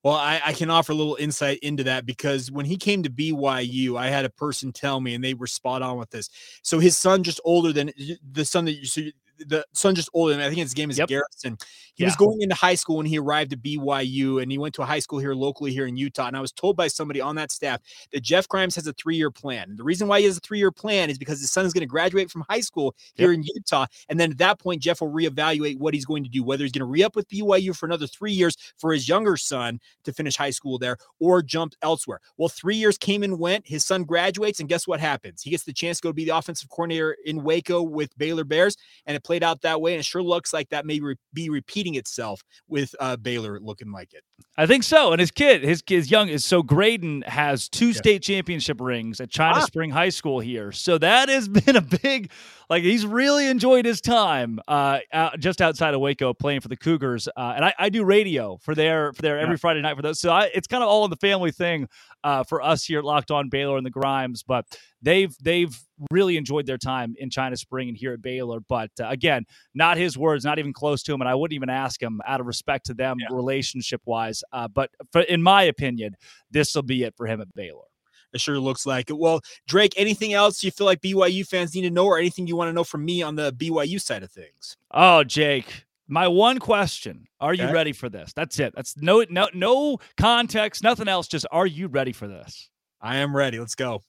Well, 0.03 0.14
I, 0.14 0.40
I, 0.46 0.53
can 0.55 0.70
offer 0.70 0.92
a 0.92 0.94
little 0.94 1.16
insight 1.16 1.59
into 1.59 1.85
that 1.85 2.07
because 2.07 2.51
when 2.51 2.64
he 2.64 2.79
came 2.79 3.03
to 3.03 3.11
BYU, 3.11 3.99
I 3.99 4.09
had 4.09 4.25
a 4.25 4.31
person 4.31 4.73
tell 4.73 4.99
me, 4.99 5.14
and 5.14 5.23
they 5.23 5.35
were 5.35 5.46
spot 5.46 5.83
on 5.83 5.99
with 5.99 6.09
this. 6.11 6.31
So 6.62 6.79
his 6.79 6.96
son, 6.96 7.23
just 7.23 7.40
older 7.44 7.70
than 7.73 7.90
the 8.33 8.46
son 8.46 8.64
that 8.64 8.73
you, 8.73 8.87
so 8.87 9.03
the 9.46 9.64
son 9.72 9.94
just 9.94 10.11
older. 10.14 10.35
I 10.35 10.46
think 10.48 10.59
his 10.59 10.74
game 10.74 10.90
is 10.90 10.98
yep. 10.98 11.09
Garrison. 11.09 11.59
He 11.94 12.05
yeah. 12.05 12.09
was 12.09 12.16
going 12.16 12.40
into 12.40 12.55
high 12.55 12.74
school 12.74 12.96
when 12.96 13.07
he 13.07 13.18
arrived 13.18 13.53
at 13.53 13.62
BYU, 13.62 14.42
and 14.42 14.50
he 14.50 14.59
went 14.59 14.74
to 14.76 14.83
a 14.83 14.87
high 14.87 14.98
school 14.98 15.18
here 15.18 15.35
locally 15.35 15.72
here 15.72 15.87
in 15.87 15.96
Utah. 15.96 16.26
And 16.29 16.37
I 16.37 16.40
was 16.40 16.53
told 16.53 16.76
by 16.76 16.88
somebody 16.88 17.20
on 17.20 17.35
that 17.37 17.53
staff 17.53 17.81
that 18.12 18.22
Jeff 18.22 18.48
Grimes 18.48 18.74
has 18.76 18.87
a 18.87 18.92
three-year 18.92 19.31
plan. 19.31 19.76
The 19.76 19.85
reason 19.85 20.09
why 20.09 20.20
he 20.20 20.26
has 20.26 20.37
a 20.37 20.40
three-year 20.40 20.70
plan 20.70 21.11
is 21.11 21.18
because 21.18 21.40
his 21.40 21.50
son 21.50 21.66
is 21.66 21.72
going 21.72 21.83
to 21.83 21.87
graduate 21.87 22.31
from 22.31 22.44
high 22.48 22.61
school 22.61 22.94
here 23.14 23.33
yep. 23.33 23.38
in 23.38 23.44
Utah, 23.55 23.87
and 24.09 24.18
then 24.18 24.31
at 24.31 24.38
that 24.38 24.59
point, 24.59 24.83
Jeff 24.83 25.00
will 25.00 25.11
reevaluate 25.11 25.79
what 25.79 25.94
he's 25.94 26.05
going 26.05 26.24
to 26.24 26.31
do, 26.31 26.42
whether 26.42 26.64
he's 26.64 26.72
going 26.72 26.81
to 26.81 26.87
re-up 26.87 27.16
with 27.16 27.29
BYU 27.29 27.76
for 27.76 27.87
another 27.87 28.07
three 28.07 28.33
years 28.33 28.57
for 28.79 28.92
his 28.92 29.09
younger 29.09 29.37
son 29.37 29.81
to 30.05 30.12
finish 30.12 30.37
high 30.37 30.50
school 30.50 30.79
there, 30.79 30.96
or 31.18 31.42
jump 31.42 31.74
elsewhere. 31.83 32.20
Well, 32.37 32.48
three 32.48 32.76
years 32.76 32.96
came 32.96 33.22
and 33.22 33.38
went. 33.38 33.66
His 33.66 33.85
son 33.85 34.05
graduates, 34.05 34.61
and 34.61 34.68
guess 34.68 34.87
what 34.87 35.00
happens? 35.00 35.42
He 35.42 35.50
gets 35.50 35.64
the 35.64 35.72
chance 35.72 35.98
to 35.98 36.05
go 36.05 36.09
to 36.11 36.14
be 36.14 36.24
the 36.24 36.37
offensive 36.37 36.70
coordinator 36.70 37.16
in 37.24 37.42
Waco 37.42 37.83
with 37.83 38.16
Baylor 38.16 38.44
Bears, 38.44 38.76
and 39.07 39.16
it 39.16 39.22
played 39.31 39.45
out 39.45 39.62
that 39.62 39.81
way. 39.81 39.93
And 39.93 40.01
it 40.01 40.05
sure 40.05 40.25
looks 40.25 40.53
like 40.53 40.71
that 40.71 40.85
may 40.85 40.99
re- 40.99 41.14
be 41.33 41.51
repeating 41.51 41.95
itself 41.95 42.43
with 42.66 42.97
uh, 42.99 43.16
Baylor 43.16 43.61
looking 43.61 43.93
like 43.93 44.12
it. 44.12 44.25
I 44.57 44.66
think 44.66 44.83
so. 44.83 45.12
And 45.12 45.20
his 45.20 45.31
kid, 45.31 45.62
his 45.62 45.81
kid's 45.81 46.11
young 46.11 46.29
is 46.29 46.44
so 46.44 46.62
Graydon 46.62 47.22
has 47.22 47.68
two 47.68 47.88
yeah. 47.88 47.92
state 47.92 48.22
championship 48.22 48.81
rings 48.81 49.20
at 49.20 49.31
China 49.31 49.61
ah. 49.61 49.64
Spring 49.64 49.90
High 49.90 50.11
School 50.11 50.40
here. 50.40 50.70
So 50.72 50.98
that 50.98 51.29
has 51.29 51.48
been 51.48 51.76
a 51.76 51.81
big, 51.81 52.31
like 52.68 52.83
he's 52.83 53.07
really 53.07 53.46
enjoyed 53.46 53.87
his 53.87 54.00
time 54.00 54.61
uh, 54.68 54.98
out, 55.12 55.40
just 55.40 55.62
outside 55.62 55.94
of 55.94 56.00
Waco 56.00 56.35
playing 56.35 56.61
for 56.61 56.68
the 56.68 56.76
Cougars. 56.76 57.29
Uh, 57.29 57.55
and 57.57 57.64
I, 57.64 57.74
I, 57.79 57.88
do 57.88 58.05
radio 58.05 58.59
for 58.59 58.74
their 58.74 59.12
for 59.12 59.22
their 59.22 59.38
every 59.38 59.55
yeah. 59.55 59.59
Friday 59.59 59.81
night 59.81 59.96
for 59.96 60.03
those. 60.03 60.20
So 60.20 60.31
I, 60.31 60.50
it's 60.55 60.66
kind 60.66 60.83
of 60.83 60.88
all 60.88 61.05
in 61.05 61.11
the 61.11 61.16
family 61.16 61.53
thing 61.53 61.88
uh, 62.22 62.44
for 62.44 62.62
us 62.62 62.85
here 62.85 62.98
at 62.98 63.05
Locked 63.05 63.31
On 63.31 63.48
Baylor 63.48 63.76
and 63.76 63.87
the 63.87 63.90
Grimes. 63.90 64.42
But 64.42 64.66
they've 65.03 65.35
they've 65.42 65.76
really 66.11 66.37
enjoyed 66.37 66.66
their 66.66 66.79
time 66.79 67.14
in 67.18 67.31
China 67.31 67.57
Spring 67.57 67.88
and 67.88 67.96
here 67.96 68.12
at 68.12 68.22
Baylor. 68.22 68.61
But 68.61 68.90
uh, 69.00 69.09
again, 69.09 69.44
not 69.74 69.96
his 69.96 70.16
words, 70.16 70.44
not 70.44 70.59
even 70.59 70.72
close 70.72 71.03
to 71.05 71.14
him, 71.14 71.20
and 71.20 71.29
I 71.29 71.35
wouldn't 71.35 71.55
even 71.55 71.70
ask 71.70 72.00
him 72.00 72.20
out 72.26 72.40
of 72.40 72.46
respect 72.46 72.87
to 72.87 72.94
them, 72.94 73.18
yeah. 73.20 73.35
relationship 73.35 74.00
wise. 74.05 74.30
Uh, 74.53 74.69
but 74.69 74.90
for, 75.12 75.23
in 75.23 75.43
my 75.43 75.62
opinion, 75.64 76.16
this 76.51 76.75
will 76.75 76.83
be 76.83 77.03
it 77.03 77.14
for 77.16 77.27
him 77.27 77.40
at 77.40 77.53
Baylor. 77.55 77.85
It 78.33 78.40
sure 78.40 78.59
looks 78.59 78.87
like 78.87 79.11
it. 79.11 79.19
Well, 79.19 79.40
Drake, 79.66 79.95
anything 79.97 80.33
else 80.35 80.62
you 80.62 80.71
feel 80.71 80.87
like 80.87 81.01
BYU 81.01 81.47
fans 81.47 81.75
need 81.75 81.83
to 81.83 81.90
know, 81.90 82.07
or 82.07 82.19
anything 82.19 82.47
you 82.47 82.57
want 82.57 82.69
to 82.69 82.73
know 82.73 82.85
from 82.85 83.05
me 83.05 83.23
on 83.23 83.35
the 83.35 83.53
BYU 83.53 84.01
side 84.01 84.23
of 84.23 84.31
things? 84.31 84.77
Oh, 84.93 85.25
Jake, 85.25 85.85
my 86.07 86.29
one 86.29 86.59
question: 86.59 87.27
Are 87.40 87.53
okay. 87.53 87.66
you 87.66 87.73
ready 87.73 87.93
for 87.93 88.09
this? 88.09 88.33
That's 88.33 88.59
it. 88.61 88.73
That's 88.77 88.97
no, 88.97 89.25
no, 89.29 89.49
no 89.53 89.99
context, 90.16 90.83
nothing 90.83 91.09
else. 91.09 91.27
Just 91.27 91.47
are 91.51 91.66
you 91.66 91.88
ready 91.88 92.12
for 92.12 92.29
this? 92.29 92.71
I 93.01 93.16
am 93.16 93.35
ready. 93.35 93.59
Let's 93.59 93.75
go. 93.75 94.03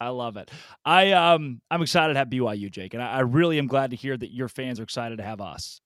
I 0.00 0.08
love 0.08 0.36
it. 0.36 0.50
I 0.84 1.12
um 1.12 1.60
I'm 1.70 1.82
excited 1.82 2.12
to 2.12 2.18
have 2.18 2.28
BYU, 2.28 2.70
Jake, 2.70 2.94
and 2.94 3.02
I, 3.02 3.12
I 3.12 3.20
really 3.20 3.58
am 3.58 3.66
glad 3.66 3.90
to 3.90 3.96
hear 3.96 4.16
that 4.16 4.32
your 4.32 4.48
fans 4.48 4.78
are 4.78 4.82
excited 4.82 5.18
to 5.18 5.24
have 5.24 5.40
us. 5.40 5.80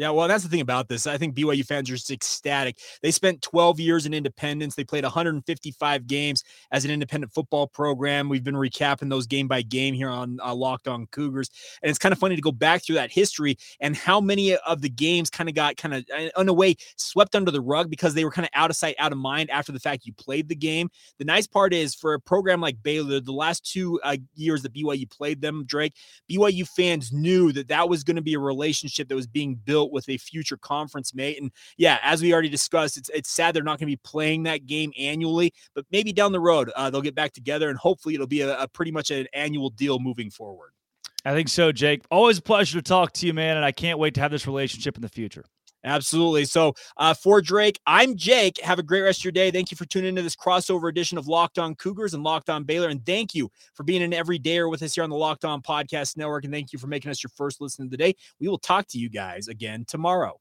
Yeah, 0.00 0.08
well, 0.08 0.28
that's 0.28 0.42
the 0.42 0.48
thing 0.48 0.62
about 0.62 0.88
this. 0.88 1.06
I 1.06 1.18
think 1.18 1.34
BYU 1.34 1.62
fans 1.62 1.90
are 1.90 1.92
just 1.92 2.10
ecstatic. 2.10 2.78
They 3.02 3.10
spent 3.10 3.42
12 3.42 3.78
years 3.80 4.06
in 4.06 4.14
independence. 4.14 4.74
They 4.74 4.82
played 4.82 5.04
155 5.04 6.06
games 6.06 6.42
as 6.72 6.86
an 6.86 6.90
independent 6.90 7.34
football 7.34 7.66
program. 7.66 8.30
We've 8.30 8.42
been 8.42 8.54
recapping 8.54 9.10
those 9.10 9.26
game 9.26 9.46
by 9.46 9.60
game 9.60 9.92
here 9.92 10.08
on 10.08 10.38
uh, 10.42 10.54
Locked 10.54 10.88
On 10.88 11.06
Cougars, 11.08 11.50
and 11.82 11.90
it's 11.90 11.98
kind 11.98 12.14
of 12.14 12.18
funny 12.18 12.34
to 12.34 12.40
go 12.40 12.50
back 12.50 12.82
through 12.82 12.94
that 12.94 13.12
history 13.12 13.58
and 13.78 13.94
how 13.94 14.22
many 14.22 14.56
of 14.56 14.80
the 14.80 14.88
games 14.88 15.28
kind 15.28 15.50
of 15.50 15.54
got 15.54 15.76
kind 15.76 15.92
of 15.92 16.06
in 16.34 16.48
a 16.48 16.54
way 16.54 16.76
swept 16.96 17.34
under 17.34 17.50
the 17.50 17.60
rug 17.60 17.90
because 17.90 18.14
they 18.14 18.24
were 18.24 18.30
kind 18.30 18.46
of 18.46 18.50
out 18.54 18.70
of 18.70 18.76
sight, 18.76 18.94
out 18.98 19.12
of 19.12 19.18
mind 19.18 19.50
after 19.50 19.70
the 19.70 19.80
fact 19.80 20.06
you 20.06 20.14
played 20.14 20.48
the 20.48 20.56
game. 20.56 20.88
The 21.18 21.26
nice 21.26 21.46
part 21.46 21.74
is 21.74 21.94
for 21.94 22.14
a 22.14 22.20
program 22.20 22.62
like 22.62 22.82
Baylor, 22.82 23.20
the 23.20 23.32
last 23.32 23.70
two 23.70 24.00
uh, 24.02 24.16
years 24.34 24.62
that 24.62 24.72
BYU 24.72 25.10
played 25.10 25.42
them, 25.42 25.66
Drake, 25.66 25.94
BYU 26.30 26.66
fans 26.66 27.12
knew 27.12 27.52
that 27.52 27.68
that 27.68 27.90
was 27.90 28.02
going 28.02 28.16
to 28.16 28.22
be 28.22 28.32
a 28.32 28.38
relationship 28.38 29.06
that 29.06 29.14
was 29.14 29.26
being 29.26 29.56
built 29.56 29.89
with 29.92 30.08
a 30.08 30.18
future 30.18 30.56
conference 30.56 31.14
mate. 31.14 31.40
And 31.40 31.50
yeah, 31.76 31.98
as 32.02 32.22
we 32.22 32.32
already 32.32 32.48
discussed, 32.48 32.96
it's 32.96 33.10
it's 33.10 33.30
sad 33.30 33.54
they're 33.54 33.62
not 33.62 33.78
going 33.78 33.88
to 33.88 33.96
be 33.96 34.00
playing 34.04 34.44
that 34.44 34.66
game 34.66 34.92
annually, 34.98 35.52
but 35.74 35.84
maybe 35.90 36.12
down 36.12 36.32
the 36.32 36.40
road 36.40 36.70
uh, 36.76 36.90
they'll 36.90 37.02
get 37.02 37.14
back 37.14 37.32
together, 37.32 37.68
and 37.68 37.78
hopefully 37.78 38.14
it'll 38.14 38.26
be 38.26 38.42
a, 38.42 38.58
a 38.58 38.68
pretty 38.68 38.92
much 38.92 39.10
an 39.10 39.26
annual 39.32 39.70
deal 39.70 39.98
moving 39.98 40.30
forward. 40.30 40.70
I 41.24 41.34
think 41.34 41.48
so, 41.48 41.70
Jake. 41.70 42.02
Always 42.10 42.38
a 42.38 42.42
pleasure 42.42 42.78
to 42.78 42.82
talk 42.82 43.12
to 43.14 43.26
you, 43.26 43.34
man, 43.34 43.56
and 43.56 43.64
I 43.64 43.72
can't 43.72 43.98
wait 43.98 44.14
to 44.14 44.20
have 44.20 44.30
this 44.30 44.46
relationship 44.46 44.96
in 44.96 45.02
the 45.02 45.08
future. 45.08 45.44
Absolutely. 45.84 46.44
So 46.44 46.74
uh, 46.96 47.14
for 47.14 47.40
Drake, 47.40 47.80
I'm 47.86 48.16
Jake. 48.16 48.60
Have 48.60 48.78
a 48.78 48.82
great 48.82 49.00
rest 49.00 49.20
of 49.20 49.24
your 49.24 49.32
day. 49.32 49.50
Thank 49.50 49.70
you 49.70 49.76
for 49.76 49.86
tuning 49.86 50.10
into 50.10 50.22
this 50.22 50.36
crossover 50.36 50.88
edition 50.90 51.16
of 51.16 51.26
Locked 51.26 51.58
On 51.58 51.74
Cougars 51.74 52.14
and 52.14 52.22
Locked 52.22 52.50
On 52.50 52.64
Baylor. 52.64 52.88
And 52.88 53.04
thank 53.04 53.34
you 53.34 53.50
for 53.74 53.82
being 53.82 54.02
an 54.02 54.12
everydayer 54.12 54.70
with 54.70 54.82
us 54.82 54.94
here 54.94 55.04
on 55.04 55.10
the 55.10 55.16
Locked 55.16 55.44
On 55.44 55.62
Podcast 55.62 56.16
Network. 56.16 56.44
And 56.44 56.52
thank 56.52 56.72
you 56.72 56.78
for 56.78 56.86
making 56.86 57.10
us 57.10 57.22
your 57.22 57.30
first 57.34 57.60
listen 57.60 57.84
of 57.84 57.90
the 57.90 57.96
day. 57.96 58.14
We 58.40 58.48
will 58.48 58.58
talk 58.58 58.86
to 58.88 58.98
you 58.98 59.08
guys 59.08 59.48
again 59.48 59.84
tomorrow. 59.86 60.38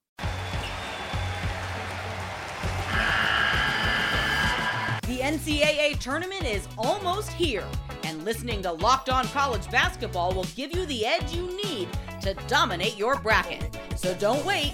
The 5.09 5.25
NCAA 5.25 5.97
tournament 5.99 6.45
is 6.45 6.67
almost 6.77 7.31
here, 7.31 7.65
and 8.03 8.23
listening 8.25 8.61
to 8.61 8.73
Locked 8.73 9.09
On 9.09 9.25
College 9.29 9.69
Basketball 9.71 10.33
will 10.33 10.45
give 10.55 10.75
you 10.75 10.85
the 10.85 11.05
edge 11.05 11.33
you 11.33 11.47
need 11.63 11.89
to 12.21 12.35
dominate 12.47 12.95
your 12.95 13.19
bracket. 13.19 13.75
So 13.95 14.13
don't 14.15 14.45
wait. 14.45 14.73